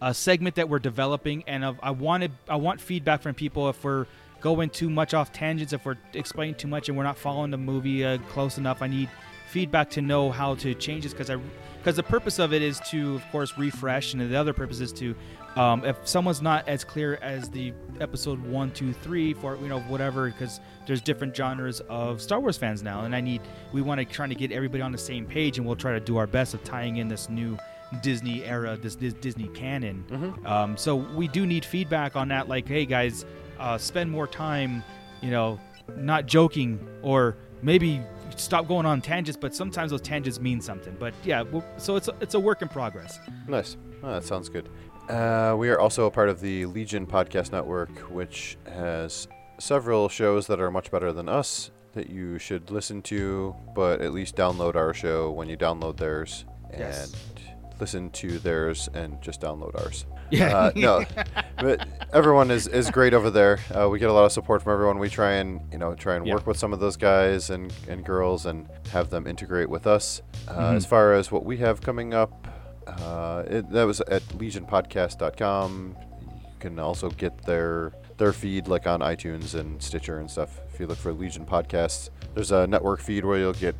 [0.00, 3.82] a segment that we're developing, and of, I wanted I want feedback from people if
[3.84, 4.06] we're
[4.40, 7.58] going too much off tangents, if we're explaining too much, and we're not following the
[7.58, 8.82] movie uh, close enough.
[8.82, 9.08] I need
[9.48, 11.36] feedback to know how to change this because I
[11.78, 14.92] because the purpose of it is to of course refresh, and the other purpose is
[14.94, 15.14] to
[15.56, 19.80] um, if someone's not as clear as the episode one, two, three, for you know
[19.80, 23.98] whatever, because there's different genres of Star Wars fans now, and I need we want
[23.98, 26.26] to try to get everybody on the same page, and we'll try to do our
[26.26, 27.58] best of tying in this new
[28.02, 30.04] Disney era, this, this Disney canon.
[30.46, 32.48] Um, so we do need feedback on that.
[32.48, 33.24] Like, hey guys,
[33.60, 34.82] uh, spend more time,
[35.20, 35.60] you know,
[35.96, 38.00] not joking, or maybe
[38.36, 39.38] stop going on tangents.
[39.40, 40.96] But sometimes those tangents mean something.
[40.98, 43.18] But yeah, we'll, so it's a, it's a work in progress.
[43.46, 43.76] Nice.
[44.02, 44.68] Oh, that sounds good.
[45.08, 50.46] Uh, we are also a part of the Legion Podcast Network, which has several shows
[50.46, 54.76] that are much better than us that you should listen to, but at least download
[54.76, 57.12] our show when you download theirs Yes.
[57.12, 57.49] and
[57.80, 60.06] listen to theirs and just download ours.
[60.32, 60.56] Yeah.
[60.56, 61.04] Uh, no,
[61.58, 63.58] but everyone is, is great over there.
[63.76, 65.00] Uh, we get a lot of support from everyone.
[65.00, 66.34] We try and you know try and Yeah.
[66.34, 70.22] work with some of those guys and, and girls and have them integrate with us.
[70.46, 70.76] Uh, Mm-hmm.
[70.76, 72.46] As far as what we have coming up,
[72.86, 75.96] uh, it, that was at legionpodcast.com.
[76.30, 80.60] You can also get their their feed like on iTunes and Stitcher and stuff.
[80.72, 83.74] If you look for Legion Podcasts, there's a network feed where you'll get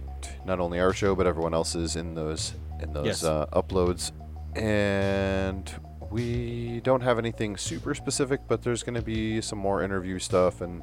[0.44, 3.24] not only our show but everyone else's in those in those Yes.
[3.24, 4.12] uh, uploads.
[4.56, 5.72] And
[6.10, 10.60] we don't have anything super specific, but there's going to be some more interview stuff
[10.60, 10.82] and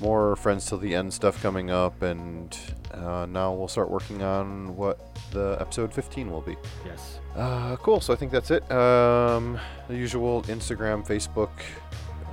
[0.00, 2.56] more friends till the end stuff coming up and
[2.94, 4.98] uh, now we'll start working on what
[5.32, 7.18] the episode 15 will be yes.
[7.36, 11.50] uh, cool so i think that's it um, the usual instagram facebook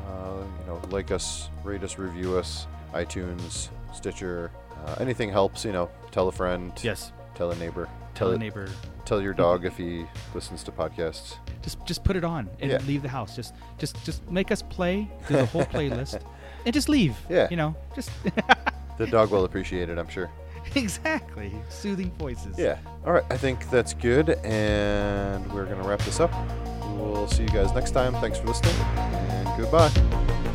[0.08, 4.51] uh, you know like us rate us review us itunes stitcher
[4.85, 7.11] uh, anything helps you know tell a friend Yes.
[7.40, 8.68] Tell a neighbor Tell a neighbor.
[9.06, 12.80] tell your dog if he listens to podcasts Just just put it on and Yeah.
[12.85, 13.34] leave the house.
[13.35, 16.19] Just just just make us play do the whole playlist
[16.66, 17.16] and just leave.
[17.30, 17.48] Yeah.
[17.50, 18.11] You know, just
[18.98, 20.30] the dog will appreciate it i'm sure
[20.76, 22.58] exactly soothing voices.
[22.59, 22.77] Yeah.
[23.06, 23.24] All right.
[23.30, 24.32] I think that's good.
[24.43, 26.32] And we're going to wrap this up.
[26.98, 28.14] We'll see you guys next time.
[28.16, 28.76] Thanks for listening.
[28.76, 30.49] And goodbye.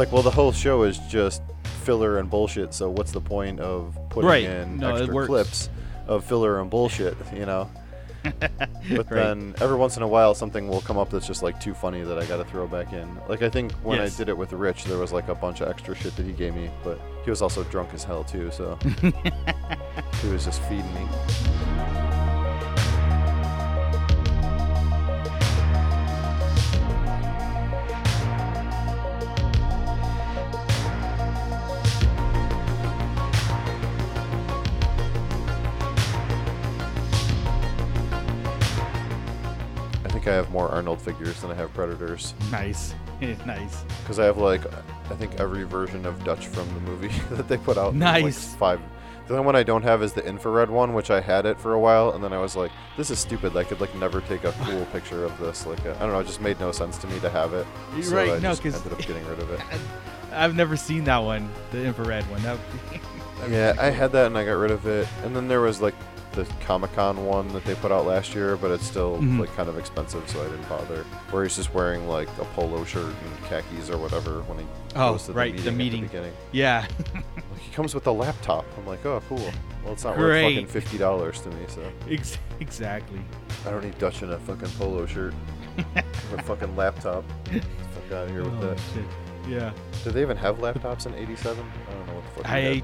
[0.00, 1.42] Like, well, the whole show is just
[1.84, 2.74] filler and bullshit.
[2.74, 4.44] So what's the point of putting Right.
[4.44, 5.68] in No, extra clips
[6.08, 7.16] of filler and bullshit?
[7.34, 7.70] You know.
[8.96, 11.72] But then every once in a while, something will come up that's just like too
[11.74, 13.08] funny that I got to throw back in.
[13.28, 14.14] Like I think when Yes.
[14.14, 16.32] I did it with Rich, there was like a bunch of extra shit that he
[16.32, 18.76] gave me, but he was also drunk as hell too, so
[20.22, 22.09] he was just feeding me.
[40.30, 42.34] I have more Arnold figures than I have Predators.
[42.50, 42.94] Nice,
[43.46, 43.84] nice.
[44.02, 44.62] Because I have like,
[45.10, 47.92] I think every version of Dutch from the movie that they put out.
[47.98, 48.54] There's, like, Nice.
[48.54, 48.80] five.
[49.26, 51.74] The only one I don't have is the infrared one, which I had it for
[51.74, 53.56] a while, and then I was like, this is stupid.
[53.56, 55.66] I could like never take a cool picture of this.
[55.66, 57.64] Like, uh, I don't know, it just made no sense to me to have it.
[57.94, 59.60] You're so right, I no, just 'cause- ended up getting rid of it.
[60.32, 62.42] I've never seen that one, the infrared one.
[62.42, 62.58] That,
[63.48, 65.06] yeah, I had that and I got rid of it.
[65.24, 65.94] And then there was like
[66.32, 69.40] the Comic Con one that they put out last year, but it's still Mhm.
[69.40, 71.04] like kind of expensive, so I didn't bother.
[71.30, 74.64] Where he's just wearing like a polo shirt and khakis or whatever when he
[74.96, 76.04] Oh, goes to right, the the meeting, meeting.
[76.04, 76.36] at the beginning.
[76.52, 76.86] yeah.
[77.50, 78.64] Like, he comes with a laptop.
[78.78, 79.38] I'm like, oh, cool.
[79.84, 83.20] Well, it's not worth fucking fifty dollars to me, so Ex- exactly.
[83.66, 85.34] I don't need Dutch in a fucking polo shirt
[86.32, 87.24] or a fucking laptop.
[87.50, 88.80] Get fuck out of here with Oh, that.
[88.94, 89.04] shit.
[89.48, 89.72] Yeah.
[90.04, 91.58] Did they even have laptops in '87?
[91.88, 92.50] I don't know what the fuck.
[92.52, 92.82] I had.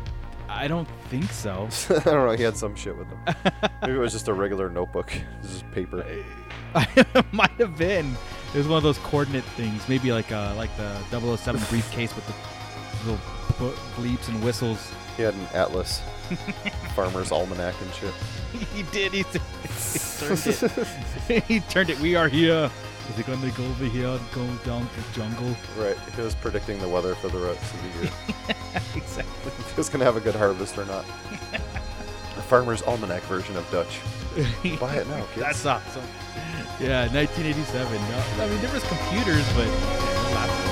[0.48, 1.68] I don't think so.
[1.90, 2.30] I don't know.
[2.32, 3.18] He had some shit with him.
[3.82, 5.12] Maybe it was just a regular notebook.
[5.42, 6.04] This is paper.
[6.74, 8.14] it might have been.
[8.54, 9.88] It was one of those coordinate things.
[9.88, 14.92] Maybe like uh like the 007 briefcase with the little bleeps and whistles.
[15.16, 16.02] He had an atlas,
[16.94, 18.12] farmer's almanac and shit.
[18.74, 19.12] he did.
[19.12, 19.38] He, he
[20.18, 21.44] turned it.
[21.44, 21.98] he turned it.
[22.00, 22.70] We are here.
[23.10, 25.56] Is it going to go over here and go down the jungle?
[25.78, 25.96] Right.
[26.14, 28.12] He was predicting the weather for the rest of the year.
[28.94, 29.52] exactly.
[29.58, 31.04] if he was gonna have a good harvest or not.
[31.50, 34.00] the farmer's almanac version of Dutch.
[34.80, 35.40] Buy it now, kids.
[35.40, 36.04] That's awesome.
[36.80, 37.92] Yeah, 1987.
[37.92, 40.65] No, I mean, there was computers, but